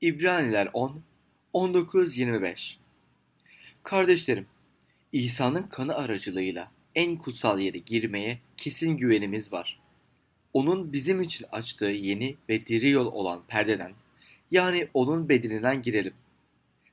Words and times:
İbraniler 0.00 0.68
10, 0.72 1.02
19-25 1.54 2.74
Kardeşlerim, 3.82 4.46
İsa'nın 5.12 5.62
kanı 5.62 5.94
aracılığıyla 5.94 6.70
en 6.94 7.16
kutsal 7.16 7.60
yere 7.60 7.78
girmeye 7.78 8.38
kesin 8.56 8.96
güvenimiz 8.96 9.52
var. 9.52 9.80
Onun 10.52 10.92
bizim 10.92 11.22
için 11.22 11.46
açtığı 11.52 11.84
yeni 11.84 12.36
ve 12.48 12.66
diri 12.66 12.90
yol 12.90 13.06
olan 13.06 13.42
perdeden, 13.48 13.92
yani 14.50 14.88
onun 14.94 15.28
bedeninden 15.28 15.82
girelim. 15.82 16.14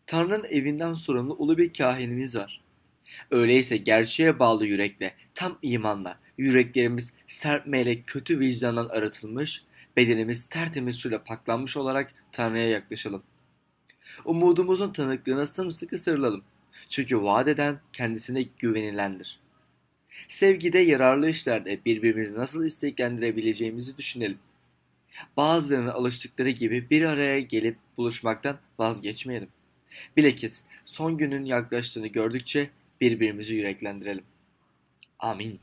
Tanrı'nın 0.07 0.43
evinden 0.43 0.93
sorumlu 0.93 1.33
ulu 1.33 1.57
bir 1.57 1.73
kahinimiz 1.73 2.35
var. 2.35 2.61
Öyleyse 3.31 3.77
gerçeğe 3.77 4.39
bağlı 4.39 4.65
yürekle, 4.65 5.13
tam 5.35 5.57
imanla, 5.61 6.19
yüreklerimiz 6.37 7.13
serpmeyle 7.27 8.01
kötü 8.01 8.39
vicdandan 8.39 8.89
arıtılmış, 8.89 9.63
bedenimiz 9.97 10.45
tertemiz 10.45 10.95
suyla 10.95 11.23
paklanmış 11.23 11.77
olarak 11.77 12.13
Tanrı'ya 12.31 12.69
yaklaşalım. 12.69 13.23
Umudumuzun 14.25 14.93
tanıklığına 14.93 15.47
sımsıkı 15.47 15.97
sarılalım. 15.97 16.43
Çünkü 16.89 17.21
vaat 17.21 17.47
eden 17.47 17.79
kendisine 17.93 18.45
güvenilendir. 18.59 19.39
Sevgide 20.27 20.79
yararlı 20.79 21.29
işlerde 21.29 21.85
birbirimizi 21.85 22.35
nasıl 22.35 22.65
isteklendirebileceğimizi 22.65 23.97
düşünelim. 23.97 24.39
Bazılarının 25.37 25.87
alıştıkları 25.87 26.49
gibi 26.49 26.89
bir 26.89 27.05
araya 27.05 27.39
gelip 27.39 27.77
buluşmaktan 27.97 28.59
vazgeçmeyelim. 28.79 29.49
Bilakis 30.17 30.63
son 30.85 31.17
günün 31.17 31.45
yaklaştığını 31.45 32.07
gördükçe 32.07 32.69
birbirimizi 33.01 33.55
yüreklendirelim. 33.55 34.23
Amin. 35.19 35.59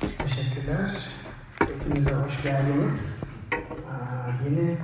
Teşekkürler. 0.00 0.90
Hepinize 1.86 2.12
hoş 2.12 2.42
geldiniz. 2.42 3.20
Aa, 3.52 4.30
yeni 4.44 4.76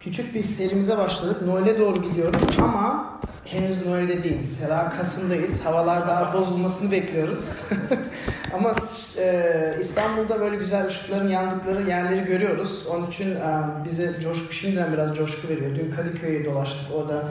küçük 0.00 0.34
bir 0.34 0.42
serimize 0.42 0.98
başladık. 0.98 1.42
Noel'e 1.42 1.78
doğru 1.78 2.02
gidiyoruz 2.02 2.42
ama 2.58 3.12
henüz 3.44 3.86
Noel'de 3.86 4.22
değiliz. 4.22 4.60
Herhalde 4.64 4.96
Kasım'dayız. 4.96 5.66
Havalar 5.66 6.08
daha 6.08 6.32
bozulmasını 6.32 6.90
bekliyoruz. 6.90 7.60
ama 8.54 8.72
e, 9.18 9.74
İstanbul'da 9.80 10.40
böyle 10.40 10.56
güzel 10.56 10.86
ışıkların 10.86 11.28
yandıkları 11.28 11.88
yerleri 11.88 12.24
görüyoruz. 12.24 12.86
Onun 12.86 13.06
için 13.06 13.30
e, 13.30 13.64
bize 13.84 14.20
coşku 14.22 14.52
şimdiden 14.52 14.92
biraz 14.92 15.16
coşku 15.16 15.48
veriyor. 15.48 15.76
Dün 15.76 15.90
Kadıköy'e 15.90 16.44
dolaştık. 16.44 16.94
Orada 16.94 17.24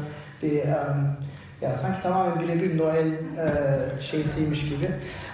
bir 0.43 0.57
e, 0.57 0.77
ya 1.61 1.73
sanki 1.73 2.01
tamamen 2.01 2.39
birebir 2.39 2.77
Noel 2.77 3.07
e, 3.07 4.01
şeysiymiş 4.01 4.69
gibi. 4.69 4.85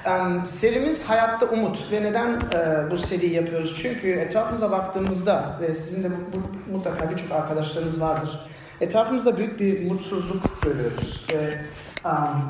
E, 0.05 0.45
serimiz 0.45 1.03
Hayatta 1.03 1.45
Umut 1.45 1.91
ve 1.91 2.03
neden 2.03 2.29
e, 2.29 2.91
bu 2.91 2.97
seriyi 2.97 3.33
yapıyoruz? 3.33 3.75
Çünkü 3.81 4.11
etrafımıza 4.11 4.71
baktığımızda 4.71 5.57
ve 5.61 5.75
sizin 5.75 6.03
de 6.03 6.07
bu, 6.09 6.37
bu, 6.37 6.77
mutlaka 6.77 7.11
birçok 7.11 7.31
arkadaşlarınız 7.31 8.01
vardır. 8.01 8.39
Etrafımızda 8.81 9.37
büyük 9.37 9.59
bir 9.59 9.85
mutsuzluk 9.85 10.61
görüyoruz 10.61 11.25
ve 11.33 11.57
um, 12.05 12.41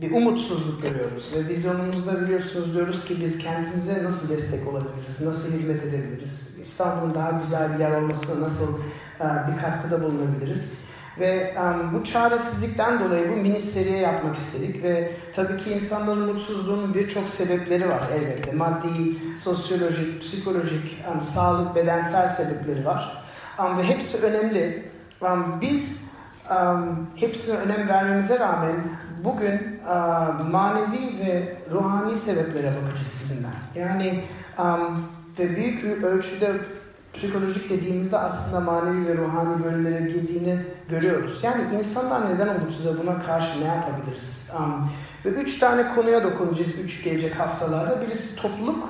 bir 0.00 0.12
umutsuzluk 0.12 0.82
görüyoruz 0.82 1.30
ve 1.36 1.48
vizyonumuzda 1.48 2.20
biliyorsunuz 2.20 2.74
diyoruz 2.74 3.04
ki 3.04 3.16
biz 3.20 3.38
kentimize 3.38 4.04
nasıl 4.04 4.28
destek 4.28 4.68
olabiliriz, 4.68 5.20
nasıl 5.20 5.52
hizmet 5.52 5.82
edebiliriz, 5.82 6.58
İstanbul'un 6.62 7.14
daha 7.14 7.30
güzel 7.30 7.74
bir 7.74 7.78
yer 7.78 7.90
olmasına 7.90 8.40
nasıl 8.40 8.78
uh, 9.20 9.48
bir 9.48 9.62
katkıda 9.62 10.02
bulunabiliriz. 10.02 10.89
Ve 11.18 11.54
um, 11.58 11.94
bu 11.94 12.04
çaresizlikten 12.04 13.00
dolayı 13.00 13.32
bu 13.32 13.36
mini 13.36 13.60
seriye 13.60 13.98
yapmak 13.98 14.36
istedik 14.36 14.82
ve 14.82 15.10
tabii 15.32 15.56
ki 15.56 15.72
insanların 15.72 16.32
mutsuzluğunun 16.32 16.94
birçok 16.94 17.28
sebepleri 17.28 17.88
var 17.88 18.02
elbette. 18.14 18.52
Maddi, 18.52 19.16
sosyolojik, 19.36 20.20
psikolojik, 20.20 21.04
um, 21.12 21.20
sağlık, 21.20 21.76
bedensel 21.76 22.28
sebepleri 22.28 22.86
var. 22.86 23.24
Um, 23.58 23.78
ve 23.78 23.82
hepsi 23.82 24.26
önemli. 24.26 24.90
Um, 25.20 25.60
biz 25.60 26.10
um, 26.50 27.06
hepsine 27.16 27.56
önem 27.56 27.88
vermemize 27.88 28.38
rağmen 28.38 28.76
bugün 29.24 29.80
um, 29.88 30.50
manevi 30.50 31.18
ve 31.26 31.56
ruhani 31.70 32.16
sebeplere 32.16 32.72
bakacağız 32.82 33.06
sizinle. 33.06 33.48
Yani 33.74 34.24
um, 34.58 35.04
ve 35.38 35.56
büyük 35.56 35.84
bir 35.84 36.02
ölçüde 36.02 36.52
psikolojik 37.12 37.70
dediğimizde 37.70 38.18
aslında 38.18 38.60
manevi 38.60 39.06
ve 39.06 39.16
ruhani 39.16 39.64
bölümlere 39.64 40.00
girdiğini 40.00 40.58
görüyoruz. 40.88 41.40
Yani 41.44 41.74
insanlar 41.78 42.34
neden 42.34 42.54
umutsuz 42.54 42.98
buna 42.98 43.22
karşı 43.22 43.60
ne 43.60 43.64
yapabiliriz? 43.64 44.50
Um, 44.58 44.90
ve 45.24 45.28
üç 45.28 45.58
tane 45.58 45.88
konuya 45.88 46.24
dokunacağız 46.24 46.72
üç 46.84 47.04
gelecek 47.04 47.40
haftalarda. 47.40 48.00
Birisi 48.00 48.36
topluluk, 48.36 48.88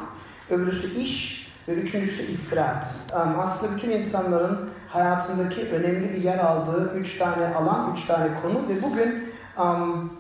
öbürüsü 0.51 1.01
iş 1.01 1.47
ve 1.69 1.73
üçüncüsü 1.73 2.23
istirahat. 2.23 2.95
Um, 3.15 3.41
aslında 3.41 3.77
bütün 3.77 3.91
insanların 3.91 4.71
hayatındaki 4.89 5.61
önemli 5.61 6.13
bir 6.13 6.23
yer 6.23 6.39
aldığı 6.39 6.95
üç 6.95 7.19
tane 7.19 7.55
alan, 7.55 7.93
üç 7.93 8.07
tane 8.07 8.29
konu 8.43 8.69
ve 8.69 8.83
bugün 8.83 9.33
um, 9.59 10.13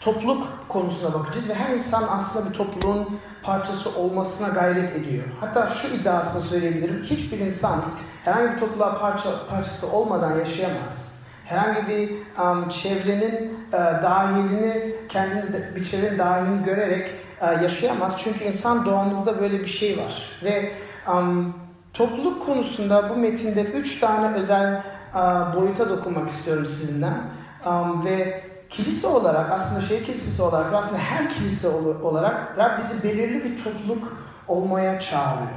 topluluk 0.00 0.46
konusuna 0.68 1.14
bakacağız 1.14 1.50
ve 1.50 1.54
her 1.54 1.74
insan 1.74 2.04
aslında 2.10 2.48
bir 2.50 2.54
topluluğun 2.54 3.20
parçası 3.42 3.98
olmasına 3.98 4.48
gayret 4.48 4.96
ediyor. 4.96 5.24
Hatta 5.40 5.66
şu 5.66 5.88
iddiasını 5.88 6.42
söyleyebilirim. 6.42 7.02
Hiçbir 7.02 7.38
insan 7.38 7.82
herhangi 8.24 8.52
bir 8.52 8.58
topluluğa 8.58 8.98
parça, 8.98 9.46
parçası 9.46 9.92
olmadan 9.92 10.38
yaşayamaz. 10.38 11.20
Herhangi 11.44 11.88
bir 11.88 12.10
um, 12.42 12.68
çevrenin 12.68 13.58
uh, 13.72 14.02
dahilini, 14.02 14.94
kendini 15.08 15.52
de, 15.52 15.76
bir 15.76 15.84
çevrenin 15.84 16.18
dahilini 16.18 16.64
görerek 16.64 17.10
uh, 17.42 17.62
yaşayamaz. 17.62 18.14
Çünkü 18.18 18.44
insan 18.44 18.84
doğamızda 18.84 19.40
böyle 19.40 19.60
bir 19.60 19.66
şey 19.66 19.98
var. 19.98 20.22
Ve 20.44 20.72
um, 21.08 21.54
topluluk 21.92 22.46
konusunda 22.46 23.10
bu 23.10 23.16
metinde 23.16 23.62
üç 23.62 24.00
tane 24.00 24.36
özel 24.36 24.82
uh, 25.14 25.56
boyuta 25.56 25.88
dokunmak 25.88 26.30
istiyorum 26.30 26.66
sizinden. 26.66 27.18
Um, 27.66 28.04
ve 28.04 28.49
kilise 28.70 29.06
olarak 29.06 29.50
aslında 29.50 29.80
şey 29.80 30.02
kilisesi 30.02 30.42
olarak 30.42 30.74
aslında 30.74 30.98
her 30.98 31.30
kilise 31.30 31.68
olarak 32.02 32.58
Rab 32.58 32.78
bizi 32.78 33.02
belirli 33.02 33.44
bir 33.44 33.64
topluluk 33.64 34.16
olmaya 34.48 35.00
çağırıyor. 35.00 35.50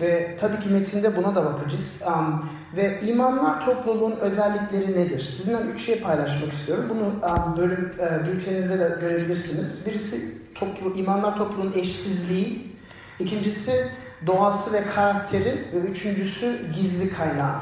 Ve 0.00 0.36
tabii 0.40 0.60
ki 0.60 0.68
metinde 0.68 1.16
buna 1.16 1.34
da 1.34 1.44
bakacağız. 1.44 2.02
Um, 2.06 2.48
ve 2.76 3.00
imanlar 3.00 3.66
topluluğun 3.66 4.16
özellikleri 4.16 4.92
nedir? 4.92 5.20
Sizinle 5.20 5.58
üç 5.74 5.86
şey 5.86 6.00
paylaşmak 6.00 6.52
istiyorum. 6.52 6.84
Bunu 6.90 7.00
um, 7.00 7.56
bölüm 7.56 7.90
e, 7.98 8.26
bültenizde 8.26 8.78
de 8.78 8.96
görebilirsiniz. 9.00 9.86
Birisi 9.86 10.42
toplu, 10.54 10.94
imanlar 10.94 11.36
topluluğun 11.36 11.72
eşsizliği. 11.76 12.76
İkincisi 13.20 13.90
doğası 14.26 14.72
ve 14.72 14.82
karakteri. 14.94 15.68
Ve 15.74 15.78
üçüncüsü 15.78 16.72
gizli 16.74 17.12
kaynağı. 17.12 17.60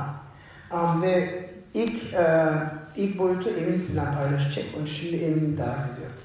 Um, 0.72 1.02
ve 1.02 1.44
ilk 1.74 2.14
e, 2.14 2.48
ilk 2.96 3.18
boyutu 3.18 3.50
Emin 3.50 3.78
sizden 3.78 4.14
paylaşacak. 4.14 4.64
Onu 4.78 4.86
şimdi 4.86 5.16
Emin'i 5.16 5.58
davet 5.58 5.92
ediyorum. 5.92 6.16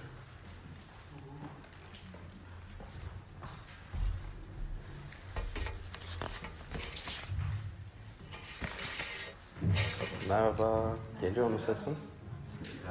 Merhaba. 10.29 10.95
Geliyor 11.21 11.49
mu 11.49 11.59
sesim? 11.59 11.95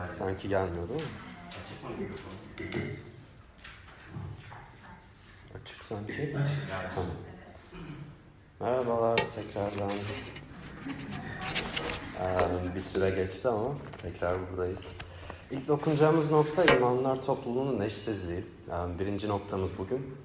Sanki 0.09 0.49
gelmiyor 0.49 0.89
değil 0.89 1.01
mi? 1.01 1.07
Açık 5.55 5.85
sanki. 5.85 6.37
Tamam. 6.95 7.11
Merhabalar 8.61 9.17
tekrardan. 9.17 9.91
Ee, 12.21 12.75
bir 12.75 12.81
süre 12.81 13.11
geçti 13.11 13.49
ama 13.49 13.69
tekrar 14.03 14.37
buradayız. 14.51 14.93
İlk 15.51 15.69
dokunacağımız 15.69 16.31
nokta 16.31 16.65
imanlar 16.65 17.23
topluluğunun 17.23 17.81
eşsizliği. 17.81 18.45
Yani 18.71 18.99
birinci 18.99 19.29
noktamız 19.29 19.71
bugün. 19.79 20.17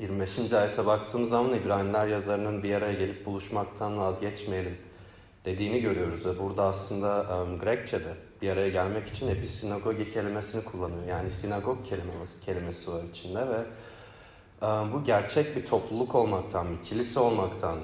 25. 0.00 0.52
ayete 0.52 0.86
baktığımız 0.86 1.28
zaman 1.28 1.54
İbraniler 1.54 2.06
yazarının 2.06 2.62
bir 2.62 2.74
araya 2.74 2.92
gelip 2.92 3.26
buluşmaktan 3.26 3.98
vazgeçmeyelim 3.98 4.76
dediğini 5.44 5.80
görüyoruz. 5.80 6.26
Ve 6.26 6.38
burada 6.38 6.64
aslında 6.64 7.26
um, 7.42 7.58
Grekçe'de 7.58 8.14
bir 8.42 8.50
araya 8.50 8.68
gelmek 8.68 9.06
için 9.06 9.28
episinagogi 9.28 10.10
kelimesini 10.10 10.64
kullanıyor. 10.64 11.04
Yani 11.08 11.30
sinagog 11.30 11.86
kelimesi, 11.86 12.40
kelimesi 12.44 12.92
var 12.92 13.02
içinde 13.10 13.48
ve 13.48 13.64
bu 14.62 15.04
gerçek 15.04 15.56
bir 15.56 15.66
topluluk 15.66 16.14
olmaktan, 16.14 16.66
bir 16.70 16.82
kilise 16.82 17.20
olmaktan, 17.20 17.76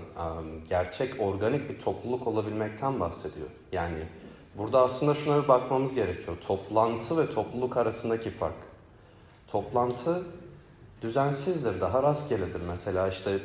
gerçek 0.69 1.21
organik 1.21 1.71
bir 1.71 1.79
topluluk 1.79 2.27
olabilmekten 2.27 3.01
bahsediyor. 3.01 3.49
Yani 3.73 3.99
burada 4.59 4.81
aslında 4.81 5.15
şuna 5.15 5.43
bir 5.43 5.49
bakmamız 5.49 5.95
gerekiyor. 5.95 6.37
Toplantı 6.47 7.19
ve 7.19 7.35
topluluk 7.35 7.77
arasındaki 7.77 8.31
fark. 8.31 8.55
Toplantı 9.49 10.23
düzensizdir, 11.03 11.81
daha 11.81 12.03
rastgeledir. 12.03 12.61
Mesela 12.69 13.09
işte 13.09 13.39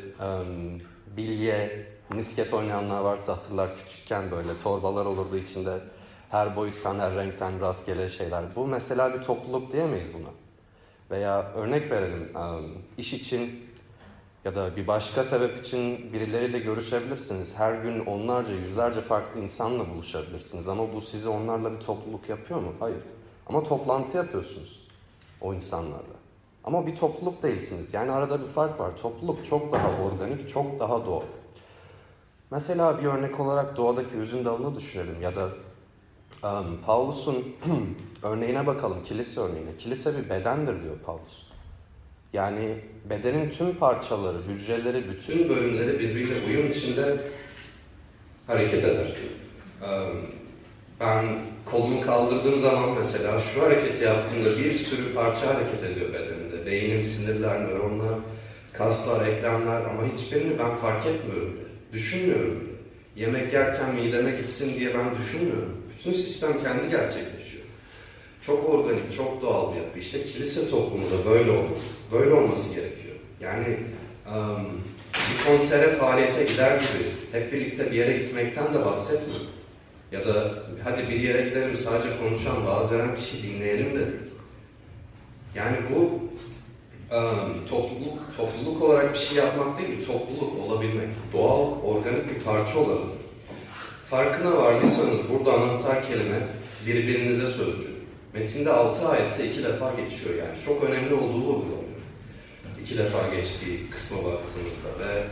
bilye, 1.18 1.88
misket 2.10 2.54
oynayanlar 2.54 3.01
varsa 3.01 3.34
hatırlar 3.34 3.75
küçükken 3.75 4.31
böyle 4.31 4.57
torbalar 4.63 5.06
olurdu 5.06 5.38
içinde 5.38 5.80
her 6.30 6.56
boyuttan, 6.56 7.00
her 7.00 7.16
renkten 7.16 7.62
rastgele 7.62 8.10
şeyler. 8.10 8.44
Bu 8.56 8.68
mesela 8.68 9.13
bir 9.13 9.24
topluluk 9.24 9.72
diyemeyiz 9.72 10.07
buna. 10.13 10.30
Veya 11.12 11.52
örnek 11.56 11.92
verelim, 11.92 12.30
iş 12.98 13.13
için 13.13 13.72
Ya 14.46 14.56
da 14.56 14.75
bir 14.75 14.88
başka 14.88 15.24
sebep 15.24 15.66
için 15.66 16.13
birileriyle 16.13 16.60
görüşebilirsiniz. 16.60 17.60
Her 17.60 17.84
gün 17.84 18.06
onlarca, 18.06 18.54
yüzlerce 18.54 19.02
farklı 19.02 19.40
insanla 19.42 19.90
buluşabilirsiniz. 19.90 20.68
Ama 20.68 20.94
bu 20.94 21.02
sizi 21.02 21.30
onlarla 21.30 21.74
bir 21.74 21.80
topluluk 21.80 22.30
yapıyor 22.30 22.60
mu? 22.60 22.74
Hayır. 22.80 22.98
Ama 23.48 23.63
toplantı 23.63 24.18
yapıyorsunuz 24.18 24.88
o 25.42 25.54
insanlarla. 25.54 26.16
Ama 26.63 26.88
bir 26.88 26.96
topluluk 26.96 27.44
değilsiniz. 27.44 27.94
Yani 27.94 28.12
arada 28.12 28.42
bir 28.42 28.46
fark 28.46 28.80
var. 28.80 28.98
Topluluk 28.98 29.46
çok 29.46 29.74
daha 29.74 29.90
organik, 30.04 30.50
çok 30.50 30.80
daha 30.80 31.06
doğal. 31.06 31.24
Mesela 32.52 33.00
bir 33.00 33.06
örnek 33.06 33.40
olarak 33.40 33.78
doğadaki 33.78 34.16
üzüm 34.16 34.46
dalını 34.46 34.75
düşünelim 34.75 35.22
ya 35.22 35.34
da 35.36 35.50
um, 36.44 36.78
Paulus'un 36.86 37.36
örneğine 38.24 38.68
bakalım, 38.68 39.04
kilise 39.04 39.42
örneğine. 39.42 39.70
Kilise 39.78 40.12
bir 40.18 40.30
bedendir 40.30 40.84
diyor 40.84 40.96
Paulus. 41.06 41.44
Yani 42.34 42.76
bedenin 43.10 43.50
tüm 43.50 43.76
parçaları, 43.76 44.38
hücreleri, 44.48 45.10
bütün 45.10 45.50
bölümleri 45.50 46.00
birbiriyle 46.00 46.46
uyum 46.48 46.72
içinde 46.72 47.18
hareket 48.48 48.84
eder. 48.84 49.08
Ben 51.00 51.26
kolumu 51.66 52.02
kaldırdığım 52.02 52.60
zaman 52.60 52.90
mesela 52.98 53.40
şu 53.40 53.62
hareketi 53.62 54.04
yaptığımda 54.04 54.58
bir 54.58 54.72
sürü 54.72 55.14
parça 55.14 55.56
hareket 55.56 55.84
ediyor 55.84 56.14
bedenimde. 56.14 56.66
Beynim, 56.66 57.06
sinirler, 57.06 57.62
nöronlar, 57.62 58.20
kaslar, 58.74 59.28
eklemler 59.28 59.82
ama 59.82 60.04
hiçbirini 60.14 60.60
ben 60.60 60.76
fark 60.76 61.06
etmiyorum. 61.06 61.58
Düşünmüyorum. 61.94 62.70
Yemek 63.16 63.54
yerken 63.54 63.96
mideme 63.96 64.32
gitsin 64.32 64.80
diye 64.80 64.94
ben 64.94 65.18
düşünmüyorum. 65.18 65.78
Bütün 65.98 66.14
sistem 66.14 66.54
kendi 66.64 66.90
gerçekleşiyor. 66.90 67.31
Çok 68.42 68.70
organik, 68.70 69.16
çok 69.18 69.42
doğal 69.42 69.74
bir 69.74 69.78
yapı. 69.78 70.00
İşte 70.00 70.26
kilise 70.26 70.70
toplumu 70.70 71.06
da 71.06 71.30
böyle 71.30 71.52
olmalı. 71.52 71.78
Böyle 72.12 72.34
olması 72.34 72.76
gerekiyor. 72.76 73.16
Yani 73.42 73.78
um, 74.28 74.82
bir 75.14 75.46
konsere, 75.46 75.90
faaliyete 75.90 76.44
gider 76.44 76.76
gibi 76.76 77.10
hep 77.32 77.54
birlikte 77.54 77.92
bir 77.92 77.98
yere 77.98 78.18
gitmekten 78.18 78.74
de 78.74 78.86
bahsetmiyorum. 78.86 79.48
Ya 80.12 80.26
da 80.26 80.54
hadi 80.84 81.10
bir 81.10 81.20
yere 81.20 81.42
gidelim 81.42 81.78
sadece 81.78 82.10
konuşan, 82.24 82.68
vaaz 82.68 82.90
kişi 83.18 83.44
dinleyelim 83.44 84.00
de. 84.00 84.06
Yani 85.56 85.78
bu 85.94 86.00
um, 87.16 87.68
topluluk, 87.70 88.20
topluluk 88.38 88.82
olarak 88.82 89.14
bir 89.14 89.20
şey 89.20 89.38
yapmak 89.38 89.80
değil, 89.80 90.06
topluluk 90.08 90.60
olabilmek. 90.60 91.08
Doğal, 91.34 91.82
organik 91.84 92.36
bir 92.36 92.44
parça 92.44 92.80
olabilmek. 92.80 93.22
Farkına 94.10 94.58
vardıysanız 94.58 95.18
burada 95.34 95.54
anahtar 95.54 96.08
kelime 96.08 96.48
birbirinize 96.86 97.48
sözcü. 97.48 97.91
Metinde 98.33 98.72
6 98.72 99.10
ayette 99.10 99.51
iki 99.51 99.63
defa 99.63 99.92
geçiyor 99.92 100.36
yani. 100.36 100.62
Çok 100.66 100.83
önemli 100.83 101.13
olduğu 101.13 101.44
vurgulanıyor. 101.44 101.81
İki 102.83 102.98
defa 102.98 103.36
geçtiği 103.36 103.89
kısma 103.89 104.18
baktığımızda 104.18 104.89
ve 105.00 105.24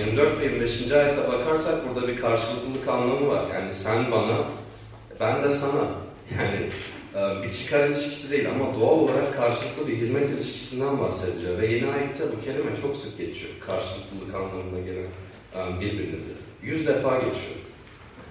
24 0.00 0.40
ve 0.40 0.44
25. 0.44 0.92
ayete 0.92 1.28
bakarsak 1.28 1.74
burada 1.88 2.08
bir 2.08 2.16
karşılıklılık 2.16 2.88
anlamı 2.88 3.28
var. 3.28 3.50
Yani 3.54 3.72
sen 3.72 4.10
bana, 4.10 4.44
ben 5.20 5.42
de 5.42 5.50
sana. 5.50 5.88
Yani 6.38 6.70
bir 7.44 7.52
çıkar 7.52 7.88
ilişkisi 7.88 8.30
değil 8.32 8.48
ama 8.50 8.80
doğal 8.80 8.98
olarak 8.98 9.36
karşılıklı 9.36 9.88
bir 9.88 9.96
hizmet 9.96 10.30
ilişkisinden 10.30 11.00
bahsediliyor. 11.00 11.58
Ve 11.58 11.66
yeni 11.66 11.86
ayette 11.86 12.24
bu 12.24 12.44
kelime 12.44 12.76
çok 12.82 12.96
sık 12.96 13.18
geçiyor. 13.18 13.52
Karşılıklılık 13.66 14.34
anlamına 14.34 14.80
gelen 14.80 15.80
birbirinize. 15.80 16.32
Yüz 16.62 16.86
defa 16.86 17.14
geçiyor. 17.16 17.63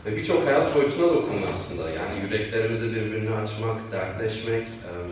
Ve 0.06 0.16
birçok 0.18 0.48
hayat 0.48 0.76
boyutuna 0.76 1.08
dokunuyor 1.08 1.48
aslında. 1.54 1.90
Yani 1.90 2.14
yüreklerimizi 2.26 2.96
birbirine 2.96 3.36
açmak, 3.36 3.92
dertleşmek, 3.92 4.64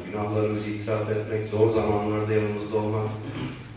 günahlarımızı 0.06 0.70
itiraf 0.70 1.10
etmek, 1.12 1.46
zor 1.46 1.70
zamanlarda 1.74 2.34
yanımızda 2.34 2.78
olmak, 2.78 3.08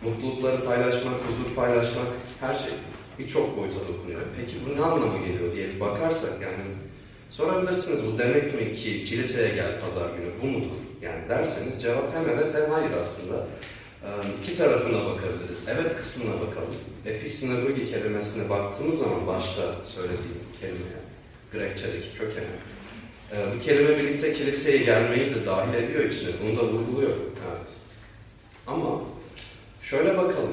mutlulukları 0.04 0.64
paylaşmak, 0.64 1.14
huzur 1.14 1.54
paylaşmak, 1.56 2.06
her 2.40 2.54
şey 2.54 2.72
birçok 3.18 3.58
boyuta 3.58 3.78
dokunuyor. 3.88 4.20
Peki 4.36 4.56
bu 4.66 4.80
ne 4.80 4.84
anlama 4.84 5.18
geliyor 5.26 5.52
diye 5.52 5.80
bakarsak 5.80 6.32
yani 6.42 6.64
sorabilirsiniz 7.30 8.00
bu 8.06 8.18
demek 8.18 8.54
mi 8.54 8.74
ki 8.74 9.04
kiliseye 9.04 9.54
gel 9.54 9.80
pazar 9.80 10.06
günü 10.16 10.30
bu 10.42 10.58
mudur? 10.58 10.78
Yani 11.02 11.28
derseniz 11.28 11.82
cevap 11.82 12.14
hem 12.14 12.28
evet 12.28 12.54
hem 12.54 12.70
hayır 12.70 12.92
aslında. 13.02 13.46
İki 14.42 14.56
tarafına 14.58 14.98
bakabiliriz. 15.04 15.58
Evet 15.68 15.96
kısmına 15.96 16.34
bakalım. 16.34 16.74
Episinagogi 17.06 17.90
kelimesine 17.90 18.50
baktığımız 18.50 18.98
zaman 18.98 19.26
başta 19.26 19.62
söylediğim 19.84 20.40
kelime, 20.60 21.03
Grekçedeki 21.54 22.18
kökeni. 22.18 22.46
Bu 23.56 23.60
kelime 23.64 23.98
birlikte 23.98 24.32
kiliseye 24.32 24.78
gelmeyi 24.78 25.34
de 25.34 25.46
dahil 25.46 25.74
ediyor 25.74 26.04
içine. 26.04 26.30
Bunu 26.44 26.56
da 26.56 26.62
vurguluyor. 26.64 27.10
Evet. 27.10 27.68
Ama 28.66 29.00
Şöyle 29.82 30.16
bakalım, 30.16 30.52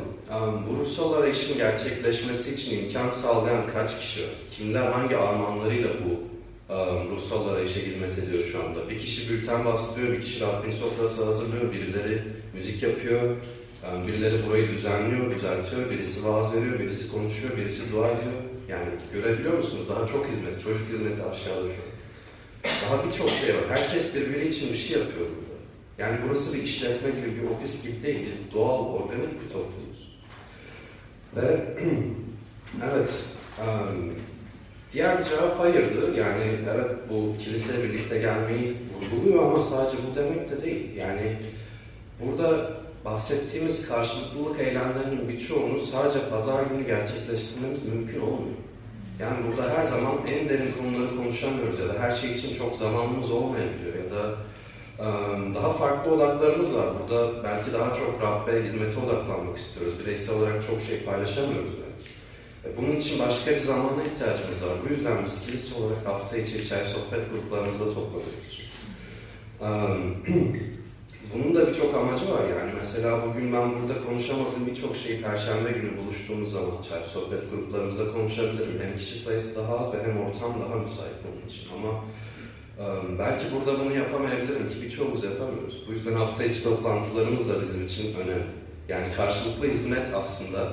bu 0.70 0.80
ruhsal 0.80 1.14
arayışın 1.14 1.58
gerçekleşmesi 1.58 2.54
için 2.56 2.84
imkan 2.84 3.10
sağlayan 3.10 3.64
kaç 3.74 4.00
kişi? 4.00 4.22
Kimler 4.52 4.86
hangi 4.86 5.18
armağanlarıyla 5.18 5.90
bu 5.90 6.20
ruhsal 7.16 7.48
arayışa 7.48 7.80
hizmet 7.80 8.18
ediyor 8.18 8.44
şu 8.44 8.64
anda? 8.64 8.90
Bir 8.90 9.00
kişi 9.00 9.34
bülten 9.34 9.66
bastırıyor, 9.66 10.14
bir 10.14 10.22
kişi 10.22 10.42
Rabbin 10.42 10.72
sofrası 10.72 11.26
hazırlıyor, 11.26 11.74
birileri 11.74 12.24
müzik 12.54 12.84
yapıyor, 12.84 13.22
birileri 14.08 14.48
burayı 14.48 14.72
düzenliyor, 14.72 15.36
düzeltiyor, 15.36 15.90
birisi 15.90 16.28
vaaz 16.28 16.56
veriyor, 16.56 16.80
birisi 16.80 17.12
konuşuyor, 17.12 17.58
birisi 17.58 17.92
dua 17.94 18.08
ediyor. 18.08 18.51
Yani 18.70 18.90
görebiliyor 19.14 19.58
musunuz? 19.58 19.90
Daha 19.90 20.08
çok 20.08 20.28
hizmet, 20.28 20.64
çocuk 20.64 20.90
hizmeti 20.90 21.24
aşağıda 21.24 21.62
şu 21.62 21.82
an. 21.84 21.92
Daha 22.64 23.06
birçok 23.06 23.30
şey 23.30 23.56
var. 23.56 23.64
Herkes 23.70 24.16
birbiri 24.16 24.48
için 24.48 24.74
bir 24.74 24.78
şey 24.78 24.98
yapıyor 25.00 25.26
burada. 25.26 25.62
Yani 25.98 26.18
burası 26.28 26.58
bir 26.58 26.64
işletme 26.64 27.10
gibi, 27.10 27.42
bir 27.42 27.50
ofis 27.50 27.88
gibi 27.88 28.04
değil. 28.04 28.26
Biz 28.26 28.54
doğal, 28.54 28.86
organik 28.86 29.44
bir 29.44 29.50
toplumuz. 29.50 30.20
Ve 31.36 31.62
evet, 32.94 33.14
um, 33.60 34.14
diğer 34.94 35.20
bir 35.20 35.24
cevap 35.24 35.60
hayırdı. 35.60 36.20
Yani 36.20 36.44
evet 36.74 36.92
bu 37.10 37.38
kilise 37.38 37.84
birlikte 37.84 38.20
gelmeyi 38.20 38.78
vurguluyor 38.94 39.44
ama 39.44 39.62
sadece 39.62 39.98
bu 39.98 40.16
demek 40.16 40.52
de 40.52 40.62
değil. 40.62 40.96
Yani 40.96 41.38
burada 42.20 42.81
bahsettiğimiz 43.06 43.90
karşılıklılık 43.90 44.60
eylemlerinin 44.60 45.30
birçoğunu 45.30 45.80
sadece 45.80 46.30
pazar 46.30 46.64
günü 46.64 46.86
gerçekleştirmemiz 46.86 47.86
mümkün 47.86 48.22
olmuyor. 48.22 48.58
Yani 49.20 49.38
burada 49.48 49.78
her 49.78 49.84
zaman 49.84 50.18
en 50.28 50.50
derin 50.50 50.74
konuları 50.80 51.16
konuşamıyoruz 51.18 51.80
ya 51.80 51.90
da 51.90 52.00
her 52.00 52.12
şey 52.12 52.32
için 52.32 52.58
çok 52.58 52.76
zamanımız 52.76 53.32
olmayabiliyor 53.32 53.96
ya 54.04 54.12
da 54.12 54.36
daha 55.56 55.74
farklı 55.74 56.12
odaklarımız 56.12 56.76
var. 56.76 56.88
Burada 57.00 57.44
belki 57.44 57.74
daha 57.74 57.94
çok 57.96 58.22
Rabbe 58.22 58.64
hizmete 58.64 59.00
odaklanmak 59.06 59.58
istiyoruz. 59.58 59.94
Bireysel 60.00 60.36
olarak 60.36 60.68
çok 60.68 60.82
şey 60.82 61.00
paylaşamıyoruz 61.00 61.72
belki. 61.72 62.12
Bunun 62.78 62.96
için 62.96 63.20
başka 63.20 63.52
bir 63.52 63.60
zamana 63.60 64.04
ihtiyacımız 64.04 64.64
var. 64.64 64.74
Bu 64.86 64.94
yüzden 64.94 65.14
biz 65.26 65.46
kilise 65.46 65.76
olarak 65.76 66.08
hafta 66.08 66.38
içi 66.38 66.70
çay 66.70 66.84
sohbet 66.84 67.32
gruplarımızda 67.34 67.86
toplanıyoruz. 67.86 68.72
Bunun 71.34 71.56
da 71.56 71.68
birçok 71.68 71.96
amacı 71.96 72.32
var 72.32 72.44
yani. 72.60 72.72
Mesela 72.78 73.20
bugün 73.28 73.54
ben 73.54 73.72
burada 73.76 74.06
konuşamadığım 74.08 74.68
birçok 74.68 74.98
şeyi 74.98 75.22
Perşembe 75.22 75.72
günü 75.72 75.98
buluştuğumuz 75.98 76.52
zaman 76.52 76.82
çay 76.90 77.02
sohbet 77.14 77.52
gruplarımızda 77.52 78.12
konuşabilirim. 78.14 78.82
Hem 78.84 78.98
kişi 78.98 79.20
sayısı 79.20 79.60
daha 79.60 79.80
az 79.80 79.94
ve 79.94 79.98
hem 80.04 80.18
ortam 80.18 80.62
daha 80.62 80.76
müsait 80.76 81.16
bunun 81.24 81.48
için. 81.50 81.68
Ama 81.78 81.92
Belki 83.20 83.46
burada 83.56 83.80
bunu 83.80 83.96
yapamayabilirim 83.96 84.70
ki 84.70 84.76
birçoğumuz 84.82 85.24
yapamıyoruz. 85.24 85.84
Bu 85.88 85.92
yüzden 85.92 86.14
hafta 86.14 86.44
içi 86.44 86.64
toplantılarımız 86.64 87.50
da 87.50 87.62
bizim 87.62 87.86
için 87.86 88.16
önemli. 88.16 88.44
Yani 88.90 89.06
karşılıklı 89.18 89.68
hizmet 89.68 90.14
aslında 90.16 90.70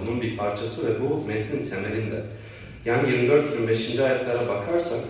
bunun 0.00 0.22
bir 0.22 0.36
parçası 0.36 0.88
ve 0.88 1.00
bu 1.00 1.26
metnin 1.26 1.64
temelinde. 1.64 2.22
Yani 2.84 3.08
24-25. 3.08 4.02
ayetlere 4.02 4.48
bakarsak 4.48 5.00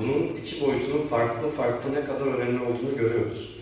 bunun 0.00 0.36
iki 0.42 0.60
boyutunun 0.60 1.06
farklı 1.10 1.50
farklı 1.50 1.92
ne 1.92 2.04
kadar 2.04 2.26
önemli 2.26 2.62
olduğunu 2.62 2.96
görüyoruz 2.98 3.57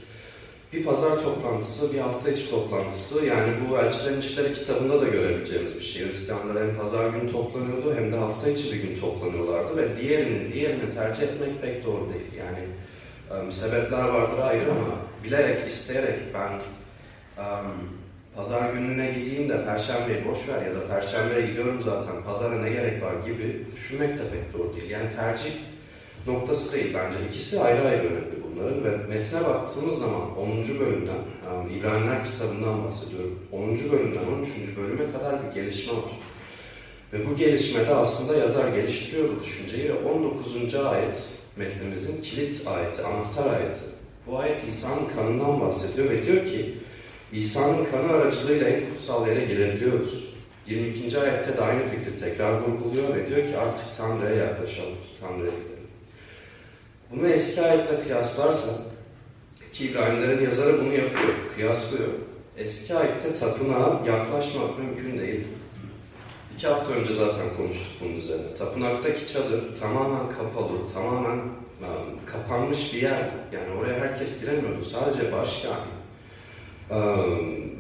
bir 0.73 0.85
pazar 0.85 1.23
toplantısı, 1.23 1.95
bir 1.95 1.99
hafta 1.99 2.31
içi 2.31 2.51
toplantısı. 2.51 3.25
Yani 3.25 3.53
bu 3.61 3.79
Elçilerin 3.79 4.21
İşleri 4.21 4.55
kitabında 4.55 5.01
da 5.01 5.05
görebileceğimiz 5.05 5.77
bir 5.77 5.83
şey. 5.83 6.07
Hristiyanlar 6.07 6.63
hem 6.63 6.77
pazar 6.77 7.11
günü 7.11 7.33
toplanıyordu 7.33 7.95
hem 7.95 8.13
de 8.13 8.17
hafta 8.17 8.51
içi 8.51 8.73
bir 8.73 8.83
gün 8.83 9.01
toplanıyorlardı 9.01 9.77
ve 9.77 10.01
diğerini, 10.01 10.53
diğerini 10.53 10.95
tercih 10.95 11.23
etmek 11.23 11.63
pek 11.63 11.87
doğru 11.87 12.09
değil. 12.13 12.33
Yani 12.39 12.59
um, 13.41 13.53
sebepler 13.53 14.09
vardır 14.09 14.39
ayrı 14.39 14.71
ama 14.71 14.97
bilerek, 15.25 15.69
isteyerek 15.69 16.19
ben 16.35 16.53
um, 17.43 17.73
pazar 18.37 18.73
gününe 18.73 19.11
gideyim 19.11 19.49
de 19.49 19.65
perşembeyi 19.65 20.25
boş 20.25 20.49
ver 20.49 20.67
ya 20.67 20.75
da 20.75 20.87
perşembeye 20.89 21.47
gidiyorum 21.47 21.83
zaten 21.85 22.23
pazara 22.27 22.59
ne 22.59 22.71
gerek 22.71 23.03
var 23.03 23.15
gibi 23.27 23.67
düşünmek 23.77 24.19
de 24.19 24.23
pek 24.33 24.59
doğru 24.59 24.77
değil. 24.77 24.91
Yani 24.91 25.09
tercih 25.17 25.53
noktası 26.26 26.73
değil 26.73 26.95
bence. 26.95 27.18
İkisi 27.28 27.61
ayrı 27.61 27.88
ayrı 27.88 28.06
önemli 28.06 28.37
bunların 28.50 28.85
ve 28.85 29.14
metne 29.14 29.45
baktığımız 29.45 29.99
zaman 29.99 30.38
10. 30.38 30.49
bölümden, 30.80 31.18
yani 31.47 31.73
İbraniler 31.78 32.25
kitabından 32.25 32.85
bahsediyorum. 32.85 33.38
10. 33.52 33.68
bölümden 33.92 34.25
13. 34.38 34.76
bölüme 34.76 35.12
kadar 35.12 35.35
bir 35.42 35.54
gelişme 35.61 35.92
var. 35.92 36.21
Ve 37.12 37.26
bu 37.26 37.37
gelişmede 37.37 37.95
aslında 37.95 38.38
yazar 38.38 38.76
geliştiriyor 38.76 39.28
bu 39.28 39.45
düşünceyi 39.45 39.88
ve 39.88 39.95
19. 40.09 40.75
ayet 40.75 41.28
metnimizin 41.56 42.23
kilit 42.23 42.66
ayeti, 42.66 43.02
anahtar 43.02 43.50
ayeti. 43.54 43.80
Bu 44.26 44.38
ayet 44.38 44.61
İsa'nın 44.71 45.09
kanından 45.16 45.61
bahsediyor 45.61 46.11
ve 46.11 46.26
diyor 46.26 46.45
ki 46.45 46.75
İsa'nın 47.33 47.85
kanı 47.85 48.12
aracılığıyla 48.12 48.68
en 48.68 48.80
kutsal 48.90 49.28
yere 49.28 49.45
girebiliyoruz. 49.45 50.26
22. 50.66 51.21
ayette 51.21 51.56
de 51.56 51.61
aynı 51.61 51.83
fikri 51.83 52.21
tekrar 52.21 52.61
vurguluyor 52.61 53.16
ve 53.16 53.28
diyor 53.28 53.40
ki 53.40 53.59
artık 53.59 53.87
Tanrı'ya 53.99 54.35
yaklaşalım, 54.35 54.95
Tanrı'ya 55.21 55.50
gidelim. 55.50 55.75
Bunu 57.11 57.29
eski 57.29 57.63
ayetle 57.63 58.03
kıyaslarsa 58.03 58.69
ki 59.73 59.89
İbrahimlerin 59.89 60.45
yazarı 60.45 60.81
bunu 60.81 60.93
yapıyor, 60.93 61.35
kıyaslıyor. 61.55 62.09
Eski 62.57 62.95
ayette 62.95 63.35
tapınağa 63.35 64.03
yaklaşmak 64.07 64.79
mümkün 64.79 65.19
değil. 65.19 65.45
İki 66.57 66.69
hafta 66.69 66.95
önce 66.95 67.15
zaten 67.15 67.57
konuştuk 67.57 67.93
bunun 68.01 68.17
üzerine. 68.17 68.55
Tapınaktaki 68.55 69.33
çadır 69.33 69.77
tamamen 69.81 70.33
kapalı, 70.39 70.93
tamamen 70.95 71.37
um, 71.37 72.27
kapanmış 72.27 72.95
bir 72.95 73.03
yer. 73.03 73.21
Yani 73.53 73.81
oraya 73.81 73.99
herkes 74.01 74.41
giremiyordu. 74.41 74.85
Sadece 74.85 75.33
başkan. 75.33 75.77
Um, 76.91 77.75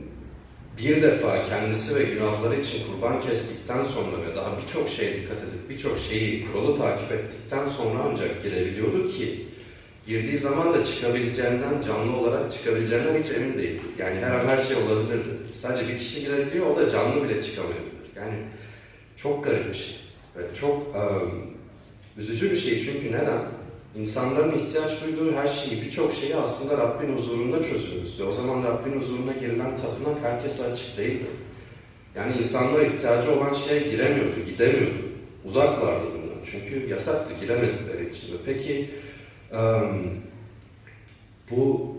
bir 0.78 1.02
defa 1.02 1.48
kendisi 1.48 1.98
ve 1.98 2.04
günahları 2.04 2.60
için 2.60 2.78
kurban 2.86 3.20
kestikten 3.20 3.84
sonra 3.84 4.26
ve 4.26 4.36
daha 4.36 4.52
birçok 4.62 4.88
şeye 4.88 5.14
dikkat 5.14 5.38
edip 5.38 5.70
birçok 5.70 5.98
şeyi 5.98 6.46
kuralı 6.46 6.78
takip 6.78 7.12
ettikten 7.12 7.68
sonra 7.68 7.98
ancak 8.10 8.42
girebiliyordu 8.42 9.10
ki 9.10 9.46
girdiği 10.06 10.38
zaman 10.38 10.74
da 10.74 10.84
çıkabileceğinden, 10.84 11.80
canlı 11.86 12.16
olarak 12.16 12.52
çıkabileceğinden 12.52 13.22
hiç 13.22 13.30
emin 13.30 13.58
değildi. 13.58 13.82
Yani 13.98 14.20
her 14.20 14.30
an 14.30 14.46
her 14.46 14.56
şey 14.56 14.76
olabilirdi. 14.76 15.28
Sadece 15.54 15.88
bir 15.92 15.98
kişi 15.98 16.20
girebiliyor, 16.20 16.66
o 16.66 16.76
da 16.76 16.88
canlı 16.88 17.24
bile 17.24 17.42
çıkamayabilir. 17.42 18.16
Yani 18.16 18.34
çok 19.16 19.44
garip 19.44 19.68
bir 19.68 19.74
şey. 19.74 19.96
Ve 20.36 20.42
çok 20.60 20.96
um, 20.96 21.44
üzücü 22.18 22.50
bir 22.52 22.56
şey 22.56 22.84
çünkü 22.84 23.12
neden? 23.12 23.40
İnsanların 23.98 24.58
ihtiyaç 24.58 25.04
duyduğu 25.04 25.32
her 25.32 25.46
şeyi, 25.46 25.82
birçok 25.82 26.12
şeyi 26.12 26.36
aslında 26.36 26.82
Rabbin 26.82 27.16
huzurunda 27.16 27.62
çözüyoruz. 27.62 28.20
Ve 28.20 28.24
o 28.24 28.32
zaman 28.32 28.64
Rabbin 28.64 29.00
huzuruna 29.00 29.32
girilen 29.32 29.76
tapınak 29.76 30.22
herkese 30.22 30.64
açık 30.64 30.98
değildi. 30.98 31.26
Yani 32.16 32.36
insanlara 32.36 32.82
ihtiyacı 32.82 33.32
olan 33.32 33.52
şeye 33.54 33.80
giremiyordu, 33.80 34.40
gidemiyordu. 34.46 34.98
Uzaklardı 35.44 36.04
bundan. 36.04 36.44
Çünkü 36.50 36.88
yasaktı, 36.88 37.34
giremedikleri 37.40 38.10
için. 38.10 38.36
Peki 38.46 38.90
bu 41.50 41.96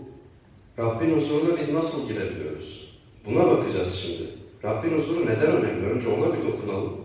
Rabbin 0.78 1.16
huzuruna 1.16 1.58
biz 1.60 1.74
nasıl 1.74 2.08
girebiliyoruz? 2.08 2.98
Buna 3.26 3.46
bakacağız 3.46 3.94
şimdi. 3.94 4.30
Rabbin 4.64 4.98
huzuru 4.98 5.26
neden 5.26 5.52
önemli? 5.52 5.86
Önce 5.86 6.08
ona 6.08 6.26
bir 6.26 6.52
dokunalım. 6.52 6.96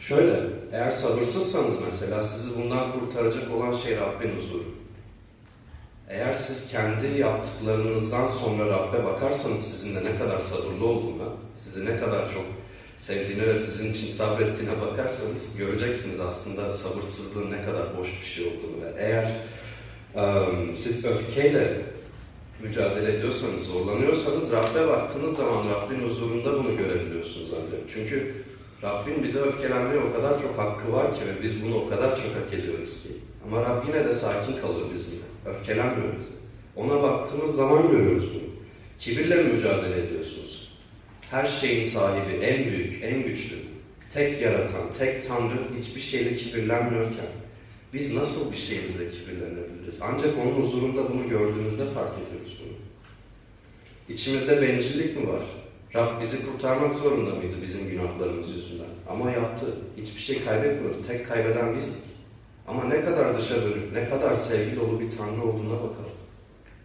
Şöyle, 0.00 0.40
eğer 0.72 0.90
sabırsızsanız 0.90 1.74
mesela 1.86 2.24
sizi 2.24 2.62
bundan 2.62 2.92
kurtaracak 2.92 3.54
olan 3.54 3.72
şey 3.72 3.96
Rabbin 3.96 4.36
huzuru. 4.36 4.64
Eğer 6.08 6.32
siz 6.32 6.72
kendi 6.72 7.20
yaptıklarınızdan 7.20 8.28
sonra 8.28 8.66
Rabbe 8.66 9.04
bakarsanız 9.04 9.60
sizin 9.64 9.96
de 9.96 10.04
ne 10.04 10.18
kadar 10.18 10.40
sabırlı 10.40 10.86
olduğuna, 10.86 11.28
sizi 11.56 11.86
ne 11.86 12.00
kadar 12.00 12.34
çok 12.34 12.44
sevdiğine 12.96 13.46
ve 13.46 13.56
sizin 13.56 13.92
için 13.92 14.08
sabrettiğine 14.08 14.72
bakarsanız 14.80 15.56
göreceksiniz 15.58 16.20
aslında 16.20 16.72
sabırsızlığın 16.72 17.50
ne 17.50 17.64
kadar 17.64 17.98
boş 17.98 18.08
bir 18.20 18.26
şey 18.26 18.46
olduğunu. 18.46 18.84
Ve 18.84 18.94
eğer 18.98 19.30
um, 20.14 20.76
siz 20.76 21.04
öfkeyle 21.04 21.82
mücadele 22.62 23.18
ediyorsanız, 23.18 23.62
zorlanıyorsanız 23.62 24.52
Rabbe 24.52 24.88
baktığınız 24.88 25.36
zaman 25.36 25.70
Rabbin 25.70 26.08
huzurunda 26.08 26.58
bunu 26.58 26.76
görebiliyorsunuz 26.76 27.50
ancak. 27.54 27.80
Çünkü 27.94 28.45
Rabbin 28.82 29.22
bize 29.22 29.38
öfkelenmeye 29.38 30.00
o 30.00 30.12
kadar 30.12 30.42
çok 30.42 30.58
hakkı 30.58 30.92
var 30.92 31.14
ki 31.14 31.20
ve 31.20 31.42
biz 31.42 31.64
bunu 31.64 31.74
o 31.76 31.88
kadar 31.88 32.16
çok 32.16 32.24
hak 32.24 32.54
ediyoruz 32.54 33.02
ki. 33.02 33.08
Ama 33.44 33.62
Rab 33.62 33.88
yine 33.88 34.04
de 34.04 34.14
sakin 34.14 34.60
kalıyor 34.60 34.90
bizimle. 34.94 35.24
Öfkelenmiyor 35.46 36.12
bize. 36.20 36.36
Ona 36.76 37.02
baktığımız 37.02 37.56
zaman 37.56 37.90
görüyoruz 37.90 38.34
bunu. 38.34 38.42
Kibirle 38.98 39.42
mücadele 39.42 40.06
ediyorsunuz. 40.06 40.72
Her 41.30 41.46
şeyin 41.46 41.84
sahibi, 41.84 42.44
en 42.44 42.64
büyük, 42.64 43.04
en 43.04 43.22
güçlü, 43.22 43.56
tek 44.14 44.40
yaratan, 44.42 44.82
tek 44.98 45.28
Tanrı 45.28 45.58
hiçbir 45.78 46.00
şeyle 46.00 46.36
kibirlenmiyorken 46.36 47.26
biz 47.92 48.16
nasıl 48.16 48.52
bir 48.52 48.56
şeyimizle 48.56 49.10
kibirlenebiliriz? 49.10 50.02
Ancak 50.02 50.34
onun 50.38 50.64
huzurunda 50.64 51.08
bunu 51.12 51.28
gördüğümüzde 51.28 51.84
fark 51.84 52.12
ediyoruz 52.12 52.62
bunu. 52.64 52.76
İçimizde 54.14 54.62
bencillik 54.62 55.16
mi 55.16 55.28
var? 55.28 55.42
Rab 55.96 56.20
bizi 56.22 56.52
kurtarmak 56.52 56.94
zorunda 56.94 57.34
mıydı 57.34 57.56
bizim 57.62 57.90
günahlarımız 57.90 58.48
yüzünden? 58.56 58.86
Ama 59.08 59.30
yaptı. 59.30 59.66
Hiçbir 59.96 60.20
şey 60.20 60.44
kaybetmiyordu. 60.44 61.02
Tek 61.08 61.28
kaybeden 61.28 61.76
bizdik. 61.76 62.02
Ama 62.68 62.84
ne 62.84 63.04
kadar 63.04 63.38
dışa 63.38 63.54
dönük, 63.62 63.92
ne 63.92 64.08
kadar 64.08 64.34
sevgi 64.34 64.76
dolu 64.76 65.00
bir 65.00 65.10
Tanrı 65.10 65.42
olduğuna 65.42 65.74
bakalım. 65.74 66.16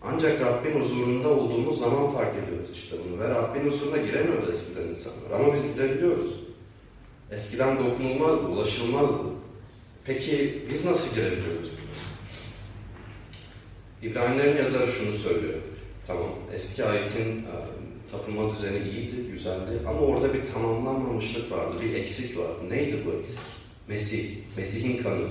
Ancak 0.02 0.42
Rabbin 0.42 0.82
huzurunda 0.82 1.30
olduğumuz 1.30 1.80
zaman 1.80 2.12
fark 2.12 2.36
ediyoruz 2.44 2.70
işte 2.74 2.96
bunu. 3.06 3.20
Ve 3.20 3.30
Rabbin 3.30 3.72
huzuruna 3.72 3.98
giremiyordu 3.98 4.52
eskiden 4.52 4.88
insanlar. 4.88 5.40
Ama 5.40 5.54
biz 5.54 5.76
girebiliyoruz. 5.76 6.40
Eskiden 7.32 7.78
dokunulmazdı, 7.78 8.48
ulaşılmazdı. 8.48 9.24
Peki 10.06 10.64
biz 10.70 10.86
nasıl 10.86 11.16
girebiliyoruz 11.16 11.72
buna? 11.72 11.92
İbrahimlerin 14.12 14.58
yazarı 14.58 14.92
şunu 14.92 15.16
söylüyor. 15.16 15.60
Tamam, 16.08 16.30
eski 16.54 16.86
ayetin 16.86 17.46
tapınma 18.12 18.56
düzeni 18.56 18.90
iyiydi, 18.90 19.32
güzeldi 19.32 19.80
ama 19.88 20.00
orada 20.00 20.34
bir 20.34 20.46
tamamlanmamışlık 20.54 21.52
vardı, 21.52 21.76
bir 21.82 21.94
eksik 21.94 22.38
vardı. 22.38 22.60
Neydi 22.70 22.98
bu 23.06 23.20
eksik? 23.20 23.40
Mesih, 23.88 24.38
Mesih'in 24.58 25.04
kanı. 25.04 25.28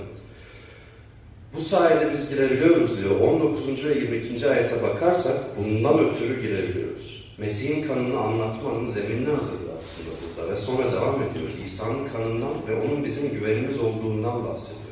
Bu 1.55 1.61
sayede 1.61 2.13
biz 2.13 2.29
girebiliyoruz 2.29 2.97
diyor. 3.01 3.19
19. 3.19 3.85
ve 3.85 3.99
22. 3.99 4.49
ayete 4.49 4.83
bakarsak 4.83 5.37
bundan 5.57 6.09
ötürü 6.09 6.41
girebiliyoruz. 6.41 7.33
Mesih'in 7.37 7.87
kanını 7.87 8.19
anlatmanın 8.19 8.85
zeminini 8.85 9.29
hazırlıyor 9.29 9.73
aslında 9.79 10.09
burada 10.21 10.51
ve 10.51 10.57
sonra 10.57 10.91
devam 10.91 11.23
ediyor. 11.23 11.49
İsa'nın 11.65 12.09
kanından 12.13 12.53
ve 12.67 12.75
onun 12.75 13.05
bizim 13.05 13.31
güvenimiz 13.39 13.79
olduğundan 13.79 14.45
bahsediyor. 14.45 14.90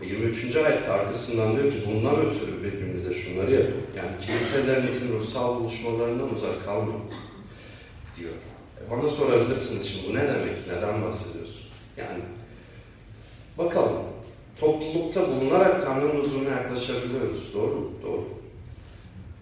Ve 0.00 0.06
23. 0.06 0.56
ayette 0.56 0.92
arkasından 0.92 1.56
diyor 1.56 1.72
ki 1.72 1.78
bundan 1.86 2.16
ötürü 2.16 2.64
birbirinize 2.64 3.14
şunları 3.14 3.54
yapın. 3.54 3.82
Yani 3.96 4.20
kiliselerinizin 4.20 5.12
ruhsal 5.18 5.60
buluşmalarından 5.60 6.34
uzak 6.34 6.64
kalmayın 6.64 7.02
diyor. 8.18 8.32
E 8.80 8.90
bana 8.90 9.08
sorabilirsiniz 9.08 9.86
şimdi 9.86 10.08
bu 10.08 10.14
ne 10.18 10.22
demek? 10.22 10.56
Neden 10.68 11.02
bahsediyorsun? 11.02 11.66
Yani 11.96 12.20
bakalım. 13.58 14.02
Toplulukta 14.60 15.28
bulunarak 15.28 15.86
Tanrı'nın 15.86 16.20
huzuruna 16.20 16.50
yaklaşabiliyoruz. 16.50 17.54
Doğru 17.54 17.74
mu? 17.74 17.90
Doğru. 18.02 18.24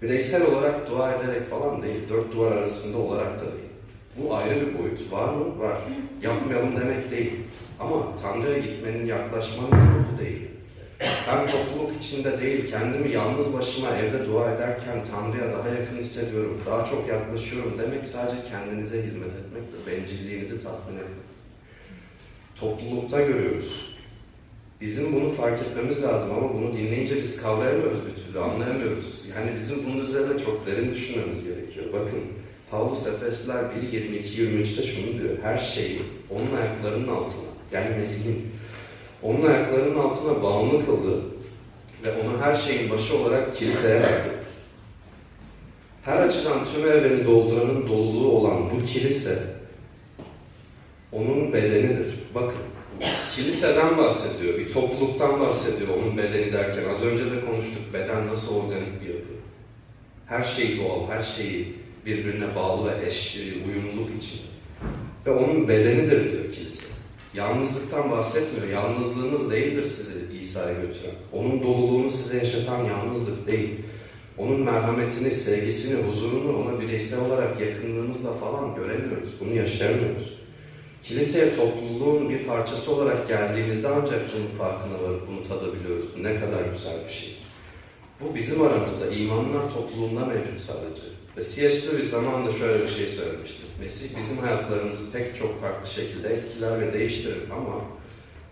Bireysel 0.02 0.46
olarak 0.46 0.90
dua 0.90 1.14
ederek 1.14 1.50
falan 1.50 1.82
değil. 1.82 2.00
Dört 2.08 2.32
duvar 2.32 2.52
arasında 2.52 2.98
olarak 2.98 3.40
da 3.40 3.44
değil. 3.44 3.72
Bu 4.16 4.34
ayrı 4.34 4.60
bir 4.60 4.78
boyut. 4.78 5.12
Var 5.12 5.28
mı? 5.28 5.58
Var. 5.58 5.78
Yapmayalım 6.22 6.80
demek 6.80 7.10
değil. 7.10 7.32
Ama 7.82 8.16
Tanrı'ya 8.22 8.58
gitmenin, 8.58 9.06
yaklaşmanın 9.06 9.70
yolu 9.70 10.18
değil. 10.20 10.48
Ben 11.00 11.50
topluluk 11.50 12.02
içinde 12.02 12.40
değil, 12.40 12.70
kendimi 12.70 13.12
yalnız 13.12 13.52
başıma 13.52 13.96
evde 13.96 14.26
dua 14.26 14.54
ederken 14.54 14.98
Tanrı'ya 15.10 15.52
daha 15.52 15.68
yakın 15.68 15.96
hissediyorum, 15.96 16.60
daha 16.66 16.84
çok 16.84 17.08
yaklaşıyorum 17.08 17.72
demek 17.78 18.04
sadece 18.04 18.36
kendinize 18.50 19.02
hizmet 19.02 19.32
etmek 19.32 19.62
ve 19.62 19.92
bencilliğinizi 19.92 20.62
tatmin 20.64 20.96
etmek. 20.96 21.32
Toplulukta 22.60 23.20
görüyoruz. 23.20 23.92
Bizim 24.80 25.14
bunu 25.14 25.30
fark 25.30 25.60
etmemiz 25.62 26.02
lazım 26.02 26.30
ama 26.38 26.54
bunu 26.54 26.72
dinleyince 26.76 27.16
biz 27.22 27.42
kavrayamıyoruz 27.42 28.00
bir 28.06 28.24
türlü, 28.24 28.40
anlayamıyoruz. 28.40 29.28
Yani 29.36 29.54
bizim 29.54 29.86
bunun 29.86 30.04
üzerine 30.04 30.44
çok 30.44 30.66
derin 30.66 30.94
düşünmemiz 30.94 31.44
gerekiyor. 31.44 31.86
Bakın, 31.92 32.20
Paulus 32.70 33.06
Efesler 33.06 33.64
1, 33.92 33.92
22, 33.92 34.42
23'te 34.42 34.82
şunu 34.82 35.18
diyor. 35.18 35.36
Her 35.42 35.58
şeyi 35.58 35.98
onun 36.30 36.60
ayaklarının 36.60 37.08
altına, 37.08 37.51
yani 37.72 37.96
Mesih'in 37.98 38.52
onun 39.22 39.46
ayaklarının 39.46 39.98
altına 39.98 40.42
bağımlı 40.42 40.86
kıldı 40.86 41.22
ve 42.04 42.12
onu 42.12 42.42
her 42.42 42.54
şeyin 42.54 42.90
başı 42.90 43.18
olarak 43.18 43.56
kiliseye 43.56 44.02
verdi. 44.02 44.28
Her 46.04 46.16
açıdan 46.16 46.58
tüm 46.74 46.90
evreni 46.90 47.26
dolduranın 47.26 47.88
doluluğu 47.88 48.32
olan 48.32 48.70
bu 48.70 48.86
kilise 48.86 49.38
onun 51.12 51.52
bedenidir. 51.52 52.14
Bakın, 52.34 52.58
kiliseden 53.34 53.98
bahsediyor, 53.98 54.58
bir 54.58 54.72
topluluktan 54.72 55.40
bahsediyor 55.40 55.88
onun 55.98 56.16
bedeni 56.16 56.52
derken. 56.52 56.82
Az 56.94 57.04
önce 57.04 57.24
de 57.24 57.40
konuştuk, 57.46 57.94
beden 57.94 58.26
nasıl 58.26 58.56
organik 58.56 59.00
bir 59.00 59.08
yapı. 59.08 59.32
Her 60.26 60.42
şey 60.42 60.78
doğal, 60.78 61.08
her 61.08 61.22
şeyi 61.22 61.74
birbirine 62.06 62.54
bağlı 62.54 62.90
ve 62.90 63.06
eş, 63.06 63.36
uyumluluk 63.68 64.22
için. 64.22 64.40
Ve 65.26 65.30
onun 65.30 65.68
bedenidir 65.68 66.32
diyor 66.32 66.52
kilise. 66.52 66.91
Yalnızlıktan 67.34 68.10
bahsetmiyor. 68.10 68.68
Yalnızlığınız 68.68 69.50
değildir 69.50 69.84
sizi 69.84 70.38
İsa'ya 70.40 70.72
götüren. 70.72 71.14
Onun 71.32 71.62
doluluğunu 71.62 72.10
size 72.10 72.36
yaşatan 72.36 72.84
yalnızlık 72.84 73.46
değil. 73.46 73.70
Onun 74.38 74.60
merhametini, 74.60 75.30
sevgisini, 75.30 76.02
huzurunu 76.02 76.56
ona 76.56 76.80
bireysel 76.80 77.20
olarak 77.20 77.60
yakınlığımızla 77.60 78.32
falan 78.32 78.74
göremiyoruz. 78.74 79.30
Bunu 79.40 79.54
yaşayamıyoruz. 79.54 80.38
Kiliseye 81.02 81.56
topluluğun 81.56 82.30
bir 82.30 82.44
parçası 82.46 82.92
olarak 82.92 83.28
geldiğimizde 83.28 83.88
ancak 83.88 84.20
bunun 84.34 84.58
farkına 84.58 85.02
varıp 85.02 85.28
bunu 85.28 85.48
tadabiliyoruz. 85.48 86.04
Ne 86.16 86.40
kadar 86.40 86.62
güzel 86.74 86.96
bir 87.08 87.12
şey. 87.12 87.36
Bu 88.20 88.34
bizim 88.34 88.62
aramızda 88.62 89.06
imanlar 89.06 89.74
topluluğunda 89.74 90.26
mevcut 90.26 90.60
sadece. 90.60 91.02
Ve 91.36 91.42
C.S. 91.42 91.92
Lewis 91.92 92.10
zamanında 92.10 92.52
şöyle 92.52 92.84
bir 92.84 92.90
şey 92.90 93.06
söylemişti. 93.06 93.62
Mesih 93.82 94.16
bizim 94.18 94.38
hayatlarımızı 94.38 95.12
pek 95.12 95.36
çok 95.36 95.60
farklı 95.60 95.90
şekilde 95.90 96.28
etkiler 96.28 96.80
ve 96.80 96.92
değiştirir 96.92 97.50
ama 97.50 97.84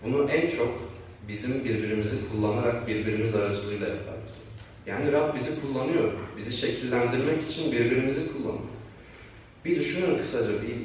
bunu 0.05 0.31
en 0.31 0.51
çok 0.51 0.81
bizim 1.29 1.65
birbirimizi 1.65 2.17
kullanarak 2.31 2.87
birbirimiz 2.89 3.35
aracılığıyla 3.35 3.89
yaparız. 3.89 4.33
Yani 4.87 5.13
Rab 5.13 5.35
bizi 5.35 5.61
kullanıyor. 5.61 6.13
Bizi 6.37 6.53
şekillendirmek 6.53 7.43
için 7.43 7.73
birbirimizi 7.73 8.33
kullanıyor. 8.33 8.71
Bir 9.65 9.81
düşünün 9.81 10.19
kısaca 10.19 10.53
bir 10.53 10.77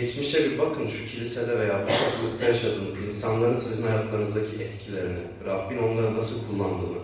geçmişe 0.00 0.50
bir 0.50 0.58
bakın 0.58 0.88
şu 0.88 1.06
kilisede 1.06 1.60
veya 1.60 1.82
bu 1.82 1.88
toplulukta 1.88 2.46
yaşadığınız 2.46 3.08
insanların 3.08 3.60
sizin 3.60 3.86
hayatlarınızdaki 3.86 4.62
etkilerini, 4.62 5.20
Rabbin 5.46 5.78
onları 5.78 6.16
nasıl 6.16 6.48
kullandığını. 6.48 6.98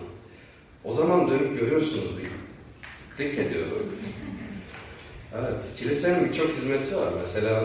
O 0.83 0.93
zaman 0.93 1.29
dönüp 1.29 1.59
görüyorsunuz 1.59 2.17
bir 2.17 2.27
klik 3.17 3.39
ediyor. 3.39 3.67
Evet, 5.35 5.61
kilisenin 5.77 6.29
birçok 6.29 6.49
hizmeti 6.49 6.95
var. 6.95 7.13
Mesela 7.19 7.63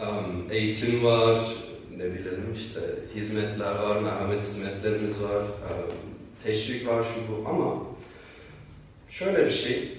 um, 0.00 0.46
eğitim 0.50 1.04
var, 1.04 1.40
ne 1.96 2.04
bilelim 2.04 2.52
işte 2.54 2.80
hizmetler 3.14 3.74
var, 3.74 4.00
merhamet 4.00 4.44
hizmetlerimiz 4.44 5.22
var, 5.22 5.42
um, 5.42 5.94
teşvik 6.44 6.88
var 6.88 7.02
şu 7.02 7.32
bu 7.32 7.48
ama 7.48 7.82
şöyle 9.08 9.46
bir 9.46 9.50
şey 9.50 9.98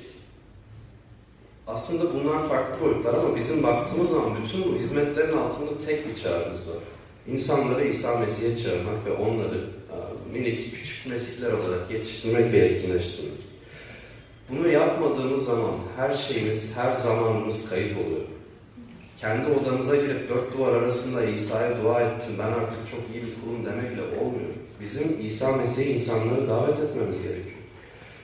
aslında 1.68 2.14
bunlar 2.14 2.48
farklı 2.48 2.86
boyutlar 2.86 3.14
ama 3.14 3.36
bizim 3.36 3.64
baktığımız 3.64 4.10
zaman 4.10 4.32
bütün 4.44 4.64
bu 4.64 4.80
hizmetlerin 4.80 5.38
altında 5.38 5.72
tek 5.86 6.10
bir 6.10 6.16
çağrımız 6.16 6.68
var. 6.68 6.84
İnsanları 7.28 7.88
İsa 7.88 8.20
Mesih'e 8.20 8.58
çağırmak 8.58 9.06
ve 9.06 9.12
onları 9.12 9.70
minik 10.34 10.76
küçük 10.76 11.08
mesihler 11.08 11.52
olarak 11.52 11.92
yetiştirmek 11.92 12.54
ve 12.54 12.58
etkinleştirmek. 12.58 13.49
Bunu 14.52 14.68
yapmadığımız 14.68 15.46
zaman 15.46 15.76
her 15.98 16.14
şeyimiz, 16.14 16.78
her 16.78 16.96
zamanımız 16.96 17.70
kayıp 17.70 17.98
oluyor. 17.98 18.22
Kendi 19.18 19.52
odanıza 19.52 19.96
girip 19.96 20.30
dört 20.30 20.58
duvar 20.58 20.74
arasında 20.74 21.24
İsa'ya 21.24 21.84
dua 21.84 22.02
ettim, 22.02 22.36
ben 22.40 22.48
artık 22.48 22.80
çok 22.92 23.00
iyi 23.00 23.24
bir 23.24 23.42
kulum 23.42 23.66
demekle 23.66 24.02
olmuyor. 24.02 24.50
Bizim 24.82 25.18
İsa 25.28 25.58
Mesih'e 25.58 25.94
insanları 25.94 26.50
davet 26.50 26.80
etmemiz 26.80 27.24
gerekiyor. 27.24 27.60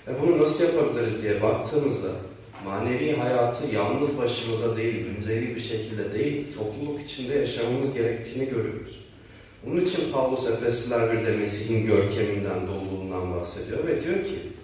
Ve 0.07 0.11
bunu 0.21 0.43
nasıl 0.43 0.63
yapabiliriz 0.63 1.23
diye 1.23 1.41
baktığımızda 1.41 2.09
manevi 2.65 3.15
hayatı 3.15 3.75
yalnız 3.75 4.17
başımıza 4.17 4.77
değil, 4.77 5.05
münzevi 5.05 5.55
bir 5.55 5.61
şekilde 5.61 6.13
değil, 6.13 6.45
topluluk 6.57 7.01
içinde 7.01 7.35
yaşamamız 7.35 7.93
gerektiğini 7.93 8.45
görüyoruz. 8.45 9.05
Bunun 9.65 9.81
için 9.81 10.11
Pavlus 10.11 10.47
Efesliler 10.49 10.99
1'de 10.99 11.37
Mesih'in 11.37 11.85
görkeminden, 11.85 12.67
doluluğundan 12.67 13.33
bahsediyor 13.33 13.87
ve 13.87 14.03
diyor 14.03 14.23
ki 14.23 14.54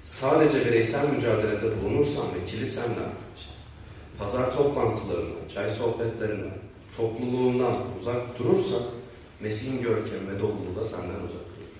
sadece 0.00 0.64
bireysel 0.64 1.08
mücadelede 1.08 1.82
bulunursan 1.82 2.24
ve 2.24 2.46
kilisenden, 2.46 3.10
işte, 3.36 3.52
pazar 4.18 4.56
toplantılarından, 4.56 5.48
çay 5.54 5.70
sohbetlerinden, 5.70 6.54
topluluğundan 6.96 7.74
uzak 8.00 8.38
durursan 8.38 8.82
Mesih'in 9.40 9.82
görkemi 9.82 10.28
ve 10.28 10.40
doluluğu 10.40 10.76
da 10.76 10.84
senden 10.84 11.08
uzak 11.08 11.30
durur. 11.30 11.70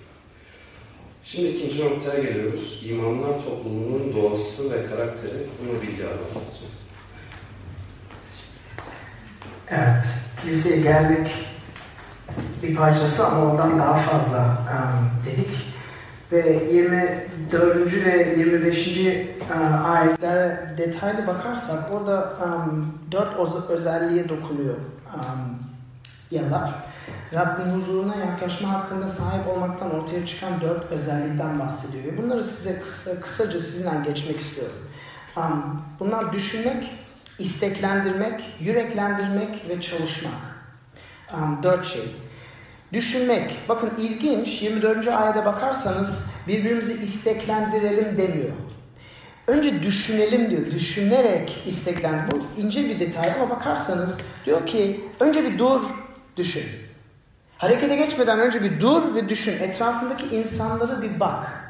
Şimdi 1.23 1.47
ikinci 1.47 1.85
noktaya 1.85 2.23
geliyoruz. 2.23 2.83
İmanlar 2.89 3.33
topluluğunun 3.45 4.13
doğası 4.15 4.71
ve 4.71 4.85
karakteri. 4.85 5.47
Bunu 5.59 5.81
bilgi 5.81 6.03
anlatacağız. 6.03 6.81
Evet, 9.69 10.05
kiliseye 10.41 10.81
geldik. 10.81 11.31
Bir 12.63 12.75
parçası 12.75 13.27
ama 13.27 13.51
ondan 13.51 13.79
daha 13.79 13.95
fazla 13.95 14.67
um, 14.71 15.31
dedik. 15.31 15.70
Ve 16.31 16.63
24. 16.71 18.05
ve 18.05 18.35
25. 18.37 18.87
Uh, 18.87 19.85
ayetlere 19.85 20.75
detaylı 20.77 21.27
bakarsak 21.27 21.91
orada 21.91 22.33
um, 22.45 22.99
dört 23.11 23.69
özelliğe 23.69 24.29
dokunuyor 24.29 24.75
um, 25.15 25.59
yazar. 26.31 26.73
Rabbin 27.33 27.71
huzuruna 27.71 28.15
yaklaşma 28.15 28.69
hakkında 28.69 29.07
sahip 29.07 29.47
olmaktan 29.47 29.95
ortaya 29.95 30.25
çıkan 30.25 30.61
dört 30.61 30.91
özellikten 30.91 31.59
bahsediyor. 31.59 32.17
Bunları 32.17 32.43
size 32.43 32.79
kısa, 32.79 33.21
kısaca 33.21 33.59
sizinle 33.59 33.91
geçmek 34.05 34.39
istiyorum. 34.39 34.77
Um, 35.37 35.81
bunlar 35.99 36.33
düşünmek, 36.33 36.91
isteklendirmek, 37.39 38.55
yüreklendirmek 38.59 39.69
ve 39.69 39.81
çalışmak. 39.81 40.33
Dört 41.63 41.85
şey. 41.85 42.15
Düşünmek. 42.93 43.59
Bakın 43.69 43.91
ilginç 43.97 44.61
24. 44.61 45.07
ayete 45.07 45.45
bakarsanız 45.45 46.31
birbirimizi 46.47 47.03
isteklendirelim 47.03 48.17
demiyor. 48.17 48.51
Önce 49.47 49.83
düşünelim 49.83 50.51
diyor. 50.51 50.65
Düşünerek 50.65 51.63
isteklen. 51.65 52.29
Bu 52.31 52.61
ince 52.61 52.89
bir 52.89 52.99
detay 52.99 53.31
ama 53.31 53.49
bakarsanız 53.49 54.17
diyor 54.45 54.65
ki 54.65 55.03
önce 55.19 55.43
bir 55.43 55.59
dur 55.59 55.81
düşün. 56.37 56.63
Harekete 57.57 57.95
geçmeden 57.95 58.39
önce 58.39 58.63
bir 58.63 58.81
dur 58.81 59.15
ve 59.15 59.29
düşün. 59.29 59.63
Etrafındaki 59.63 60.35
insanları 60.35 61.01
bir 61.01 61.19
bak. 61.19 61.61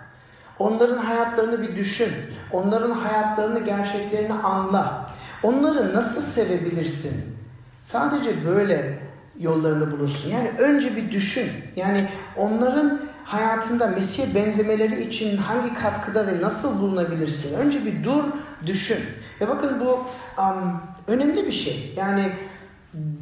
Onların 0.60 0.97
hayatlarını 0.97 1.62
bir 1.62 1.75
düşün. 1.75 2.13
Onların 2.51 2.91
hayatlarını, 2.91 3.65
gerçeklerini 3.65 4.34
anla. 4.34 5.12
Onları 5.43 5.93
nasıl 5.93 6.21
sevebilirsin? 6.21 7.36
Sadece 7.81 8.45
böyle 8.45 8.99
yollarını 9.41 9.91
bulursun. 9.91 10.30
Yani 10.30 10.49
önce 10.60 10.95
bir 10.95 11.12
düşün. 11.12 11.51
Yani 11.75 12.08
onların 12.38 13.01
hayatında 13.25 13.88
Mesih'e 13.88 14.36
benzemeleri 14.36 15.04
için 15.04 15.38
hangi 15.38 15.73
katkıda 15.73 16.27
ve 16.27 16.41
nasıl 16.41 16.82
bulunabilirsin? 16.82 17.60
Önce 17.60 17.86
bir 17.86 18.04
dur, 18.04 18.23
düşün. 18.65 18.99
Ve 19.41 19.47
bakın 19.47 19.80
bu 19.80 20.06
um, 20.41 20.82
önemli 21.08 21.45
bir 21.45 21.51
şey. 21.51 21.93
Yani 21.97 22.32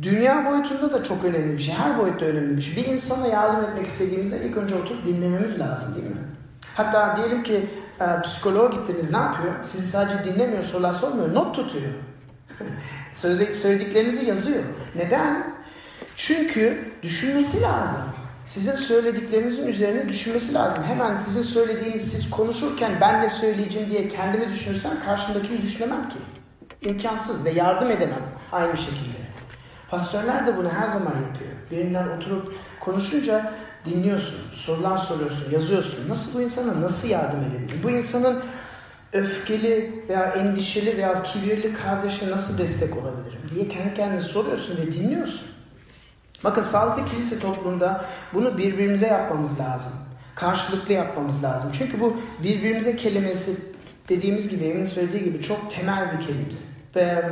dünya 0.01 0.45
boyutunda 0.45 0.93
da 0.93 1.03
çok 1.03 1.25
önemli 1.25 1.53
bir 1.53 1.60
şey. 1.60 1.75
Her 1.75 1.97
boyutta 1.97 2.25
önemli 2.25 2.58
bir 2.58 2.62
şey. 2.62 2.84
Bir 2.84 2.89
insana 2.89 3.27
yardım 3.27 3.63
etmek 3.63 3.88
istediğimizde 3.88 4.41
ilk 4.45 4.58
önce 4.58 4.75
oturup 4.75 5.05
dinlememiz 5.05 5.60
lazım 5.60 5.95
değil 5.95 6.08
mi? 6.08 6.21
Hatta 6.75 7.17
diyelim 7.17 7.43
ki 7.43 7.65
e, 8.01 8.21
psikoloğa 8.21 8.67
gittiniz 8.67 9.12
ne 9.12 9.17
yapıyor? 9.17 9.53
Sizi 9.62 9.88
sadece 9.88 10.34
dinlemiyor, 10.34 10.63
sorular 10.63 10.93
sormuyor, 10.93 11.34
not 11.34 11.55
tutuyor. 11.55 11.91
Söylediklerinizi 13.53 14.25
yazıyor. 14.25 14.63
Neden? 14.95 15.48
Çünkü 16.19 16.91
düşünmesi 17.03 17.62
lazım. 17.62 18.01
Sizin 18.45 18.75
söylediklerinizin 18.75 19.67
üzerine 19.67 20.10
düşünmesi 20.10 20.53
lazım. 20.53 20.84
Hemen 20.84 21.17
sizin 21.17 21.41
söylediğiniz 21.41 22.12
siz 22.12 22.29
konuşurken 22.29 22.97
ben 23.01 23.23
ne 23.23 23.29
söyleyeceğim 23.29 23.89
diye 23.89 24.10
kendimi 24.10 24.49
düşünürsem 24.49 24.91
karşımdakini 25.05 25.62
düşünemem 25.62 26.10
ki. 26.10 26.17
İmkansız 26.89 27.45
ve 27.45 27.49
yardım 27.49 27.88
edemem 27.88 28.23
aynı 28.51 28.77
şekilde. 28.77 29.17
Pastörler 29.89 30.47
de 30.47 30.58
bunu 30.58 30.69
her 30.69 30.88
zaman 30.88 31.12
yapıyor. 31.12 31.51
Birinden 31.71 32.08
oturup 32.08 32.53
konuşunca 32.79 33.53
dinliyorsun, 33.86 34.39
sorular 34.51 34.97
soruyorsun, 34.97 35.51
yazıyorsun. 35.51 36.10
Nasıl 36.10 36.34
bu 36.34 36.41
insana 36.41 36.82
nasıl 36.82 37.08
yardım 37.08 37.39
edebilirim? 37.43 37.82
Bu 37.84 37.89
insanın 37.89 38.39
öfkeli 39.13 40.03
veya 40.10 40.23
endişeli 40.23 40.97
veya 40.97 41.23
kibirli 41.23 41.73
kardeşe 41.73 42.32
nasıl 42.32 42.58
destek 42.58 42.97
olabilirim 42.97 43.41
diye 43.55 43.69
kendi 43.69 43.93
kendine 43.93 44.21
soruyorsun 44.21 44.77
ve 44.77 44.93
dinliyorsun. 44.93 45.59
Bakın 46.43 46.62
sağlıklı 46.62 47.06
kilise 47.06 47.39
toplumunda 47.39 48.06
bunu 48.34 48.58
birbirimize 48.58 49.08
yapmamız 49.08 49.60
lazım. 49.60 49.91
Karşılıklı 50.36 50.93
yapmamız 50.93 51.43
lazım. 51.43 51.71
Çünkü 51.73 52.02
bu 52.02 52.21
birbirimize 52.43 52.95
kelimesi 52.95 53.58
dediğimiz 54.10 54.49
gibi, 54.49 54.63
Emin 54.63 54.86
söylediği 54.86 55.23
gibi 55.23 55.41
çok 55.41 55.71
temel 55.71 56.17
bir 56.17 56.25
kelime. 56.25 56.45
Ve, 56.95 57.23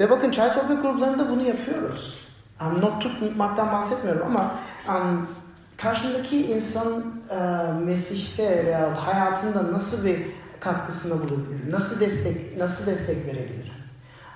ve 0.00 0.10
bakın 0.10 0.30
çay 0.30 0.50
sohbet 0.50 0.82
gruplarında 0.82 1.30
bunu 1.30 1.42
yapıyoruz. 1.42 2.28
Um, 2.60 2.80
not 2.80 3.02
tutmaktan 3.02 3.72
bahsetmiyorum 3.72 4.26
ama 4.26 4.54
um, 4.88 5.28
karşındaki 5.76 6.46
insan 6.46 6.86
uh, 7.30 7.84
Mesih'te 7.84 8.66
veya 8.66 9.06
hayatında 9.06 9.72
nasıl 9.72 10.04
bir 10.04 10.18
katkısında 10.60 11.14
bulunabilir? 11.14 11.72
Nasıl 11.72 12.00
destek 12.00 12.56
nasıl 12.56 12.86
destek 12.86 13.26
verebilir? 13.26 13.72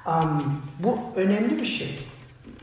Um, 0.06 0.60
bu 0.78 0.98
önemli 1.16 1.58
bir 1.58 1.64
şey. 1.64 2.11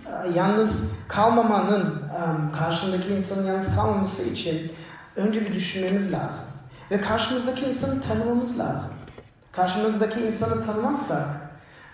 E, 0.09 0.29
yalnız 0.35 0.91
kalmamanın, 1.07 1.85
e, 1.95 2.51
karşındaki 2.57 3.13
insanın 3.13 3.47
yalnız 3.47 3.75
kalmaması 3.75 4.23
için 4.23 4.71
önce 5.15 5.41
bir 5.41 5.55
düşünmemiz 5.55 6.13
lazım. 6.13 6.45
Ve 6.91 7.01
karşımızdaki 7.01 7.65
insanı 7.65 8.01
tanımamız 8.01 8.59
lazım. 8.59 8.91
Karşımızdaki 9.51 10.19
insanı 10.19 10.65
tanımazsak, 10.65 11.27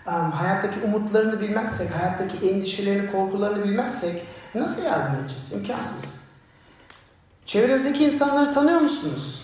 e, 0.06 0.10
hayattaki 0.10 0.80
umutlarını 0.80 1.40
bilmezsek, 1.40 1.90
hayattaki 1.90 2.50
endişelerini, 2.50 3.12
korkularını 3.12 3.64
bilmezsek 3.64 4.22
nasıl 4.54 4.84
yardım 4.84 5.20
edeceğiz? 5.20 5.52
İmkansız. 5.52 6.26
Çevrenizdeki 7.46 8.04
insanları 8.04 8.52
tanıyor 8.52 8.80
musunuz? 8.80 9.42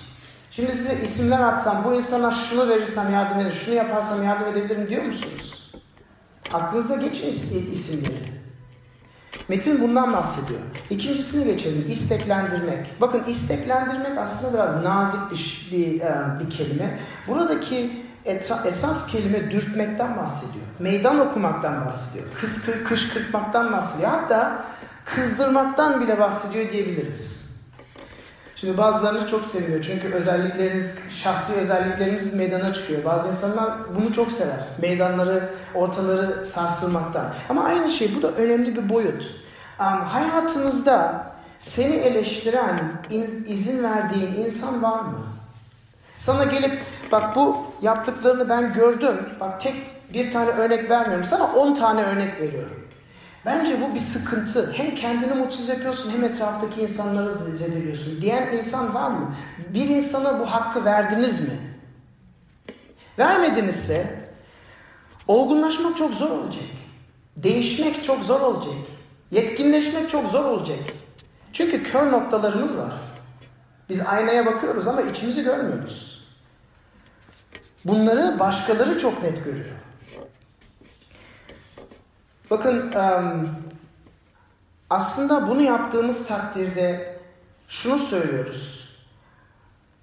Şimdi 0.51 0.73
size 0.73 0.95
isimler 1.03 1.41
atsam, 1.41 1.85
bu 1.85 1.95
insana 1.95 2.31
şunu 2.31 2.69
verirsem 2.69 3.13
yardım 3.13 3.41
eder, 3.41 3.51
şunu 3.51 3.75
yaparsam 3.75 4.23
yardım 4.23 4.49
edebilirim 4.49 4.89
diyor 4.89 5.05
musunuz? 5.05 5.73
Aklınızda 6.53 6.97
geçin 6.97 7.29
isimleri. 7.73 8.42
Metin 9.49 9.81
bundan 9.81 10.13
bahsediyor. 10.13 10.61
İkincisine 10.91 11.53
geçelim. 11.53 11.85
İsteklendirmek. 11.89 13.01
Bakın 13.01 13.25
isteklendirmek 13.27 14.19
aslında 14.19 14.55
biraz 14.55 14.83
nazik 14.83 15.21
bir, 15.31 15.69
bir, 15.73 16.01
e, 16.01 16.41
bir 16.41 16.51
kelime. 16.51 16.99
Buradaki 17.29 18.05
esas 18.65 19.07
kelime 19.07 19.51
dürtmekten 19.51 20.17
bahsediyor. 20.17 20.65
Meydan 20.79 21.21
okumaktan 21.21 21.87
bahsediyor. 21.87 22.25
Kıskır, 22.41 22.85
kışkırtmaktan 22.85 23.73
bahsediyor. 23.73 24.11
Hatta 24.11 24.65
kızdırmaktan 25.05 26.01
bile 26.01 26.19
bahsediyor 26.19 26.73
diyebiliriz. 26.73 27.42
Şimdi 28.63 28.79
bazılarınız 28.79 29.31
çok 29.31 29.45
seviyor 29.45 29.83
çünkü 29.83 30.13
özellikleriniz, 30.13 30.99
şahsi 31.09 31.53
özelliklerimiz 31.53 32.35
meydana 32.35 32.73
çıkıyor. 32.73 33.05
Bazı 33.05 33.29
insanlar 33.29 33.73
bunu 33.97 34.13
çok 34.13 34.33
sever. 34.33 34.59
Meydanları, 34.83 35.51
ortaları 35.75 36.45
sarsılmaktan. 36.45 37.35
Ama 37.49 37.65
aynı 37.65 37.89
şey 37.89 38.15
bu 38.17 38.23
da 38.23 38.33
önemli 38.33 38.77
bir 38.77 38.89
boyut. 38.89 39.23
Um, 39.81 39.87
hayatınızda 39.87 41.27
seni 41.59 41.95
eleştiren, 41.95 42.81
in, 43.11 43.45
izin 43.49 43.83
verdiğin 43.83 44.45
insan 44.45 44.83
var 44.83 45.01
mı? 45.01 45.19
Sana 46.15 46.45
gelip 46.45 46.81
bak 47.13 47.37
bu 47.37 47.57
yaptıklarını 47.83 48.49
ben 48.49 48.73
gördüm. 48.73 49.17
Bak 49.41 49.61
tek 49.61 49.75
bir 50.15 50.31
tane 50.31 50.51
örnek 50.51 50.91
vermiyorum. 50.91 51.25
Sana 51.25 51.47
on 51.47 51.75
tane 51.75 52.03
örnek 52.03 52.41
veriyorum. 52.41 52.82
Bence 53.47 53.81
bu 53.81 53.95
bir 53.95 54.01
sıkıntı. 54.01 54.73
Hem 54.73 54.95
kendini 54.95 55.35
mutsuz 55.35 55.69
yapıyorsun 55.69 56.11
hem 56.11 56.25
etraftaki 56.25 56.81
insanları 56.81 57.33
zedeliyorsun. 57.33 58.21
Diyen 58.21 58.53
insan 58.53 58.95
var 58.95 59.11
mı? 59.11 59.35
Bir 59.69 59.89
insana 59.89 60.41
bu 60.41 60.47
hakkı 60.47 60.85
verdiniz 60.85 61.41
mi? 61.41 61.57
Vermedinizse 63.19 64.29
olgunlaşmak 65.29 65.97
çok 65.97 66.15
zor 66.15 66.31
olacak. 66.31 66.65
Değişmek 67.37 68.05
çok 68.05 68.23
zor 68.23 68.41
olacak. 68.41 68.75
Yetkinleşmek 69.31 70.11
çok 70.11 70.31
zor 70.31 70.45
olacak. 70.45 70.79
Çünkü 71.53 71.83
kör 71.83 72.13
noktalarımız 72.13 72.79
var. 72.79 72.93
Biz 73.89 74.01
aynaya 74.07 74.47
bakıyoruz 74.47 74.89
ama 74.89 75.03
içimizi 75.03 75.43
görmüyoruz. 75.43 76.25
Bunları 77.85 78.39
başkaları 78.39 78.99
çok 78.99 79.23
net 79.23 79.45
görüyor. 79.45 79.77
Bakın 82.53 82.91
aslında 84.91 85.49
bunu 85.49 85.63
yaptığımız 85.63 86.27
takdirde 86.27 87.17
şunu 87.69 87.99
söylüyoruz. 87.99 88.89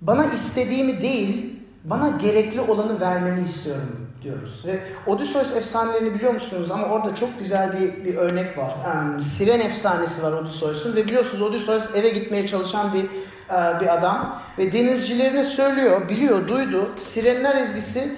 Bana 0.02 0.26
istediğimi 0.26 1.02
değil, 1.02 1.60
bana 1.84 2.10
gerekli 2.10 2.62
olanı 2.62 3.00
vermeni 3.00 3.42
istiyorum 3.42 4.10
diyoruz. 4.24 4.64
Ve 4.66 4.80
Odysseus 5.08 5.52
efsanelerini 5.52 6.16
biliyor 6.16 6.34
musunuz? 6.34 6.72
Ama 6.72 6.88
orada 6.88 7.16
çok 7.16 7.40
güzel 7.40 7.80
bir, 7.80 8.06
bir 8.06 8.16
örnek 8.16 8.58
var. 8.58 8.72
Um, 8.96 9.20
Siren 9.20 9.60
efsanesi 9.60 10.24
var 10.24 10.32
Odysseus'un 10.32 10.96
ve 10.96 11.06
biliyorsunuz 11.06 11.42
Odysseus 11.42 11.96
eve 11.96 12.10
gitmeye 12.10 12.48
çalışan 12.48 12.94
bir 12.94 13.04
uh, 13.04 13.82
bir 13.82 13.94
adam 13.94 14.42
ve 14.58 14.72
denizcilerine 14.72 15.44
söylüyor, 15.44 16.10
biliyor, 16.10 16.48
duydu. 16.48 16.90
Sirenler 16.96 17.56
ezgisi 17.56 18.16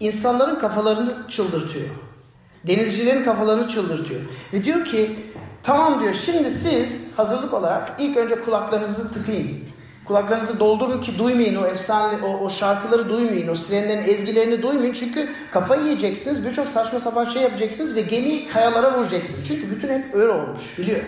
insanların 0.00 0.58
kafalarını 0.58 1.28
çıldırtıyor. 1.28 2.07
Denizcilerin 2.66 3.24
kafalarını 3.24 3.68
çıldırtıyor. 3.68 4.20
Ve 4.52 4.64
diyor 4.64 4.84
ki 4.84 5.16
tamam 5.62 6.00
diyor 6.00 6.14
şimdi 6.14 6.50
siz 6.50 7.18
hazırlık 7.18 7.54
olarak 7.54 7.96
ilk 7.98 8.16
önce 8.16 8.40
kulaklarınızı 8.40 9.12
tıkayın. 9.12 9.58
Kulaklarınızı 10.04 10.60
doldurun 10.60 11.00
ki 11.00 11.18
duymayın 11.18 11.56
o 11.56 11.66
efsane, 11.66 12.24
o, 12.26 12.44
o 12.44 12.50
şarkıları 12.50 13.08
duymayın, 13.08 13.48
o 13.48 13.54
sirenlerin 13.54 14.02
ezgilerini 14.02 14.62
duymayın. 14.62 14.92
Çünkü 14.92 15.28
kafayı 15.50 15.82
yiyeceksiniz, 15.82 16.44
birçok 16.44 16.68
saçma 16.68 17.00
sapan 17.00 17.24
şey 17.24 17.42
yapacaksınız 17.42 17.96
ve 17.96 18.00
gemiyi 18.00 18.48
kayalara 18.48 18.98
vuracaksınız. 18.98 19.48
Çünkü 19.48 19.70
bütün 19.70 19.88
hep 19.88 20.14
öyle 20.14 20.32
olmuş, 20.32 20.78
biliyor. 20.78 21.00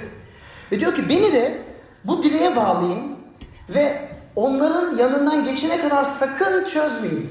Ve 0.73 0.81
diyor 0.81 0.95
ki 0.95 1.09
beni 1.09 1.33
de 1.33 1.63
bu 2.05 2.23
dileğe 2.23 2.57
bağlayın 2.57 3.17
ve 3.69 4.09
onların 4.37 4.97
yanından 4.97 5.45
geçene 5.45 5.81
kadar 5.81 6.05
sakın 6.05 6.65
çözmeyin. 6.65 7.31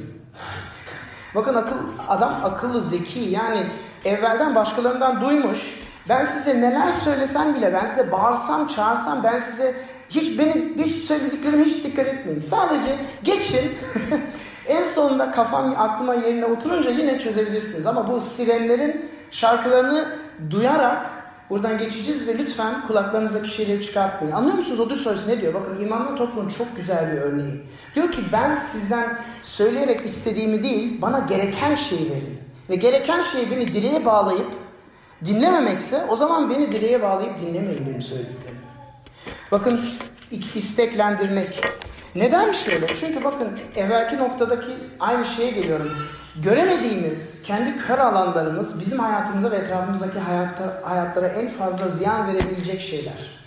Bakın 1.36 1.56
akıl, 1.56 1.76
adam 2.08 2.36
akıllı, 2.44 2.82
zeki 2.82 3.20
yani 3.20 3.66
evvelden 4.06 4.56
başkalarından 4.56 5.22
duymuş. 5.22 5.80
Ben 6.10 6.26
size 6.26 6.62
neler 6.62 6.92
söylesem 6.92 7.56
bile, 7.56 7.74
ben 7.74 7.86
size 7.86 8.12
bağırsam, 8.12 8.68
çağırsam, 8.68 9.24
ben 9.24 9.40
size 9.40 9.76
hiç 10.10 10.40
benim 10.40 10.78
hiç 10.78 10.96
söylediklerime 10.96 11.64
hiç 11.64 11.84
dikkat 11.84 12.08
etmeyin. 12.08 12.40
Sadece 12.40 12.96
geçin. 13.24 13.72
en 14.68 14.84
sonunda 14.84 15.32
kafam 15.32 15.76
aklıma 15.78 16.14
yerine 16.14 16.46
oturunca 16.46 16.90
yine 16.90 17.20
çözebilirsiniz. 17.20 17.88
Ama 17.88 18.12
bu 18.12 18.22
sirenlerin 18.22 19.10
şarkılarını 19.32 20.08
duyarak 20.50 21.06
buradan 21.50 21.78
geçeceğiz 21.78 22.28
ve 22.28 22.38
lütfen 22.38 22.88
kulaklarınızdaki 22.88 23.50
şeyleri 23.50 23.82
çıkartmayın. 23.82 24.36
Anlıyor 24.36 24.58
musunuz? 24.58 24.80
Odysseus 24.80 25.28
ne 25.28 25.42
diyor? 25.42 25.54
Bakın 25.54 25.86
imanlı 25.86 26.16
toplumun 26.16 26.50
çok 26.50 26.76
güzel 26.76 27.12
bir 27.12 27.18
örneği. 27.18 27.62
Diyor 27.96 28.12
ki 28.12 28.22
ben 28.34 28.56
sizden 28.56 29.18
söyleyerek 29.42 30.06
istediğimi 30.06 30.64
değil, 30.64 31.02
bana 31.02 31.20
gereken 31.20 31.76
şeyi 31.76 32.10
verin. 32.12 32.49
Ve 32.70 32.76
gereken 32.76 33.22
şey 33.22 33.52
beni 33.52 33.68
direğe 33.68 34.06
bağlayıp 34.06 34.48
dinlememekse 35.26 36.04
o 36.10 36.16
zaman 36.16 36.50
beni 36.50 36.72
direğe 36.72 37.02
bağlayıp 37.02 37.40
dinlemeyin 37.40 37.86
benim 37.88 38.02
söylediklerimi. 38.02 38.60
Bakın 39.52 39.80
isteklendirmek. 40.56 41.64
Neden 42.16 42.52
şöyle? 42.52 42.88
Çünkü 42.88 43.24
bakın 43.24 43.48
evvelki 43.76 44.18
noktadaki 44.18 44.72
aynı 45.00 45.26
şeye 45.26 45.52
geliyorum. 45.52 45.92
Göremediğimiz 46.36 47.44
kendi 47.44 47.78
kör 47.78 48.00
alanlarımız 48.00 48.80
bizim 48.80 49.00
hayatımıza 49.00 49.52
ve 49.52 49.56
etrafımızdaki 49.56 50.20
hayatta, 50.20 50.82
hayatlara 50.84 51.28
en 51.28 51.48
fazla 51.48 51.90
ziyan 51.90 52.28
verebilecek 52.28 52.82
şeyler. 52.82 53.40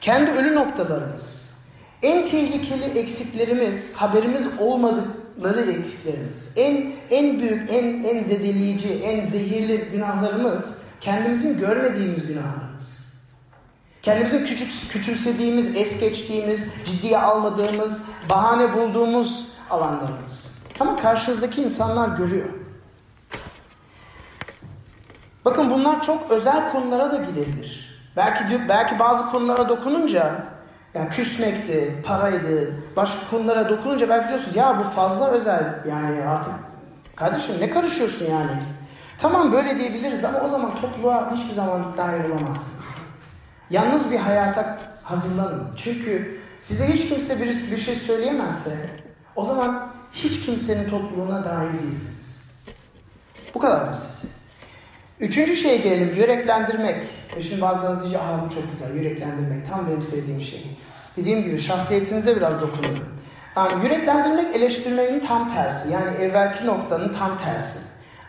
Kendi 0.00 0.30
ölü 0.30 0.54
noktalarımız, 0.54 1.54
en 2.02 2.24
tehlikeli 2.24 2.84
eksiklerimiz, 2.84 3.94
haberimiz 3.94 4.46
olmadıkları 5.38 5.70
eksiklerimiz, 5.70 6.52
en 6.56 6.92
en 7.10 7.40
büyük, 7.40 7.70
en 7.70 8.04
en 8.04 8.22
zedeleyici, 8.22 8.94
en 8.94 9.22
zehirli 9.22 9.76
günahlarımız 9.76 10.78
kendimizin 11.00 11.58
görmediğimiz 11.58 12.26
günahlarımız. 12.26 13.02
Kendimizin 14.02 14.44
küçük, 14.44 14.92
küçümsediğimiz, 14.92 15.76
es 15.76 16.00
geçtiğimiz, 16.00 16.68
ciddiye 16.84 17.18
almadığımız, 17.18 18.04
bahane 18.30 18.72
bulduğumuz 18.76 19.48
alanlarımız. 19.70 20.62
Ama 20.80 20.96
karşınızdaki 20.96 21.62
insanlar 21.62 22.16
görüyor. 22.16 22.48
Bakın 25.44 25.70
bunlar 25.70 26.02
çok 26.02 26.30
özel 26.30 26.72
konulara 26.72 27.12
da 27.12 27.16
gidebilir. 27.16 27.92
Belki 28.16 28.68
belki 28.68 28.98
bazı 28.98 29.26
konulara 29.26 29.68
dokununca 29.68 30.44
yani 30.94 31.08
küsmekti, 31.08 31.94
paraydı, 32.06 32.74
başka 32.96 33.30
konulara 33.30 33.68
dokununca 33.68 34.08
belki 34.08 34.28
diyorsunuz 34.28 34.56
ya 34.56 34.78
bu 34.78 34.82
fazla 34.82 35.28
özel 35.28 35.78
yani 35.88 36.24
artık 36.24 36.52
kardeşim 37.16 37.54
ne 37.60 37.70
karışıyorsun 37.70 38.24
yani? 38.24 38.50
Tamam 39.18 39.52
böyle 39.52 39.78
diyebiliriz 39.78 40.24
ama 40.24 40.40
o 40.40 40.48
zaman 40.48 40.80
topluluğa 40.80 41.32
hiçbir 41.34 41.54
zaman 41.54 41.84
dahil 41.96 42.24
olamazsınız. 42.24 43.02
Yalnız 43.70 44.10
bir 44.10 44.18
hayata 44.18 44.78
hazırlanın. 45.02 45.68
Çünkü 45.76 46.40
size 46.58 46.92
hiç 46.92 47.08
kimse 47.08 47.40
birisi 47.40 47.72
bir 47.72 47.76
şey 47.76 47.94
söyleyemezse 47.94 48.76
o 49.36 49.44
zaman 49.44 49.92
hiç 50.12 50.40
kimsenin 50.40 50.90
topluluğuna 50.90 51.44
dahil 51.44 51.78
değilsiniz. 51.82 52.42
Bu 53.54 53.58
kadar 53.58 53.86
basit. 53.86 54.30
Üçüncü 55.20 55.56
şey 55.56 55.82
gelelim, 55.82 56.14
yüreklendirmek. 56.14 56.96
E 57.36 57.42
şimdi 57.42 57.60
bazılarınız 57.60 58.02
diyecek, 58.02 58.20
aha 58.20 58.44
bu 58.46 58.54
çok 58.54 58.72
güzel, 58.72 58.94
yüreklendirmek. 58.94 59.70
Tam 59.70 59.86
benim 59.88 60.02
sevdiğim 60.02 60.42
şey. 60.42 60.78
Dediğim 61.16 61.42
gibi 61.42 61.60
şahsiyetinize 61.60 62.36
biraz 62.36 62.60
dokunuyor. 62.60 62.96
Yani 63.56 63.84
yüreklendirmek 63.84 64.56
eleştirmenin 64.56 65.20
tam 65.20 65.54
tersi. 65.54 65.92
Yani 65.92 66.16
evvelki 66.16 66.66
noktanın 66.66 67.12
tam 67.12 67.38
tersi. 67.38 67.78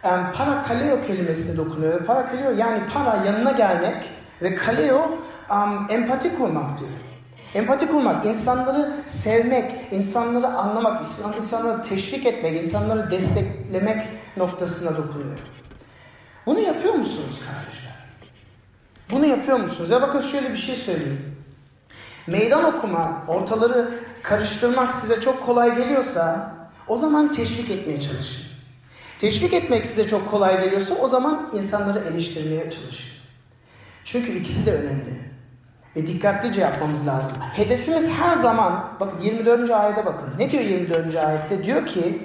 Yani 0.03 0.33
para 0.33 0.63
kaleo 0.63 1.01
kelimesine 1.07 1.57
dokunuyor. 1.57 2.05
Para 2.05 2.27
kaleo 2.27 2.51
yani 2.57 2.81
para 2.93 3.23
yanına 3.25 3.51
gelmek 3.51 3.95
ve 4.41 4.55
kaleo 4.55 5.11
um, 5.51 5.87
empati 5.89 6.35
kurmak 6.35 6.79
diyor. 6.79 6.89
Empati 7.55 7.87
kurmak, 7.87 8.25
insanları 8.25 8.93
sevmek, 9.05 9.71
insanları 9.91 10.47
anlamak, 10.47 11.05
insanları 11.37 11.83
teşvik 11.83 12.25
etmek, 12.25 12.63
insanları 12.63 13.11
desteklemek 13.11 14.07
noktasına 14.37 14.97
dokunuyor. 14.97 15.39
Bunu 16.45 16.59
yapıyor 16.59 16.93
musunuz 16.93 17.41
kardeşler? 17.47 17.92
Bunu 19.13 19.26
yapıyor 19.26 19.60
musunuz? 19.60 19.89
Ya 19.89 20.02
bakın 20.02 20.19
şöyle 20.19 20.52
bir 20.52 20.58
şey 20.58 20.76
söyleyeyim. 20.76 21.36
Meydan 22.28 22.63
okuma, 22.63 23.23
ortaları 23.28 23.91
karıştırmak 24.23 24.91
size 24.91 25.21
çok 25.21 25.45
kolay 25.45 25.76
geliyorsa 25.76 26.56
o 26.88 26.97
zaman 26.97 27.32
teşvik 27.32 27.69
etmeye 27.69 28.02
çalışın. 28.02 28.43
Teşvik 29.19 29.54
etmek 29.54 29.86
size 29.86 30.08
çok 30.08 30.32
kolay 30.32 30.63
geliyorsa 30.63 30.93
o 30.95 31.08
zaman 31.08 31.49
insanları 31.54 31.99
eleştirmeye 31.99 32.71
çalışın. 32.71 33.13
Çünkü 34.04 34.32
ikisi 34.32 34.65
de 34.65 34.73
önemli. 34.73 35.23
Ve 35.95 36.08
dikkatlice 36.08 36.62
yapmamız 36.62 37.08
lazım. 37.08 37.32
Hedefimiz 37.54 38.10
her 38.10 38.36
zaman, 38.36 38.86
bakın 38.99 39.19
24. 39.21 39.71
ayete 39.71 40.06
bakın. 40.06 40.30
Ne 40.39 40.52
diyor 40.52 40.63
24. 40.63 41.15
ayette? 41.15 41.63
Diyor 41.63 41.86
ki 41.86 42.21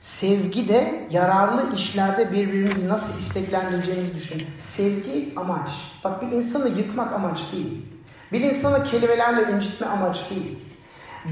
sevgide, 0.00 1.06
yararlı 1.10 1.74
işlerde 1.74 2.32
birbirimizi 2.32 2.88
nasıl 2.88 3.18
isteklendireceğimizi 3.18 4.16
düşünün. 4.16 4.46
Sevgi 4.58 5.32
amaç. 5.36 5.70
Bak 6.04 6.22
bir 6.22 6.26
insanı 6.26 6.68
yıkmak 6.68 7.12
amaç 7.12 7.52
değil. 7.52 7.86
Bir 8.32 8.40
insanı 8.40 8.84
kelimelerle 8.84 9.52
incitme 9.52 9.86
amaç 9.86 10.30
değil. 10.30 10.58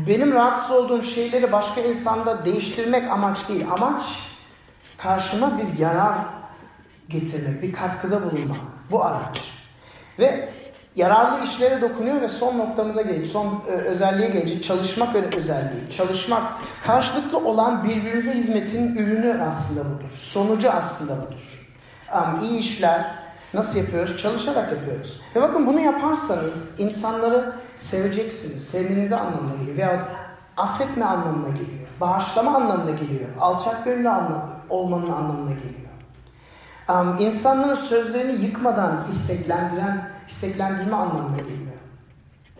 benim 0.08 0.32
rahatsız 0.32 0.70
olduğum 0.70 1.02
şeyleri 1.02 1.52
başka 1.52 1.80
insanda 1.80 2.44
değiştirmek 2.44 3.10
amaç 3.10 3.48
değil. 3.48 3.64
Amaç 3.78 4.02
karşıma 4.98 5.58
bir 5.58 5.78
yarar 5.78 6.14
getirmek, 7.08 7.62
bir 7.62 7.72
katkıda 7.72 8.22
bulunmak. 8.22 8.56
Bu 8.90 9.04
araç. 9.04 9.52
Ve 10.18 10.48
yararlı 10.96 11.44
işlere 11.44 11.80
dokunuyor 11.80 12.20
ve 12.20 12.28
son 12.28 12.58
noktamıza 12.58 13.02
gelecek, 13.02 13.26
son 13.26 13.62
e, 13.68 13.70
özelliğe 13.70 14.28
gelecek. 14.28 14.64
Çalışmak 14.64 15.16
özelliği. 15.36 15.90
Çalışmak, 15.96 16.42
karşılıklı 16.84 17.38
olan 17.38 17.84
birbirimize 17.84 18.34
hizmetin 18.34 18.96
ürünü 18.96 19.42
aslında 19.42 19.80
budur. 19.80 20.10
Sonucu 20.14 20.70
aslında 20.70 21.16
budur. 21.16 21.68
Um, 22.14 22.44
iyi 22.44 22.58
işler 22.58 23.14
nasıl 23.54 23.78
yapıyoruz? 23.78 24.18
Çalışarak 24.22 24.72
yapıyoruz. 24.72 25.20
Ve 25.36 25.42
bakın 25.42 25.66
bunu 25.66 25.80
yaparsanız 25.80 26.70
insanları 26.78 27.52
seveceksiniz. 27.76 28.68
Sevmenize 28.68 29.16
anlamına 29.16 29.54
geliyor. 29.54 29.76
Veyahut 29.76 30.08
affetme 30.56 31.04
anlamına 31.04 31.48
geliyor. 31.48 31.88
Bağışlama 32.00 32.56
anlamına 32.56 32.90
geliyor. 32.90 33.28
Alçak 33.40 33.84
gönüllü 33.84 34.08
anlam 34.08 34.50
olmanın 34.70 35.12
anlamına 35.12 35.50
geliyor. 35.50 35.74
Um, 36.88 37.16
insanların 37.18 37.74
sözlerini 37.74 38.44
yıkmadan 38.44 39.04
isteklendiren, 39.10 40.10
isteklendirme 40.28 40.96
anlamına 40.96 41.36
geliyor. 41.36 41.58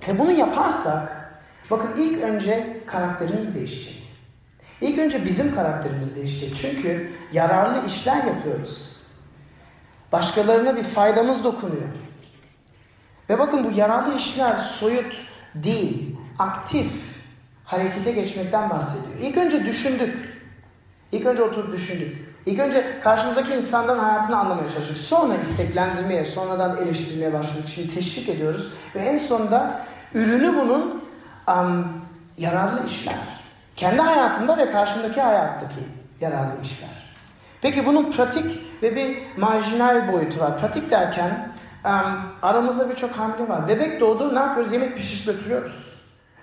Ve 0.09 0.19
bunu 0.19 0.31
yaparsak, 0.33 1.31
bakın 1.71 2.03
ilk 2.03 2.23
önce 2.23 2.81
karakterimiz 2.87 3.55
değişecek. 3.55 4.05
İlk 4.81 4.99
önce 4.99 5.25
bizim 5.25 5.55
karakterimiz 5.55 6.17
değişecek. 6.17 6.57
Çünkü 6.57 7.13
yararlı 7.33 7.87
işler 7.87 8.25
yapıyoruz. 8.25 9.01
Başkalarına 10.13 10.77
bir 10.77 10.83
faydamız 10.83 11.45
dokunuyor. 11.45 11.89
Ve 13.31 13.39
bakın 13.39 13.65
bu 13.65 13.79
yararlı 13.79 14.15
işler 14.15 14.57
soyut 14.57 15.25
değil, 15.55 16.17
aktif 16.39 16.93
harekete 17.65 18.13
geçmekten 18.13 18.71
bahsediyor. 18.71 19.15
İlk 19.21 19.37
önce 19.37 19.65
düşündük. 19.65 20.43
İlk 21.13 21.27
önce 21.27 21.43
oturup 21.43 21.73
düşündük. 21.73 22.34
İlk 22.47 22.61
önce 22.61 23.01
karşımızdaki 23.05 23.55
insanların 23.55 23.99
hayatını 23.99 24.39
anlamaya 24.39 24.69
çalıştık. 24.69 24.97
Sonra 24.97 25.35
isteklendirmeye, 25.35 26.25
sonradan 26.25 26.77
eleştirmeye 26.77 27.33
başladık. 27.33 27.69
Şimdi 27.69 27.95
teşvik 27.95 28.29
ediyoruz. 28.29 28.73
Ve 28.95 28.99
en 28.99 29.17
sonunda 29.17 29.81
ürünü 30.15 30.57
bunun 30.57 31.03
um, 31.49 31.89
yararlı 32.39 32.87
işler. 32.87 33.15
Kendi 33.77 34.03
hayatımda 34.03 34.59
ve 34.59 34.73
karşımdaki 34.73 35.21
hayattaki 35.21 35.81
yararlı 36.21 36.63
işler. 36.63 36.89
Peki 37.63 37.87
bunun 37.87 38.13
pratik 38.13 38.61
ve 38.83 38.97
bir 38.97 39.19
marjinal 39.37 40.13
boyutu 40.13 40.41
var. 40.41 40.59
Pratik 40.59 40.91
derken 40.91 41.53
um, 41.85 41.91
aramızda 42.43 42.91
birçok 42.91 43.11
hamle 43.11 43.49
var. 43.49 43.69
Bebek 43.69 44.01
doğdu 44.01 44.35
ne 44.35 44.39
yapıyoruz? 44.39 44.73
Yemek 44.73 44.97
pişirip 44.97 45.27
götürüyoruz. 45.27 45.95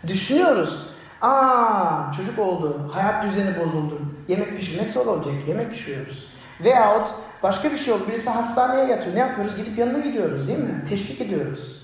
Düşünüyoruz. 0.07 0.87
Aa 1.21 2.11
çocuk 2.17 2.39
oldu, 2.39 2.91
hayat 2.93 3.23
düzeni 3.23 3.59
bozuldu. 3.59 4.01
Yemek 4.31 4.57
pişirmek 4.57 4.89
zor 4.89 5.05
olacak, 5.05 5.33
yemek 5.47 5.71
pişiriyoruz. 5.71 6.27
Veyahut 6.63 7.07
başka 7.43 7.71
bir 7.71 7.77
şey 7.77 7.93
oldu, 7.93 8.03
birisi 8.07 8.29
hastaneye 8.29 8.87
yatıyor. 8.87 9.15
Ne 9.15 9.19
yapıyoruz? 9.19 9.57
Gidip 9.57 9.77
yanına 9.77 9.99
gidiyoruz 9.99 10.47
değil 10.47 10.59
mi? 10.59 10.83
Teşvik 10.89 11.21
ediyoruz. 11.21 11.81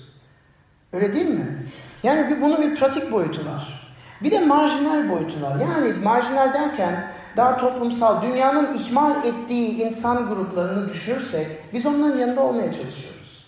Öyle 0.92 1.14
değil 1.14 1.26
mi? 1.26 1.66
Yani 2.02 2.30
bir, 2.30 2.42
bunun 2.42 2.62
bir 2.62 2.76
pratik 2.76 3.12
boyutu 3.12 3.46
var. 3.46 3.90
Bir 4.22 4.30
de 4.30 4.40
marjinal 4.40 5.08
boyutu 5.08 5.42
var. 5.42 5.56
Yani 5.56 5.92
marjinal 5.92 6.54
derken 6.54 7.10
daha 7.36 7.56
toplumsal, 7.56 8.22
dünyanın 8.22 8.78
ihmal 8.78 9.24
ettiği 9.24 9.82
insan 9.82 10.28
gruplarını 10.28 10.88
düşünürsek 10.88 11.46
biz 11.72 11.86
onların 11.86 12.18
yanında 12.18 12.40
olmaya 12.40 12.72
çalışıyoruz. 12.72 13.46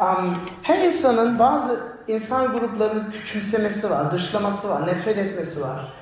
Um, 0.00 0.34
her 0.62 0.78
insanın 0.78 1.38
bazı 1.38 1.80
insan 2.08 2.52
gruplarının 2.52 3.10
küçümsemesi 3.10 3.90
var, 3.90 4.12
dışlaması 4.12 4.70
var, 4.70 4.86
nefret 4.86 5.18
etmesi 5.18 5.60
var. 5.60 5.92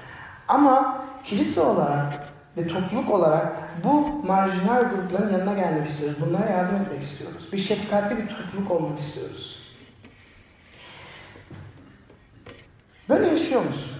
Ama 0.48 1.04
kilise 1.26 1.60
olarak 1.60 2.22
ve 2.56 2.68
topluluk 2.68 3.10
olarak 3.10 3.56
bu 3.84 4.22
marjinal 4.26 4.82
grupların 4.82 5.32
yanına 5.32 5.54
gelmek 5.54 5.86
istiyoruz. 5.86 6.16
Bunlara 6.20 6.50
yardım 6.50 6.76
etmek 6.76 7.02
istiyoruz. 7.02 7.48
Bir 7.52 7.58
şefkatli 7.58 8.16
bir 8.16 8.28
topluluk 8.28 8.70
olmak 8.70 8.98
istiyoruz. 8.98 9.62
Böyle 13.08 13.26
yaşıyor 13.28 13.64
musun? 13.64 13.92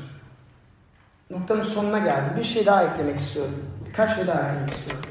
Noktanın 1.30 1.62
sonuna 1.62 1.98
geldi. 1.98 2.34
Bir 2.38 2.42
şey 2.42 2.66
daha 2.66 2.84
eklemek 2.84 3.18
istiyorum. 3.18 3.64
Birkaç 3.88 4.14
şey 4.14 4.26
daha 4.26 4.40
eklemek 4.40 4.70
istiyorum. 4.70 5.04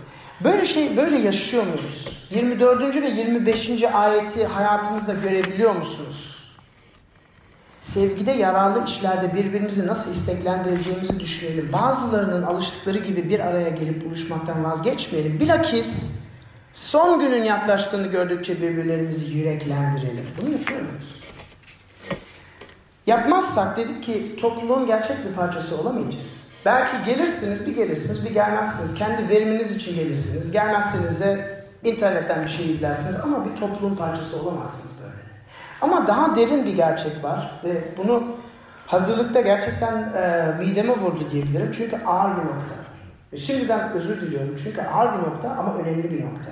Böyle 0.44 0.66
şey 0.66 0.98
böyle 0.98 1.18
yaşıyor 1.18 1.64
muyuz? 1.64 2.28
24. 2.30 2.96
ve 2.96 3.10
25. 3.10 3.84
ayeti 3.94 4.46
hayatımızda 4.46 5.14
görebiliyor 5.14 5.76
musunuz? 5.76 6.35
Sevgide 7.80 8.32
yararlı 8.32 8.86
işlerde 8.86 9.34
birbirimizi 9.36 9.88
nasıl 9.88 10.12
isteklendireceğimizi 10.12 11.20
düşünelim. 11.20 11.70
Bazılarının 11.74 12.44
alıştıkları 12.44 12.98
gibi 12.98 13.30
bir 13.30 13.40
araya 13.40 13.70
gelip 13.70 14.06
buluşmaktan 14.06 14.64
vazgeçmeyelim. 14.64 15.40
Bilakis 15.40 16.12
son 16.74 17.20
günün 17.20 17.44
yaklaştığını 17.44 18.08
gördükçe 18.08 18.62
birbirlerimizi 18.62 19.38
yüreklendirelim. 19.38 20.26
Bunu 20.42 20.52
yapıyor 20.52 20.82
muyuz? 20.82 21.16
Yapmazsak 23.08 23.78
dedik 23.78 24.04
ki 24.04 24.36
topluluğun 24.42 24.86
gerçek 24.86 25.18
bir 25.30 25.34
parçası 25.34 25.78
olamayacağız. 25.78 26.48
Belki 26.66 27.04
gelirsiniz, 27.06 27.68
bir 27.68 27.76
gelirsiniz, 27.76 28.26
bir 28.26 28.34
gelmezsiniz. 28.34 28.96
Kendi 28.96 29.30
veriminiz 29.30 29.76
için 29.76 29.96
gelirsiniz. 29.96 30.52
Gelmezseniz 30.52 31.20
de 31.20 31.64
internetten 31.84 32.44
bir 32.44 32.48
şey 32.48 32.70
izlersiniz 32.70 33.16
ama 33.16 33.46
bir 33.46 33.56
topluluğun 33.56 33.96
parçası 33.96 34.40
olamazsınız 34.40 34.94
böyle. 35.02 35.15
Ama 35.82 36.08
daha 36.08 36.36
derin 36.36 36.66
bir 36.66 36.76
gerçek 36.76 37.24
var 37.24 37.62
ve 37.64 37.84
bunu 37.98 38.24
hazırlıkta 38.88 39.42
gerçekten 39.42 40.14
e, 40.14 40.54
mideme 40.60 40.98
vurdu 40.98 41.28
diyebilirim. 41.32 41.72
Çünkü 41.72 41.98
ağır 42.06 42.32
bir 42.32 42.42
nokta. 42.42 42.76
Ve 43.34 43.38
şimdiden 43.38 43.92
özür 43.92 44.22
diliyorum 44.22 44.56
çünkü 44.64 44.82
ağır 44.82 45.14
bir 45.14 45.20
nokta 45.20 45.50
ama 45.50 45.74
önemli 45.74 46.12
bir 46.12 46.26
nokta. 46.26 46.52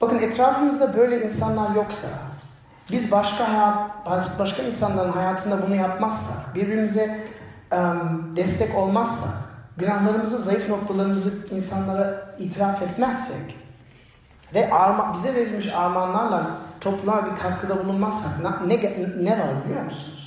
Bakın 0.00 0.18
etrafımızda 0.18 0.96
böyle 0.96 1.24
insanlar 1.24 1.74
yoksa, 1.74 2.08
biz 2.90 3.12
başka 3.12 3.48
hayat, 3.48 4.38
başka 4.38 4.62
insanların 4.62 5.12
hayatında 5.12 5.66
bunu 5.66 5.74
yapmazsak, 5.74 6.54
birbirimize 6.54 7.26
um, 7.72 8.36
destek 8.36 8.76
olmazsak, 8.76 9.34
günahlarımızı, 9.76 10.38
zayıf 10.38 10.68
noktalarımızı 10.68 11.54
insanlara 11.54 12.34
itiraf 12.38 12.82
etmezsek 12.82 13.56
ve 14.54 14.70
arma, 14.70 15.14
bize 15.14 15.34
verilmiş 15.34 15.74
armağanlarla 15.74 16.46
topluluğa 16.82 17.26
bir 17.26 17.40
katkıda 17.40 17.84
bulunmazsak 17.84 18.66
ne, 18.66 18.74
ne 19.20 19.30
var 19.30 19.64
biliyor 19.64 19.84
musunuz? 19.84 20.22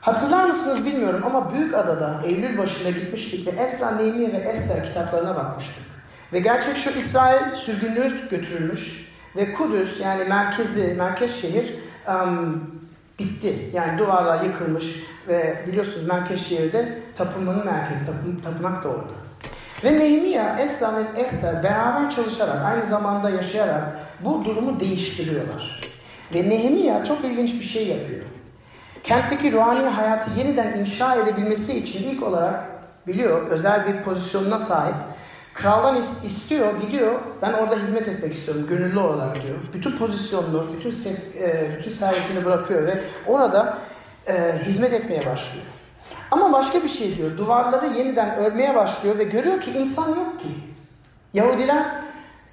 Hatırlar 0.00 0.44
mısınız 0.44 0.86
bilmiyorum 0.86 1.22
ama 1.26 1.54
Büyük 1.54 1.74
Adada 1.74 2.20
Eylül 2.24 2.58
başında 2.58 2.90
gitmiştik 2.90 3.46
ve 3.46 3.50
Esra, 3.50 3.90
Nehemiye 3.90 4.32
ve 4.32 4.36
Ester 4.36 4.84
kitaplarına 4.84 5.36
bakmıştık. 5.36 5.84
Ve 6.32 6.40
gerçek 6.40 6.76
şu 6.76 6.90
İsrail 6.90 7.52
sürgünlüğü 7.52 8.28
götürülmüş 8.30 9.12
ve 9.36 9.52
Kudüs 9.52 10.00
yani 10.00 10.24
merkezi, 10.24 10.94
merkez 10.98 11.42
şehir 11.42 11.74
um, 12.08 12.70
bitti. 13.18 13.70
Yani 13.72 13.98
duvarlar 13.98 14.44
yıkılmış 14.44 15.02
ve 15.28 15.64
biliyorsunuz 15.66 16.08
merkez 16.08 16.46
şehirde 16.46 16.98
tapınmanın 17.14 17.64
merkezi, 17.64 18.06
tapın, 18.06 18.36
tapınak 18.36 18.84
da 18.84 18.88
orada. 18.88 19.25
Ve 19.84 19.98
Nehemiya, 19.98 20.58
Esra 20.58 20.96
ve 20.96 21.20
Ester 21.20 21.62
beraber 21.62 22.10
çalışarak, 22.10 22.64
aynı 22.64 22.84
zamanda 22.84 23.30
yaşayarak 23.30 23.82
bu 24.20 24.44
durumu 24.44 24.80
değiştiriyorlar. 24.80 25.80
Ve 26.34 26.50
Nehemiya 26.50 27.04
çok 27.04 27.24
ilginç 27.24 27.54
bir 27.54 27.64
şey 27.64 27.88
yapıyor. 27.88 28.22
Kentteki 29.02 29.52
ruhani 29.52 29.88
hayatı 29.88 30.30
yeniden 30.38 30.78
inşa 30.78 31.14
edebilmesi 31.14 31.78
için 31.78 32.04
ilk 32.04 32.22
olarak 32.22 32.64
biliyor, 33.06 33.46
özel 33.46 33.86
bir 33.86 34.02
pozisyonuna 34.02 34.58
sahip. 34.58 34.94
Kraldan 35.54 35.96
istiyor, 35.96 36.80
gidiyor. 36.80 37.20
Ben 37.42 37.52
orada 37.52 37.76
hizmet 37.76 38.08
etmek 38.08 38.32
istiyorum, 38.32 38.66
gönüllü 38.68 38.98
olarak 38.98 39.34
diyor. 39.42 39.56
Bütün 39.74 39.96
pozisyonunu, 39.96 40.66
bütün 40.76 40.90
e, 41.40 41.70
bütün 41.78 41.90
servetini 41.90 42.44
bırakıyor 42.44 42.86
ve 42.86 42.98
orada 43.26 43.78
e, 44.28 44.58
hizmet 44.66 44.92
etmeye 44.92 45.18
başlıyor. 45.18 45.66
Ama 46.36 46.52
başka 46.52 46.82
bir 46.82 46.88
şey 46.88 47.16
diyor. 47.16 47.38
Duvarları 47.38 47.98
yeniden 47.98 48.36
örmeye 48.36 48.74
başlıyor 48.74 49.18
ve 49.18 49.24
görüyor 49.24 49.60
ki 49.60 49.70
insan 49.70 50.08
yok 50.08 50.40
ki. 50.40 50.48
Yahudiler 51.34 51.84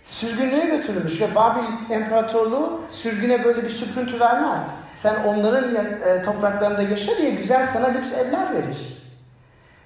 sürgünlüğe 0.04 0.66
götürülmüş 0.66 1.22
ve 1.22 1.36
Babil 1.36 1.96
İmparatorluğu 1.96 2.82
sürgüne 2.88 3.44
böyle 3.44 3.64
bir 3.64 3.70
süprüntü 3.70 4.20
vermez. 4.20 4.84
Sen 4.94 5.16
onların 5.28 5.76
e, 5.76 6.22
topraklarında 6.26 6.82
yaşa 6.82 7.18
diye 7.18 7.30
güzel 7.30 7.64
sana 7.64 7.88
lüks 7.88 8.14
evler 8.14 8.54
verir. 8.54 9.04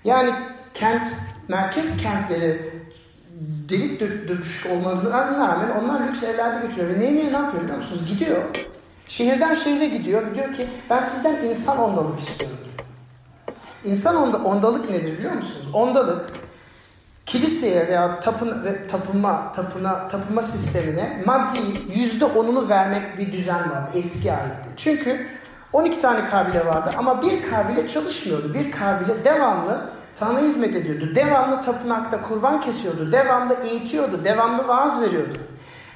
Yani 0.04 0.30
kent, 0.74 1.08
merkez 1.48 1.98
kentleri 1.98 2.74
delik 3.70 4.02
döküşük 4.02 4.72
olmalarına 4.72 5.48
rağmen 5.48 5.70
onlar 5.82 6.08
lüks 6.08 6.24
evlerde 6.24 6.68
götürüyor. 6.68 6.96
Ve 6.96 7.00
Nehemiye 7.00 7.32
ne 7.32 7.38
yapıyor 7.38 7.64
biliyor 7.64 7.78
musunuz? 7.78 8.06
Gidiyor. 8.10 8.42
Şehirden 9.08 9.54
şehre 9.54 9.88
gidiyor 9.88 10.28
ve 10.28 10.36
diyor 10.36 10.54
ki 10.54 10.68
ben 10.90 11.02
sizden 11.02 11.36
insan 11.44 11.78
olmalı 11.80 12.08
istiyorum. 12.20 12.58
İnsan 13.86 14.16
onda, 14.16 14.38
ondalık 14.38 14.90
nedir 14.90 15.18
biliyor 15.18 15.34
musunuz? 15.34 15.68
Ondalık 15.74 16.30
kiliseye 17.26 17.88
veya 17.88 18.20
tapın, 18.20 18.64
ve 18.64 18.88
tapınma, 18.88 19.52
tapına, 19.52 20.08
tapınma 20.08 20.42
sistemine 20.42 21.24
maddi 21.26 21.60
yüzde 21.96 22.26
onunu 22.26 22.70
vermek 22.70 23.18
bir 23.18 23.32
düzen 23.32 23.72
var. 23.72 23.90
Eski 23.96 24.32
aitti. 24.32 24.70
Çünkü 24.78 25.28
12 25.74 26.02
tane 26.02 26.30
kabile 26.30 26.66
vardı 26.66 26.90
ama 26.98 27.22
bir 27.22 27.50
kabile 27.50 27.88
çalışmıyordu. 27.88 28.54
Bir 28.54 28.72
kabile 28.72 29.26
devamlı 29.26 29.82
Tanrı 30.16 30.42
hizmet 30.42 30.76
ediyordu. 30.76 31.16
Devamlı 31.16 31.62
tapınakta 31.62 32.22
kurban 32.22 32.62
kesiyordu. 32.62 33.12
Devamlı 33.12 33.54
eğitiyordu. 33.54 34.24
Devamlı 34.24 34.68
vaaz 34.68 35.02
veriyordu. 35.02 35.38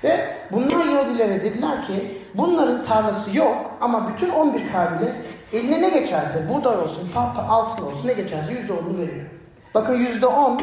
Ve 0.03 0.35
bunlar 0.51 0.85
Yahudilere 0.85 1.43
dediler 1.43 1.87
ki 1.87 1.93
bunların 2.35 2.83
tarlası 2.83 3.37
yok 3.37 3.71
ama 3.81 4.09
bütün 4.09 4.29
11 4.29 4.71
kabile 4.71 5.11
eline 5.53 5.81
ne 5.81 5.89
geçerse 5.89 6.49
buğday 6.49 6.77
olsun, 6.77 7.09
papa, 7.13 7.41
altın 7.41 7.83
olsun 7.83 8.07
ne 8.07 8.13
geçerse 8.13 8.53
%10'unu 8.53 8.97
veriyor. 8.97 9.25
Bakın 9.73 10.05
%10 10.05 10.59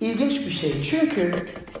ilginç 0.00 0.46
bir 0.46 0.50
şey. 0.50 0.82
Çünkü 0.82 1.32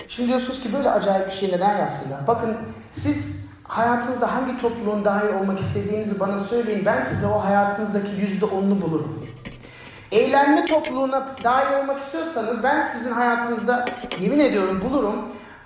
şimdi 0.08 0.28
diyorsunuz 0.28 0.62
ki 0.62 0.72
böyle 0.72 0.90
acayip 0.90 1.26
bir 1.26 1.32
şey 1.32 1.52
neden 1.52 1.78
yapsınlar? 1.78 2.26
Bakın 2.26 2.56
siz 2.90 3.36
hayatınızda 3.64 4.34
hangi 4.34 4.58
topluluğun 4.58 5.04
dahil 5.04 5.34
olmak 5.34 5.58
istediğinizi 5.58 6.20
bana 6.20 6.38
söyleyin. 6.38 6.84
Ben 6.84 7.02
size 7.02 7.26
o 7.26 7.44
hayatınızdaki 7.44 8.08
%10'unu 8.08 8.82
bulurum. 8.82 9.26
Eğlenme 10.12 10.64
topluluğuna 10.64 11.28
dahil 11.44 11.82
olmak 11.82 11.98
istiyorsanız 11.98 12.62
ben 12.62 12.80
sizin 12.80 13.12
hayatınızda 13.12 13.84
yemin 14.20 14.40
ediyorum 14.40 14.80
bulurum. 14.84 15.16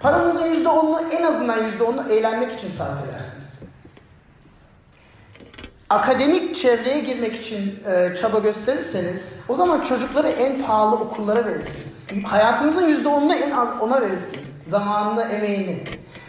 Paranızın 0.00 0.54
%10'unu 0.54 1.00
en 1.12 1.22
azından 1.22 1.58
%10'unu 1.58 2.12
eğlenmek 2.12 2.52
için 2.52 2.68
sarf 2.68 3.08
edersiniz. 3.08 3.62
Akademik 5.90 6.56
çevreye 6.56 6.98
girmek 7.00 7.34
için 7.36 7.82
e, 7.86 8.16
çaba 8.16 8.38
gösterirseniz 8.38 9.40
o 9.48 9.54
zaman 9.54 9.80
çocukları 9.80 10.28
en 10.28 10.62
pahalı 10.62 10.96
okullara 10.96 11.44
verirsiniz. 11.44 12.24
Hayatınızın 12.24 12.92
%10'unu 12.92 13.34
en 13.34 13.50
az 13.50 13.68
ona 13.80 14.00
verirsiniz. 14.00 14.62
Zamanını, 14.66 15.22
emeğini. 15.22 15.84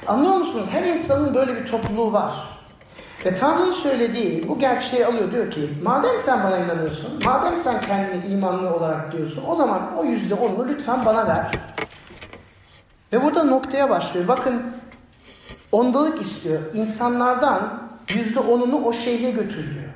Anlıyor 0.08 0.36
musunuz? 0.36 0.68
Her 0.72 0.84
insanın 0.84 1.34
böyle 1.36 1.56
bir 1.56 1.66
topluluğu 1.66 2.14
var. 2.14 2.34
Ve 3.26 3.36
Tanrı'nın 3.36 3.72
söylediği 3.72 4.48
bu 4.48 4.60
gerçeği 4.60 5.06
alıyor 5.06 5.32
diyor 5.32 5.52
ki 5.52 5.70
madem 5.84 6.20
sen 6.20 6.44
bana 6.44 6.58
inanıyorsun, 6.58 7.20
madem 7.26 7.58
sen 7.58 7.82
kendini 7.82 8.26
imanlı 8.26 8.74
olarak 8.76 9.12
diyorsun 9.12 9.44
o 9.48 9.56
zaman 9.56 9.82
o 9.98 10.04
yüzde 10.04 10.34
onunu 10.34 10.68
lütfen 10.68 11.06
bana 11.06 11.28
ver. 11.28 11.52
Ve 13.14 13.24
burada 13.24 13.44
noktaya 13.44 13.90
başlıyor. 13.90 14.28
Bakın 14.28 14.62
ondalık 15.72 16.22
istiyor. 16.22 16.60
İnsanlardan 16.74 17.84
yüzde 18.16 18.40
onunu 18.40 18.86
o 18.86 18.94
şehre 18.94 19.32
götür 19.32 19.74
diyor. 19.74 19.92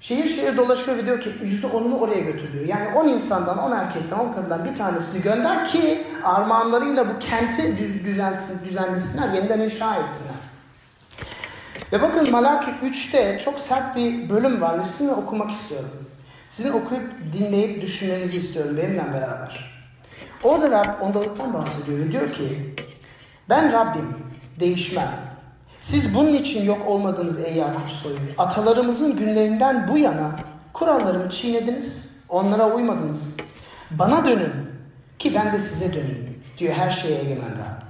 Şehir 0.00 0.28
şehir 0.28 0.56
dolaşıyor 0.56 0.96
ve 0.96 1.06
diyor 1.06 1.20
ki 1.20 1.32
yüzde 1.42 1.66
onunu 1.66 1.98
oraya 1.98 2.20
götür 2.20 2.52
diyor. 2.52 2.64
Yani 2.64 2.88
on 2.94 3.08
insandan, 3.08 3.58
on 3.58 3.72
erkekten, 3.72 4.18
on 4.18 4.32
kadından 4.32 4.64
bir 4.64 4.76
tanesini 4.76 5.22
gönder 5.22 5.68
ki 5.68 6.04
armağanlarıyla 6.24 7.08
bu 7.08 7.18
kenti 7.18 7.78
düzensin, 8.04 8.68
düzenlesinler, 8.68 9.32
yeniden 9.32 9.60
inşa 9.60 9.96
etsinler. 9.96 10.34
Ve 11.92 12.02
bakın 12.02 12.30
Malaki 12.30 12.70
3'te 12.70 13.38
çok 13.44 13.60
sert 13.60 13.96
bir 13.96 14.30
bölüm 14.30 14.60
var 14.60 14.78
ve 14.78 14.84
sizinle 14.84 15.12
okumak 15.12 15.50
istiyorum. 15.50 15.90
Sizin 16.46 16.72
okuyup 16.72 17.10
dinleyip 17.38 17.82
düşünmenizi 17.82 18.36
istiyorum 18.36 18.76
benimle 18.76 19.12
beraber. 19.12 19.71
Orada 20.42 20.70
Rab 20.70 21.02
ondalıktan 21.02 21.54
bahsediyor 21.54 22.12
diyor 22.12 22.32
ki 22.32 22.74
ben 23.48 23.72
Rabbim 23.72 24.08
değişmem. 24.60 25.10
Siz 25.80 26.14
bunun 26.14 26.32
için 26.32 26.64
yok 26.64 26.86
olmadınız 26.86 27.38
ey 27.38 27.54
Yakup 27.54 27.90
soyu. 27.90 28.16
Atalarımızın 28.38 29.16
günlerinden 29.16 29.88
bu 29.88 29.98
yana 29.98 30.30
kurallarımı 30.72 31.30
çiğnediniz, 31.30 32.16
onlara 32.28 32.70
uymadınız. 32.74 33.36
Bana 33.90 34.24
dönün 34.24 34.52
ki 35.18 35.34
ben 35.34 35.52
de 35.52 35.60
size 35.60 35.92
döneyim 35.92 36.42
diyor 36.58 36.74
her 36.74 36.90
şeye 36.90 37.18
egemen 37.20 37.58
Rab. 37.58 37.82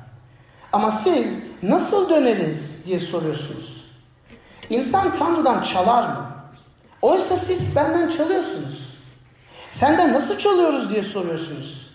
Ama 0.72 0.90
siz 0.90 1.42
nasıl 1.62 2.08
döneriz 2.08 2.86
diye 2.86 3.00
soruyorsunuz. 3.00 3.84
İnsan 4.70 5.12
Tanrı'dan 5.12 5.62
çalar 5.62 6.08
mı? 6.08 6.26
Oysa 7.02 7.36
siz 7.36 7.76
benden 7.76 8.08
çalıyorsunuz. 8.08 8.96
Senden 9.70 10.12
nasıl 10.12 10.38
çalıyoruz 10.38 10.90
diye 10.90 11.02
soruyorsunuz. 11.02 11.91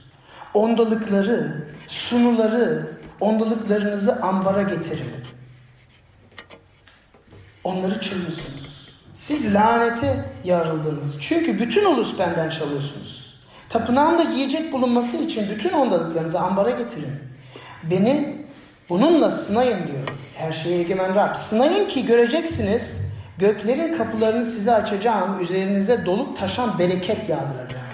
Ondalıkları, 0.57 1.67
sunuları, 1.87 2.87
ondalıklarınızı 3.19 4.15
ambara 4.21 4.61
getirin. 4.61 5.13
Onları 7.63 8.01
çalıyorsunuz. 8.01 8.89
Siz 9.13 9.53
lanete 9.55 10.25
yarıldınız. 10.43 11.21
Çünkü 11.21 11.59
bütün 11.59 11.85
ulus 11.85 12.19
benden 12.19 12.49
çalıyorsunuz. 12.49 13.39
Tapınağımda 13.69 14.23
yiyecek 14.23 14.73
bulunması 14.73 15.17
için 15.17 15.49
bütün 15.49 15.73
ondalıklarınızı 15.73 16.39
ambara 16.39 16.71
getirin. 16.71 17.15
Beni 17.83 18.45
bununla 18.89 19.31
sınayın 19.31 19.77
diyor. 19.77 20.07
Her 20.35 20.51
şeye 20.51 20.79
egemen 20.79 21.15
Rab. 21.15 21.35
Sınayın 21.35 21.87
ki 21.87 22.05
göreceksiniz 22.05 23.01
göklerin 23.37 23.97
kapılarını 23.97 24.45
size 24.45 24.73
açacağım. 24.73 25.41
Üzerinize 25.41 26.05
dolup 26.05 26.39
taşan 26.39 26.79
bereket 26.79 27.29
yağdıracağım. 27.29 27.87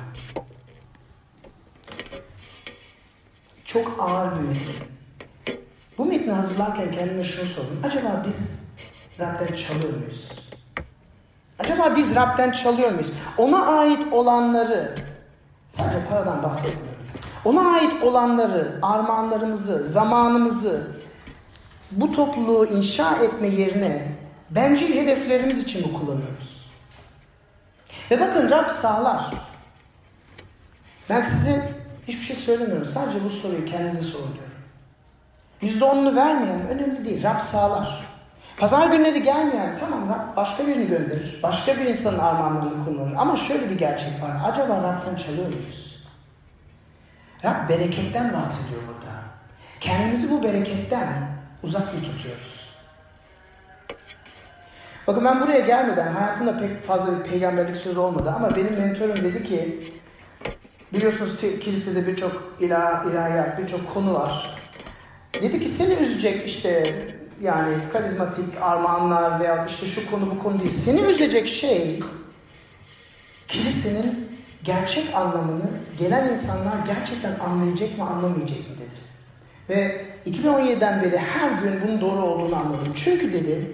Çok 3.74 3.96
ağır 4.00 4.32
bir 4.32 4.48
metin. 4.48 4.76
Bu 5.98 6.06
metni 6.06 6.32
hazırlarken 6.32 6.92
kendime 6.92 7.24
şunu 7.24 7.46
sordum. 7.46 7.80
Acaba 7.84 8.24
biz 8.28 8.50
Rab'den 9.20 9.56
çalıyor 9.56 9.98
muyuz? 9.98 10.30
Acaba 11.60 11.96
biz 11.96 12.16
Rab'den 12.16 12.52
çalıyor 12.52 12.92
muyuz? 12.92 13.14
Ona 13.38 13.66
ait 13.66 14.14
olanları, 14.14 14.96
sadece 15.68 16.06
paradan 16.10 16.44
bahsetmiyorum. 16.44 17.04
Ona 17.46 17.74
ait 17.74 18.04
olanları, 18.04 18.80
armağanlarımızı, 18.82 19.90
zamanımızı, 19.90 20.88
bu 21.92 22.12
topluluğu 22.12 22.66
inşa 22.66 23.16
etme 23.16 23.48
yerine 23.48 24.16
bencil 24.50 24.96
hedeflerimiz 24.96 25.60
için 25.60 25.88
mi 25.88 25.94
kullanıyoruz? 25.94 26.72
Ve 28.12 28.20
bakın 28.20 28.50
Rab 28.50 28.70
sağlar. 28.70 29.34
Ben 31.10 31.22
size 31.22 31.83
hiçbir 32.08 32.24
şey 32.24 32.36
söylemiyorum. 32.36 32.86
Sadece 32.86 33.24
bu 33.24 33.30
soruyu 33.30 33.66
kendinize 33.66 34.02
sorun 34.02 34.34
diyorum. 34.34 34.54
Yüzde 35.62 35.86
onunu 35.86 36.16
vermeyen 36.16 36.68
önemli 36.68 37.06
değil. 37.06 37.24
Rab 37.24 37.40
sağlar. 37.40 38.04
Pazar 38.58 38.88
günleri 38.88 39.24
gelmeyen 39.24 39.78
tamam 39.80 40.10
Rab 40.10 40.38
başka 40.38 40.68
birini 40.68 40.88
gönderir. 40.88 41.40
Başka 41.44 41.78
bir 41.78 41.86
insanın 41.86 42.20
armağanlarını 42.20 42.86
kullanır. 42.86 43.16
Ama 43.18 43.38
şöyle 43.38 43.70
bir 43.70 43.78
gerçek 43.78 44.22
var. 44.22 44.32
Acaba 44.52 44.78
Rab'dan 44.78 45.16
çalıyor 45.16 45.48
muyuz? 45.48 46.04
Rab 47.44 47.70
bereketten 47.70 48.34
bahsediyor 48.34 48.82
burada. 48.88 49.14
Kendimizi 49.80 50.32
bu 50.32 50.44
bereketten 50.44 51.08
uzak 51.64 51.94
mı 51.94 52.00
tutuyoruz? 52.02 52.64
Bakın 55.08 55.26
ben 55.26 55.42
buraya 55.42 55.60
gelmeden 55.60 56.14
hayatımda 56.14 56.58
pek 56.58 56.84
fazla 56.84 57.20
bir 57.20 57.24
peygamberlik 57.24 57.78
sözü 57.78 58.00
olmadı 58.00 58.34
ama 58.36 58.56
benim 58.56 58.78
mentorum 58.78 59.16
dedi 59.16 59.44
ki 59.44 59.80
biliyorsunuz 60.94 61.38
kilisede 61.38 62.08
birçok 62.08 62.54
ilah, 62.60 63.06
ilahiyat, 63.12 63.60
birçok 63.60 63.94
konu 63.94 64.14
var. 64.14 64.56
Dedi 65.42 65.60
ki 65.60 65.70
seni 65.70 65.94
üzecek 65.94 66.48
işte 66.48 66.84
yani 67.42 67.76
karizmatik 67.94 68.46
armağanlar 68.62 69.40
veya 69.40 69.66
işte 69.66 69.88
şu 69.88 70.12
konu 70.12 70.32
bu 70.32 70.44
konu 70.44 70.60
değil. 70.60 70.70
Seni 70.70 71.02
üzecek 71.02 71.48
şey 71.48 72.00
kilisenin 73.48 74.30
gerçek 74.64 75.16
anlamını 75.16 75.70
gelen 76.00 76.30
insanlar 76.30 76.74
gerçekten 76.88 77.40
anlayacak 77.40 77.98
mı 77.98 78.06
anlamayacak 78.06 78.60
mı 78.60 78.76
dedi. 78.78 79.04
Ve 79.70 80.06
2017'den 80.32 81.04
beri 81.04 81.18
her 81.18 81.62
gün 81.62 81.82
bunun 81.88 82.02
doğru 82.02 82.22
olduğunu 82.22 82.56
anladım. 82.56 82.94
Çünkü 82.96 83.34
dedi 83.34 83.72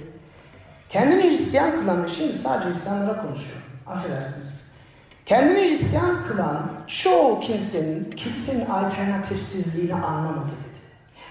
kendini 0.90 1.30
Hristiyan 1.30 1.80
kılan 1.80 2.08
şimdi 2.08 2.34
sadece 2.34 2.70
Hristiyanlara 2.70 3.22
konuşuyorum. 3.22 3.64
Affedersiniz. 3.88 4.69
Kendini 5.30 5.70
Hristiyan 5.70 6.24
kılan 6.24 6.72
çoğu 6.88 7.39
kilisenin, 7.39 8.12
kilisenin 8.12 8.65
alternatifsizliğini 8.65 9.94
anlamadı 9.94 10.48
dedi. 10.48 10.80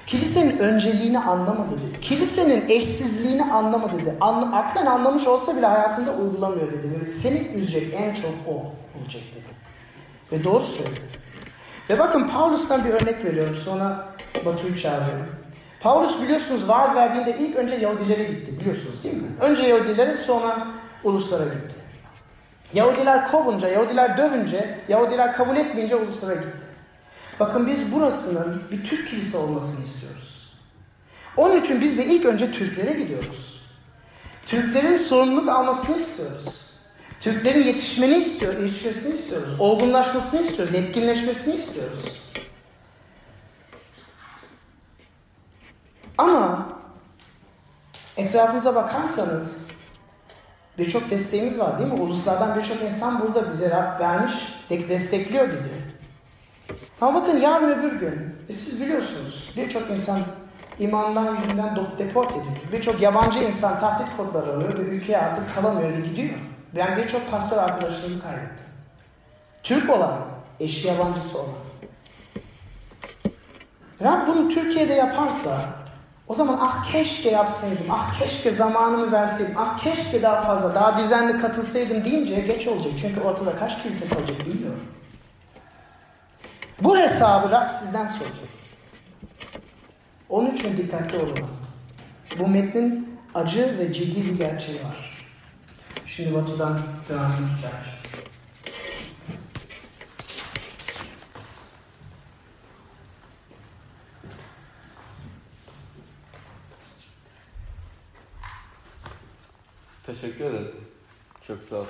Kilisenin 0.07 0.59
önceliğini 0.59 1.19
anlamadı 1.19 1.71
dedi. 1.71 2.01
Kilisenin 2.01 2.69
eşsizliğini 2.69 3.45
anlamadı 3.45 3.99
dedi. 3.99 4.15
Anla, 4.21 4.57
aklen 4.57 4.87
anlamış 4.87 5.27
olsa 5.27 5.57
bile 5.57 5.67
hayatında 5.67 6.13
uygulamıyor 6.13 6.73
dedi. 6.73 6.91
Böyle 6.95 7.11
seni 7.11 7.39
üzecek 7.39 7.95
en 7.95 8.15
çok 8.15 8.31
o 8.49 8.53
olacak 8.53 9.23
dedi. 9.35 9.51
Ve 10.33 10.45
doğru 10.45 10.63
söyledi. 10.63 11.01
Ve 11.91 11.99
bakın 11.99 12.29
Paulus'tan 12.29 12.85
bir 12.85 12.91
örnek 12.91 13.25
veriyorum. 13.25 13.55
Sonra 13.55 14.15
Batu'yu 14.45 14.79
çağırıyorum. 14.79 15.27
Paulus 15.81 16.23
biliyorsunuz 16.23 16.69
vaaz 16.69 16.97
verdiğinde 16.97 17.37
ilk 17.39 17.57
önce 17.57 17.75
Yahudilere 17.75 18.25
gitti. 18.25 18.61
Biliyorsunuz 18.61 19.05
değil 19.05 19.17
mi? 19.17 19.29
Önce 19.41 19.63
Yahudilere 19.63 20.17
sonra 20.17 20.67
uluslara 21.05 21.45
gitti. 21.45 21.88
Yahudiler 22.75 23.31
kovunca, 23.31 23.69
Yahudiler 23.69 24.17
dövünce, 24.17 24.79
Yahudiler 24.89 25.37
kabul 25.37 25.57
etmeyince 25.57 25.97
uluslara 25.97 26.35
gitti. 26.35 26.67
Bakın 27.41 27.67
biz 27.67 27.93
burasının 27.93 28.63
bir 28.71 28.85
Türk 28.85 29.09
kilise 29.09 29.37
olmasını 29.37 29.85
istiyoruz. 29.85 30.53
Onun 31.37 31.57
için 31.57 31.81
biz 31.81 31.99
de 31.99 32.05
ilk 32.05 32.25
önce 32.25 32.53
Türklere 32.53 32.93
gidiyoruz. 32.93 33.63
Türklerin 34.47 34.97
sorumluluk 34.97 35.49
almasını 35.49 35.97
istiyoruz. 35.97 36.69
Türklerin 37.21 37.65
yetişmeni 37.65 38.17
istiyor, 38.17 38.59
yetişmesini 38.59 39.15
istiyoruz. 39.15 39.61
Olgunlaşmasını 39.61 40.41
istiyoruz, 40.41 40.75
etkinleşmesini 40.75 41.55
istiyoruz. 41.55 42.23
Ama 46.19 46.69
etrafınıza 48.17 48.75
bakarsanız 48.75 49.69
Birçok 50.79 51.11
desteğimiz 51.11 51.59
var 51.59 51.79
değil 51.79 51.93
mi? 51.93 52.01
Uluslardan 52.01 52.59
birçok 52.59 52.83
insan 52.83 53.21
burada 53.21 53.53
bize 53.53 53.71
Rab 53.71 54.01
vermiş, 54.01 54.35
destekliyor 54.71 55.53
bizi. 55.53 55.71
Ama 57.01 57.23
bakın 57.23 57.39
yarın 57.39 57.79
öbür 57.79 57.93
gün, 58.01 58.35
e 58.49 58.53
siz 58.53 58.81
biliyorsunuz 58.81 59.53
birçok 59.57 59.91
insan 59.91 60.19
imandan 60.79 61.37
yüzünden 61.37 61.79
deport 61.99 62.31
ediliyor. 62.31 62.57
Birçok 62.73 63.03
yabancı 63.03 63.39
insan 63.39 63.81
tahdit 63.81 64.17
kodları 64.17 64.53
alıyor 64.53 64.79
ve 64.79 64.83
ülkeye 64.83 65.19
artık 65.19 65.55
kalamıyor 65.55 65.93
ve 65.93 66.01
gidiyor. 66.01 66.39
Ben 66.77 66.97
birçok 66.97 67.31
pastör 67.31 67.57
arkadaşlarımı 67.57 68.23
kaybettim. 68.23 68.67
Türk 69.63 69.91
olan, 69.91 70.19
eşi 70.61 70.89
yabancısı 70.89 71.39
olan. 71.39 71.55
Rab 74.03 74.27
bunu 74.27 74.49
Türkiye'de 74.49 74.95
yaparsa 74.95 75.59
o 76.29 76.35
zaman 76.35 76.59
ah 76.61 76.93
keşke 76.93 77.31
yapsaydım, 77.31 77.87
ah 77.91 78.19
keşke 78.19 78.51
zamanımı 78.51 79.13
verseydim, 79.13 79.55
ah 79.59 79.79
keşke 79.79 80.23
daha 80.23 80.43
fazla, 80.43 80.75
daha 80.75 80.97
düzenli 80.99 81.41
katılsaydım 81.41 82.05
deyince 82.05 82.41
geç 82.41 82.67
olacak. 82.67 82.93
Çünkü 83.01 83.21
ortada 83.21 83.59
kaç 83.59 83.83
kilise 83.83 84.09
kalacak 84.09 84.47
bilmiyorum. 84.47 84.85
Bu 86.83 86.99
hesabı 86.99 87.51
Rab 87.51 87.71
sizden 87.71 88.07
soracak. 88.07 88.49
Onun 90.29 90.51
için 90.51 90.77
dikkatli 90.77 91.19
olun. 91.19 91.39
Bu 92.39 92.47
metnin 92.49 93.19
acı 93.35 93.79
ve 93.79 93.93
ciddi 93.93 94.33
bir 94.33 94.39
gerçeği 94.39 94.79
var. 94.79 95.19
Şimdi 96.07 96.35
Batu'dan 96.35 96.81
devam 97.09 97.33
edeceğiz. 97.33 97.98
Teşekkür 110.09 110.45
ederim. 110.45 110.71
Çok 111.47 111.63
sağ 111.63 111.77
ol. 111.77 111.85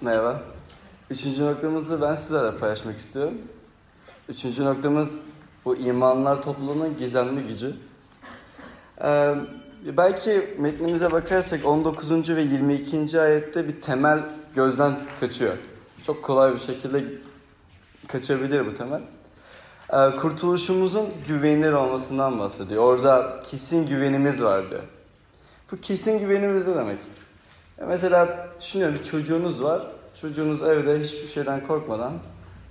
Merhaba. 0.00 0.42
Üçüncü 1.10 1.44
noktamızı 1.44 2.02
ben 2.02 2.14
sizlerle 2.16 2.56
paylaşmak 2.56 2.98
istiyorum. 2.98 3.34
Üçüncü 4.28 4.64
noktamız 4.64 5.20
bu 5.64 5.76
imanlar 5.76 6.42
topluluğunun 6.42 6.98
gizemli 6.98 7.46
gücü. 7.48 7.76
Ee, 9.04 9.34
belki 9.84 10.56
metnimize 10.58 11.12
bakarsak 11.12 11.66
19. 11.66 12.36
ve 12.36 12.42
22. 12.42 13.20
ayette 13.20 13.68
bir 13.68 13.80
temel 13.80 14.20
gözden 14.54 14.96
kaçıyor. 15.20 15.56
Çok 16.06 16.22
kolay 16.22 16.54
bir 16.54 16.60
şekilde 16.60 17.04
kaçabilir 18.08 18.66
bu 18.66 18.74
temel. 18.74 19.00
Ee, 19.94 20.16
kurtuluşumuzun 20.16 21.08
güvenilir 21.28 21.72
olmasından 21.72 22.38
bahsediyor. 22.38 22.82
Orada 22.82 23.40
kesin 23.50 23.86
güvenimiz 23.86 24.42
var 24.42 24.70
diyor. 24.70 24.82
Bu 25.72 25.80
kesin 25.80 26.18
güvenimiz 26.18 26.66
ne 26.66 26.74
demek? 26.74 26.98
Mesela 27.88 28.48
düşünüyorum 28.60 28.98
bir 28.98 29.04
çocuğunuz 29.04 29.62
var. 29.62 29.82
Çocuğunuz 30.20 30.62
evde 30.62 31.00
hiçbir 31.00 31.28
şeyden 31.28 31.66
korkmadan 31.66 32.12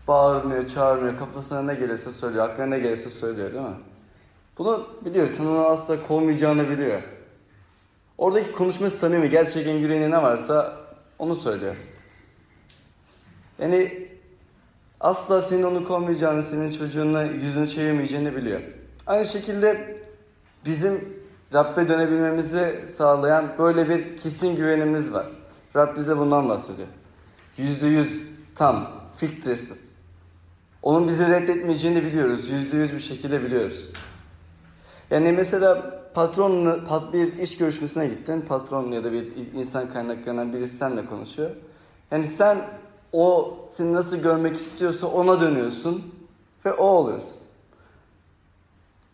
bağırmıyor, 0.07 0.67
çağırmıyor, 0.67 1.17
kafasına 1.17 1.61
ne 1.61 1.75
gelirse 1.75 2.11
söylüyor, 2.11 2.49
aklına 2.49 2.65
ne 2.67 2.79
gelirse 2.79 3.09
söylüyor 3.09 3.53
değil 3.53 3.63
mi? 3.63 3.75
Bunu 4.57 4.87
biliyor, 5.05 5.27
sen 5.27 5.45
onu 5.45 5.65
asla 5.65 6.03
kovmayacağını 6.07 6.69
biliyor. 6.69 7.01
Oradaki 8.17 8.51
konuşması 8.51 8.97
samimi, 8.97 9.29
gerçekten 9.29 9.73
yüreğinde 9.73 10.11
ne 10.11 10.23
varsa 10.23 10.73
onu 11.19 11.35
söylüyor. 11.35 11.75
Yani 13.59 14.07
asla 15.03 15.41
senin 15.41 15.63
onu 15.63 15.87
kovmayacağını, 15.87 16.43
senin 16.43 16.71
çocuğuna 16.71 17.23
yüzünü 17.23 17.69
çevirmeyeceğini 17.69 18.35
biliyor. 18.35 18.61
Aynı 19.07 19.25
şekilde 19.25 19.97
bizim 20.65 21.23
Rabbe 21.53 21.87
dönebilmemizi 21.87 22.79
sağlayan 22.87 23.45
böyle 23.59 23.89
bir 23.89 24.17
kesin 24.17 24.55
güvenimiz 24.55 25.13
var. 25.13 25.25
Rab 25.75 25.97
bize 25.97 26.17
bundan 26.17 26.49
bahsediyor. 26.49 26.87
Yüzde 27.57 27.87
yüz 27.87 28.23
tam, 28.55 28.91
filtresiz. 29.15 29.93
Onun 30.81 31.07
bizi 31.07 31.27
reddetmeyeceğini 31.27 32.03
biliyoruz. 32.03 32.49
Yüzde 32.49 32.77
yüz 32.77 32.93
bir 32.93 32.99
şekilde 32.99 33.43
biliyoruz. 33.43 33.89
Yani 35.11 35.31
mesela 35.31 36.01
patronla 36.13 36.79
bir 37.13 37.37
iş 37.37 37.57
görüşmesine 37.57 38.07
gittin. 38.07 38.41
Patron 38.41 38.91
ya 38.91 39.03
da 39.03 39.11
bir 39.11 39.27
insan 39.55 39.89
kaynaklarından 39.89 40.53
birisi 40.53 40.75
seninle 40.75 41.05
konuşuyor. 41.05 41.49
Yani 42.11 42.27
sen 42.27 42.57
o 43.13 43.57
seni 43.69 43.93
nasıl 43.93 44.17
görmek 44.17 44.55
istiyorsa 44.55 45.07
ona 45.07 45.41
dönüyorsun 45.41 46.13
ve 46.65 46.73
o 46.73 46.85
oluyorsun. 46.85 47.37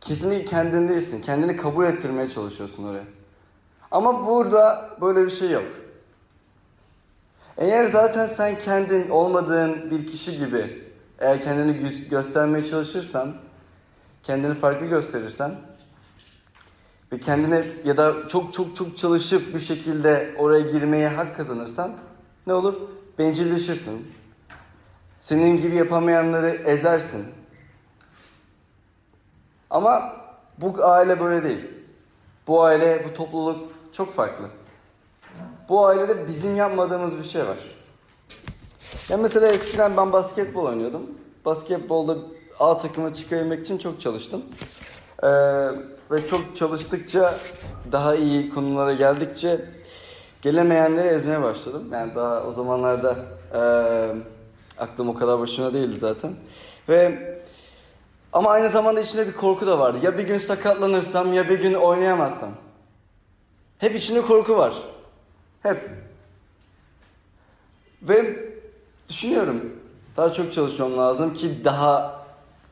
Kesinlikle 0.02 0.46
kendin 0.46 0.90
değilsin. 0.90 1.22
Kendini 1.22 1.58
kabul 1.58 1.86
ettirmeye 1.86 2.30
çalışıyorsun 2.30 2.84
oraya. 2.84 3.04
Ama 3.92 4.28
burada 4.28 4.90
böyle 5.02 5.26
bir 5.26 5.32
şey 5.32 5.52
yok. 5.52 5.66
Eğer 7.58 7.86
zaten 7.86 8.26
sen 8.26 8.60
kendin 8.66 9.10
olmadığın 9.10 9.92
bir 9.92 10.08
kişi 10.08 10.38
gibi 10.38 10.84
eğer 11.20 11.44
kendini 11.44 11.72
gö- 11.78 12.10
göstermeye 12.10 12.66
çalışırsan, 12.66 13.34
kendini 14.24 14.54
farklı 14.54 14.86
gösterirsen 14.86 15.52
ve 17.12 17.20
kendine 17.20 17.66
ya 17.86 17.98
da 17.98 18.28
çok 18.28 18.54
çok 18.54 18.76
çok 18.76 18.98
çalışıp 18.98 19.56
bir 19.56 19.60
şekilde 19.60 20.36
oraya 20.38 20.62
girmeye 20.62 21.10
hak 21.10 21.38
kazanırsan 21.38 21.92
ne 22.48 22.54
olur? 22.54 22.76
Bencilleşirsin. 23.20 24.12
Senin 25.18 25.62
gibi 25.62 25.76
yapamayanları 25.76 26.50
ezersin. 26.50 27.26
Ama 29.70 30.14
bu 30.58 30.86
aile 30.86 31.20
böyle 31.20 31.44
değil. 31.44 31.68
Bu 32.48 32.64
aile, 32.64 33.06
bu 33.10 33.14
topluluk 33.14 33.70
çok 33.94 34.14
farklı. 34.14 34.46
Bu 35.70 35.86
ailede 35.86 36.28
bizim 36.28 36.56
yapmadığımız 36.56 37.18
bir 37.18 37.24
şey 37.24 37.42
var. 37.42 37.58
Ya 39.10 39.18
mesela 39.18 39.48
eskiden 39.48 39.98
ben 39.98 40.12
basketbol 40.12 40.66
oynuyordum. 40.66 41.02
Basketbolda 41.46 42.18
A 42.60 42.78
takıma 42.78 43.14
çıkabilmek 43.14 43.66
için 43.66 43.78
çok 43.78 44.02
çalıştım. 44.02 44.42
Ee, 45.24 45.28
ve 46.12 46.28
çok 46.30 46.56
çalıştıkça, 46.56 47.36
daha 47.92 48.16
iyi 48.16 48.50
konulara 48.50 48.94
geldikçe 48.94 49.66
gelemeyenleri 50.42 51.08
ezmeye 51.08 51.42
başladım. 51.42 51.90
Yani 51.92 52.16
daha 52.16 52.44
o 52.44 52.52
zamanlarda 52.52 53.16
e, 53.54 53.62
aklım 54.82 55.10
o 55.10 55.14
kadar 55.14 55.40
başına 55.40 55.74
değildi 55.74 55.98
zaten. 55.98 56.34
Ve 56.90 57.20
ama 58.34 58.50
aynı 58.50 58.70
zamanda 58.70 59.02
içinde 59.02 59.28
bir 59.28 59.34
korku 59.34 59.68
da 59.68 59.80
vardı. 59.80 59.98
Ya 60.04 60.18
bir 60.18 60.24
gün 60.24 60.38
sakatlanırsam 60.38 61.34
ya 61.34 61.50
bir 61.50 61.60
gün 61.60 61.74
oynayamazsam. 61.74 62.50
Hep 63.78 63.96
içinde 63.96 64.22
korku 64.22 64.58
var. 64.58 64.74
Hep. 65.64 65.90
Ve 68.02 68.36
düşünüyorum 69.10 69.74
daha 70.18 70.34
çok 70.34 70.54
çalışmam 70.54 70.98
lazım 70.98 71.34
ki 71.34 71.66
daha 71.66 72.22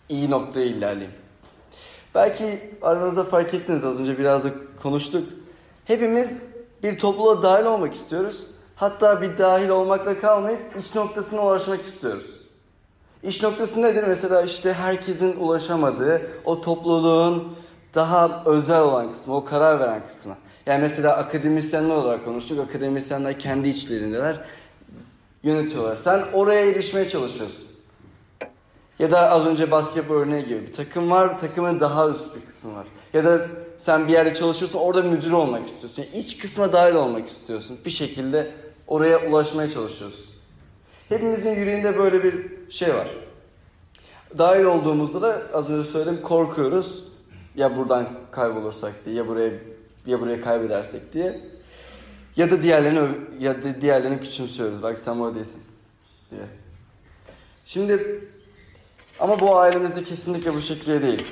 iyi 0.10 0.32
noktaya 0.32 0.66
ilerleyeyim. 0.66 1.16
Belki 2.16 2.60
aranızda 2.82 3.24
fark 3.24 3.54
ettiniz 3.54 3.86
az 3.86 4.00
önce 4.00 4.20
biraz 4.20 4.44
da 4.44 4.50
konuştuk. 4.84 5.30
Hepimiz 5.86 6.42
bir 6.84 7.00
topluluğa 7.00 7.44
dahil 7.44 7.66
olmak 7.66 7.96
istiyoruz. 7.96 8.48
Hatta 8.76 9.22
bir 9.22 9.38
dahil 9.38 9.70
olmakla 9.70 10.20
kalmayıp 10.20 10.60
iç 10.80 10.96
noktasına 10.96 11.46
ulaşmak 11.46 11.82
istiyoruz. 11.82 12.42
İş 13.24 13.44
noktası 13.44 13.82
nedir? 13.82 14.04
Mesela 14.08 14.42
işte 14.42 14.74
herkesin 14.74 15.40
ulaşamadığı 15.40 16.22
o 16.46 16.62
topluluğun 16.62 17.58
daha 17.96 18.44
özel 18.46 18.82
olan 18.82 19.12
kısmı, 19.12 19.36
o 19.36 19.46
karar 19.46 19.80
veren 19.80 20.08
kısmı. 20.08 20.36
Yani 20.66 20.82
mesela 20.82 21.18
akademisyenler 21.18 21.96
olarak 21.96 22.26
konuştuk. 22.26 22.60
Akademisyenler 22.70 23.40
kendi 23.40 23.70
içlerindeler. 23.70 24.40
Yönetiyorlar. 25.44 25.96
Sen 25.96 26.24
oraya 26.34 26.66
erişmeye 26.66 27.10
çalışıyorsun. 27.10 27.68
Ya 29.00 29.12
da 29.12 29.30
az 29.30 29.46
önce 29.46 29.72
basketbol 29.72 30.16
örneği 30.16 30.46
gibi 30.46 30.68
bir 30.68 30.74
takım 30.74 31.12
var, 31.12 31.40
takımın 31.40 31.80
daha 31.80 32.10
üst 32.10 32.36
bir 32.36 32.46
kısmı 32.46 32.76
var. 32.76 32.88
Ya 33.14 33.24
da 33.24 33.48
sen 33.78 34.08
bir 34.08 34.14
yerde 34.14 34.34
çalışıyorsun, 34.34 34.80
orada 34.80 35.02
müdür 35.02 35.32
olmak 35.32 35.68
istiyorsun. 35.68 36.06
İç 36.14 36.38
kısma 36.38 36.74
dahil 36.74 36.96
olmak 36.96 37.28
istiyorsun. 37.28 37.80
Bir 37.86 37.90
şekilde 37.90 38.52
oraya 38.88 39.30
ulaşmaya 39.30 39.72
çalışıyorsun. 39.72 40.26
Hepimizin 41.10 41.56
yüreğinde 41.56 41.98
böyle 41.98 42.24
bir 42.24 42.46
şey 42.70 42.94
var. 42.94 43.08
Dahil 44.38 44.64
olduğumuzda 44.64 45.22
da 45.22 45.42
az 45.54 45.70
önce 45.70 45.90
söyledim 45.90 46.22
korkuyoruz. 46.22 47.04
Ya 47.56 47.78
buradan 47.78 48.08
kaybolursak 48.32 48.94
diye, 49.06 49.16
ya 49.16 49.28
buraya 49.28 49.52
ya 50.06 50.22
buraya 50.22 50.42
kaybedersek 50.42 51.14
diye. 51.14 51.42
Ya 52.36 52.52
da 52.52 52.62
diğerlerini 52.62 53.08
ya 53.40 53.64
da 53.64 53.82
diğerlerini 53.82 54.20
küçümsüyoruz. 54.20 54.84
Bak 54.84 55.00
sen 55.00 55.20
burada 55.20 55.36
değilsin 55.36 55.62
diye. 56.32 56.42
Şimdi 57.66 58.22
ama 59.20 59.40
bu 59.40 59.58
ailemizde 59.58 60.04
kesinlikle 60.04 60.54
bu 60.54 60.62
şekilde 60.62 61.02
değil. 61.02 61.24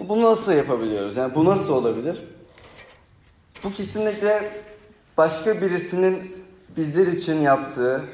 Bunu 0.00 0.22
nasıl 0.22 0.52
yapabiliyoruz? 0.52 1.16
Yani 1.16 1.34
bu 1.34 1.44
nasıl 1.44 1.74
olabilir? 1.74 2.24
Bu 3.64 3.72
kesinlikle 3.72 4.50
başka 5.16 5.60
birisinin 5.60 6.44
bizler 6.76 7.06
için 7.06 7.40
yaptığı 7.40 8.04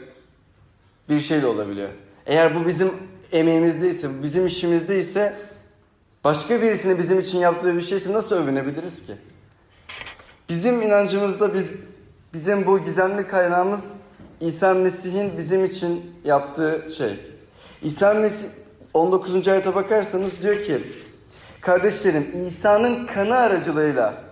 bir 1.09 1.21
şey 1.21 1.43
de 1.43 1.47
olabiliyor. 1.47 1.89
Eğer 2.27 2.55
bu 2.55 2.67
bizim 2.67 2.93
emeğimizde 3.33 3.89
ise, 3.89 4.23
bizim 4.23 4.47
işimizde 4.47 4.99
ise 4.99 5.37
Başka 6.25 6.63
birisinin 6.63 6.99
bizim 6.99 7.21
için 7.21 7.39
yaptığı 7.39 7.77
bir 7.77 7.83
şeyse 7.83 8.13
nasıl 8.13 8.37
övünebiliriz 8.37 9.07
ki? 9.07 9.13
Bizim 10.49 10.83
inancımızda 10.83 11.55
biz 11.55 11.81
bizim 12.35 12.67
bu 12.67 12.79
gizemli 12.79 13.27
kaynağımız 13.27 13.95
İsa 14.41 14.75
Mesih'in 14.75 15.39
bizim 15.39 15.65
için 15.65 16.13
yaptığı 16.25 16.87
şey. 16.97 17.17
İsa 17.83 18.15
Mesih 18.15 18.47
19. 18.95 19.49
ayete 19.49 19.75
bakarsanız 19.75 20.43
diyor 20.43 20.63
ki 20.65 20.83
Kardeşlerim 21.63 22.47
İsa'nın 22.47 23.07
kanı 23.07 23.37
aracılığıyla 23.37 24.25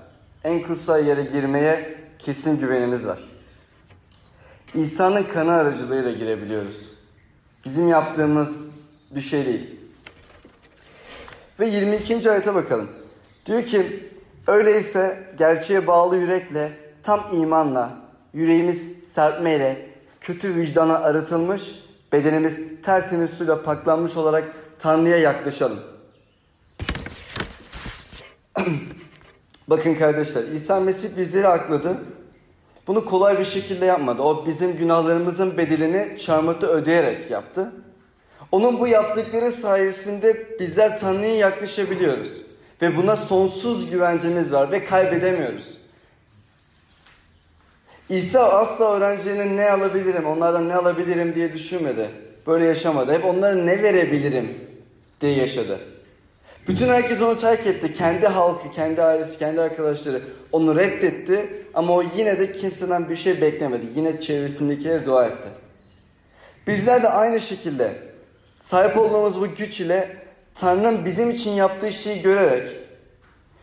en 0.44 0.62
kutsal 0.62 1.06
yere 1.06 1.22
girmeye 1.22 1.94
kesin 2.18 2.58
güvenimiz 2.58 3.06
var. 3.06 3.18
İsa'nın 4.74 5.22
kanı 5.22 5.52
aracılığıyla 5.52 6.10
girebiliyoruz. 6.10 6.90
Bizim 7.64 7.88
yaptığımız 7.88 8.56
bir 9.10 9.20
şey 9.20 9.46
değil. 9.46 9.80
Ve 11.60 11.66
22. 11.66 12.30
ayete 12.30 12.54
bakalım. 12.54 12.88
Diyor 13.46 13.64
ki 13.64 14.10
öyleyse 14.46 15.18
gerçeğe 15.38 15.86
bağlı 15.86 16.16
yürekle 16.16 16.72
tam 17.02 17.20
imanla 17.32 17.90
yüreğimiz 18.34 19.02
serpmeyle 19.04 19.86
kötü 20.20 20.54
vicdana 20.54 20.98
arıtılmış 20.98 21.84
bedenimiz 22.12 22.82
tertemiz 22.82 23.30
suyla 23.30 23.62
paklanmış 23.62 24.16
olarak 24.16 24.44
Tanrı'ya 24.78 25.16
yaklaşalım. 25.16 25.80
Bakın 29.68 29.94
kardeşler 29.94 30.42
İsa 30.42 30.80
Mesih 30.80 31.08
bizleri 31.16 31.48
akladı. 31.48 31.96
Bunu 32.86 33.04
kolay 33.04 33.38
bir 33.38 33.44
şekilde 33.44 33.84
yapmadı. 33.84 34.22
O 34.22 34.46
bizim 34.46 34.76
günahlarımızın 34.76 35.56
bedelini 35.56 36.18
çarmıhta 36.18 36.66
ödeyerek 36.66 37.30
yaptı. 37.30 37.72
Onun 38.52 38.80
bu 38.80 38.88
yaptıkları 38.88 39.52
sayesinde 39.52 40.46
bizler 40.60 40.98
Tanrı'ya 40.98 41.36
yaklaşabiliyoruz. 41.36 42.42
Ve 42.82 42.96
buna 42.96 43.16
sonsuz 43.16 43.90
güvencemiz 43.90 44.52
var 44.52 44.70
ve 44.70 44.84
kaybedemiyoruz. 44.84 45.78
İsa 48.08 48.44
asla 48.44 48.96
öğrencilerine 48.96 49.56
ne 49.56 49.70
alabilirim, 49.70 50.26
onlardan 50.26 50.68
ne 50.68 50.74
alabilirim 50.74 51.34
diye 51.34 51.52
düşünmedi. 51.52 52.10
Böyle 52.46 52.64
yaşamadı. 52.64 53.12
Hep 53.12 53.24
onlara 53.24 53.54
ne 53.54 53.82
verebilirim 53.82 54.58
diye 55.20 55.32
yaşadı. 55.32 55.80
Bütün 56.70 56.88
herkes 56.88 57.22
onu 57.22 57.38
terk 57.38 57.66
etti. 57.66 57.94
Kendi 57.94 58.26
halkı, 58.26 58.72
kendi 58.72 59.02
ailesi, 59.02 59.38
kendi 59.38 59.60
arkadaşları 59.60 60.20
onu 60.52 60.76
reddetti. 60.76 61.64
Ama 61.74 61.94
o 61.94 62.04
yine 62.16 62.38
de 62.38 62.52
kimseden 62.52 63.08
bir 63.10 63.16
şey 63.16 63.40
beklemedi. 63.40 63.86
Yine 63.96 64.20
çevresindekileri 64.20 65.06
dua 65.06 65.26
etti. 65.26 65.48
Bizler 66.66 67.02
de 67.02 67.08
aynı 67.08 67.40
şekilde 67.40 67.92
sahip 68.60 68.98
olduğumuz 68.98 69.40
bu 69.40 69.54
güç 69.54 69.80
ile 69.80 70.16
Tanrı'nın 70.54 71.04
bizim 71.04 71.30
için 71.30 71.50
yaptığı 71.50 71.92
şeyi 71.92 72.22
görerek 72.22 72.68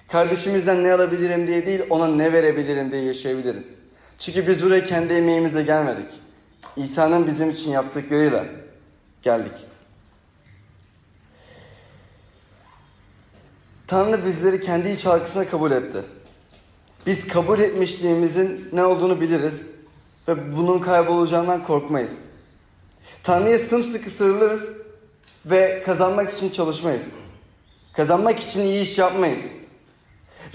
kardeşimizden 0.08 0.84
ne 0.84 0.94
alabilirim 0.94 1.48
diye 1.48 1.66
değil 1.66 1.82
ona 1.90 2.08
ne 2.08 2.34
verebilirim 2.34 2.92
diye 2.92 3.04
yaşayabiliriz. 3.04 3.88
Çünkü 4.20 4.48
biz 4.48 4.66
buraya 4.66 4.86
kendi 4.86 5.14
emeğimizle 5.14 5.64
gelmedik. 5.64 6.10
İsa'nın 6.78 7.28
bizim 7.28 7.50
için 7.50 7.72
yaptıklarıyla 7.72 8.46
geldik. 9.22 9.54
Tanrı 13.88 14.26
bizleri 14.26 14.62
kendi 14.62 14.90
iç 14.90 15.06
halkasına 15.06 15.50
kabul 15.50 15.72
etti. 15.72 16.04
Biz 17.06 17.28
kabul 17.28 17.60
etmişliğimizin 17.60 18.70
ne 18.74 18.86
olduğunu 18.86 19.22
biliriz 19.22 19.72
ve 20.28 20.58
bunun 20.58 20.80
kaybolacağından 20.80 21.64
korkmayız. 21.64 22.30
Tanrı'ya 23.24 23.60
sımsıkı 23.60 24.10
sarılırız 24.10 24.74
ve 25.46 25.84
kazanmak 25.86 26.34
için 26.34 26.50
çalışmayız. 26.50 27.16
Kazanmak 27.94 28.40
için 28.40 28.62
iyi 28.62 28.82
iş 28.82 28.98
yapmayız. 28.98 29.52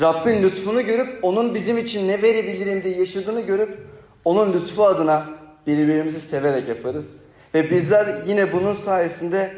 Rabbin 0.00 0.42
lütfunu 0.42 0.82
görüp 0.82 1.18
onun 1.22 1.54
bizim 1.54 1.78
için 1.78 2.08
ne 2.08 2.22
verebilirim 2.22 2.82
diye 2.82 2.98
yaşadığını 2.98 3.40
görüp 3.40 3.86
onun 4.24 4.52
lütfu 4.52 4.84
adına 4.84 5.26
birbirimizi 5.66 6.20
severek 6.20 6.68
yaparız. 6.68 7.16
Ve 7.54 7.70
bizler 7.70 8.22
yine 8.26 8.52
bunun 8.52 8.72
sayesinde 8.72 9.54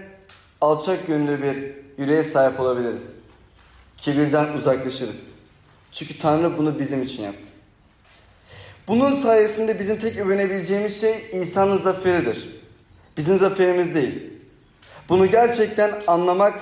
alçak 0.61 1.07
gönüllü 1.07 1.43
bir 1.43 1.75
yüreğe 2.03 2.23
sahip 2.23 2.61
olabiliriz. 2.61 3.24
Kibirden 3.97 4.53
uzaklaşırız. 4.53 5.35
Çünkü 5.93 6.19
Tanrı 6.19 6.59
bunu 6.59 6.79
bizim 6.79 7.03
için 7.03 7.23
yaptı. 7.23 7.49
Bunun 8.89 9.15
sayesinde 9.15 9.81
bizim 9.81 9.99
tek 9.99 10.17
övünebileceğimiz 10.17 11.01
şey 11.01 11.15
İsa'nın 11.43 11.77
zaferidir. 11.79 12.49
Bizim 13.17 13.37
zaferimiz 13.37 13.95
değil. 13.95 14.31
Bunu 15.09 15.27
gerçekten 15.27 15.91
anlamak 16.07 16.55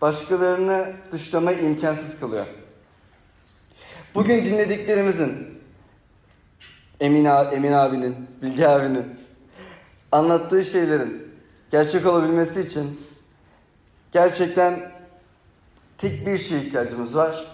başkalarını 0.00 0.92
dışlamayı 1.12 1.58
imkansız 1.58 2.20
kılıyor. 2.20 2.46
Bugün 4.14 4.44
dinlediklerimizin 4.44 5.60
Emin, 7.00 7.24
Emin 7.24 7.72
abinin, 7.72 8.16
Bilge 8.42 8.66
abinin 8.66 9.04
anlattığı 10.12 10.64
şeylerin 10.64 11.28
gerçek 11.70 12.06
olabilmesi 12.06 12.60
için 12.60 13.00
gerçekten 14.12 14.93
tek 15.98 16.26
bir 16.26 16.38
şeye 16.38 16.60
ihtiyacımız 16.60 17.16
var. 17.16 17.46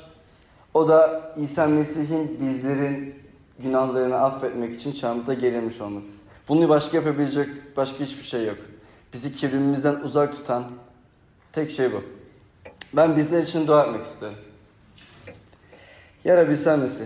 O 0.74 0.88
da 0.88 1.32
İsa 1.36 1.66
Mesih'in 1.66 2.38
bizlerin 2.41 3.14
günahlarını 3.59 4.16
affetmek 4.16 4.74
için 4.74 4.93
çarmıhta 4.93 5.34
gerilmiş 5.34 5.80
olması. 5.80 6.16
Bunu 6.49 6.68
başka 6.68 6.97
yapabilecek 6.97 7.49
başka 7.76 8.05
hiçbir 8.05 8.22
şey 8.22 8.47
yok. 8.47 8.59
Bizi 9.12 9.32
kibrimizden 9.32 9.95
uzak 9.95 10.32
tutan 10.32 10.64
tek 11.53 11.70
şey 11.70 11.93
bu. 11.93 12.03
Ben 12.93 13.16
bizler 13.16 13.43
için 13.43 13.66
dua 13.66 13.84
etmek 13.84 14.07
istiyorum. 14.07 14.38
Ya 16.24 16.36
Rabbi 16.36 16.57
sen 16.57 16.78
Mesih, 16.78 17.05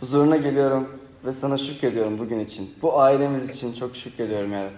huzuruna 0.00 0.36
geliyorum 0.36 0.88
ve 1.24 1.32
sana 1.32 1.58
şükrediyorum 1.58 2.18
bugün 2.18 2.40
için. 2.40 2.74
Bu 2.82 3.00
ailemiz 3.00 3.50
için 3.50 3.72
çok 3.72 3.96
şükrediyorum 3.96 4.52
ya 4.52 4.64
Rabbi. 4.64 4.74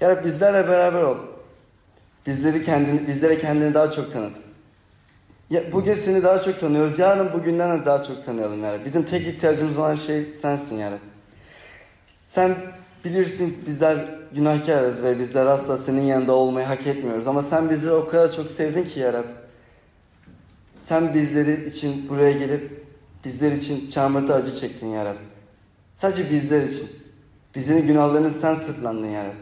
Ya 0.00 0.10
Rabbi 0.10 0.24
bizlerle 0.24 0.68
beraber 0.68 1.02
ol. 1.02 1.16
Bizleri 2.26 2.64
kendini, 2.64 3.08
bizlere 3.08 3.38
kendini 3.38 3.74
daha 3.74 3.90
çok 3.90 4.12
tanıt. 4.12 4.36
Ya 5.50 5.72
bugün 5.72 5.94
seni 5.94 6.22
daha 6.22 6.42
çok 6.42 6.60
tanıyoruz. 6.60 6.98
Yarın 6.98 7.32
bugünden 7.32 7.80
de 7.80 7.86
daha 7.86 8.04
çok 8.04 8.24
tanıyalım 8.24 8.64
ya 8.64 8.72
Rabbi. 8.72 8.84
Bizim 8.84 9.02
tek 9.02 9.26
ihtiyacımız 9.26 9.78
olan 9.78 9.94
şey 9.94 10.24
sensin 10.24 10.76
ya 10.76 10.90
Rabbi. 10.90 11.00
Sen 12.22 12.54
bilirsin 13.04 13.58
bizler 13.66 14.04
günahkarız 14.34 15.02
ve 15.02 15.18
bizler 15.18 15.46
asla 15.46 15.78
senin 15.78 16.02
yanında 16.02 16.32
olmayı 16.32 16.66
hak 16.66 16.86
etmiyoruz. 16.86 17.26
Ama 17.26 17.42
sen 17.42 17.70
bizleri 17.70 17.94
o 17.94 18.08
kadar 18.08 18.32
çok 18.32 18.50
sevdin 18.50 18.84
ki 18.84 19.00
ya 19.00 19.12
Rabbi. 19.12 19.32
Sen 20.80 21.14
bizleri 21.14 21.68
için 21.68 22.08
buraya 22.08 22.32
gelip 22.32 22.86
bizler 23.24 23.52
için 23.52 23.90
çarmıhta 23.90 24.34
acı 24.34 24.60
çektin 24.60 24.86
ya 24.86 25.04
Rabbi. 25.04 25.22
Sadece 25.96 26.30
bizler 26.30 26.62
için. 26.62 26.88
Bizlerin 27.54 27.86
günahlarını 27.86 28.30
sen 28.30 28.54
sırtlandın 28.54 29.06
ya 29.06 29.24
Rabbi. 29.24 29.36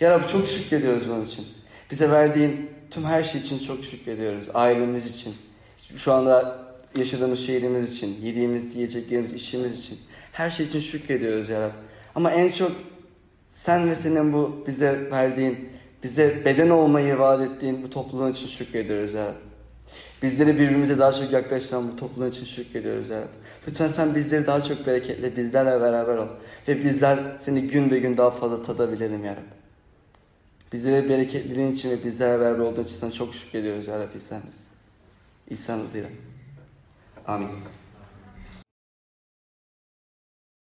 Ya 0.00 0.10
Rabbi 0.10 0.32
çok 0.32 0.48
şükrediyoruz 0.48 1.08
bunun 1.08 1.24
için. 1.24 1.46
Bize 1.92 2.10
verdiğin 2.10 2.70
tüm 2.90 3.04
her 3.04 3.24
şey 3.24 3.40
için 3.40 3.58
çok 3.58 3.84
şükrediyoruz. 3.84 4.48
Ailemiz 4.54 5.06
için. 5.06 5.34
Şu 5.96 6.12
anda 6.12 6.58
yaşadığımız 6.96 7.46
şehrimiz 7.46 7.92
için. 7.92 8.16
Yediğimiz, 8.22 8.76
yiyeceklerimiz, 8.76 9.32
işimiz 9.32 9.78
için. 9.78 9.98
Her 10.32 10.50
şey 10.50 10.66
için 10.66 10.80
şükrediyoruz 10.80 11.48
ya 11.48 11.60
Rabbi. 11.60 11.74
Ama 12.14 12.30
en 12.30 12.50
çok 12.50 12.72
sen 13.50 13.90
ve 13.90 13.94
senin 13.94 14.32
bu 14.32 14.64
bize 14.66 15.10
verdiğin, 15.10 15.68
bize 16.02 16.44
beden 16.44 16.70
olmayı 16.70 17.18
vaat 17.18 17.40
ettiğin 17.40 17.82
bu 17.82 17.90
topluluğun 17.90 18.32
için 18.32 18.46
şükrediyoruz 18.46 19.14
ya 19.14 19.26
Rabbi. 19.26 19.36
Bizleri 20.22 20.54
birbirimize 20.54 20.98
daha 20.98 21.12
çok 21.12 21.32
yaklaştıran 21.32 21.92
bu 21.92 21.96
topluluğun 21.96 22.30
için 22.30 22.46
şükrediyoruz 22.46 23.10
ya 23.10 23.20
Rabbi. 23.20 23.28
Lütfen 23.68 23.88
sen 23.88 24.14
bizleri 24.14 24.46
daha 24.46 24.62
çok 24.62 24.86
bereketle, 24.86 25.36
bizlerle 25.36 25.80
beraber 25.80 26.16
ol. 26.16 26.28
Ve 26.68 26.84
bizler 26.84 27.18
seni 27.38 27.62
gün 27.62 27.90
be 27.90 27.98
gün 27.98 28.16
daha 28.16 28.30
fazla 28.30 28.62
tadabilelim 28.62 29.24
ya. 29.24 29.36
Bizlere 30.72 31.08
bereketliliğin 31.08 31.72
için 31.72 31.90
ve 31.90 32.04
bizlerle 32.04 32.40
beraber 32.40 32.58
olduğun 32.58 32.84
için 32.84 32.94
sana 32.94 33.12
çok 33.12 33.34
şükrediyoruz 33.34 33.88
ya 33.88 34.00
Rabbi 34.00 34.20
sen 34.20 34.46
misin? 34.46 34.68
İsa'nın 35.50 35.90
adıyla. 35.90 36.08
Amin. 37.26 37.48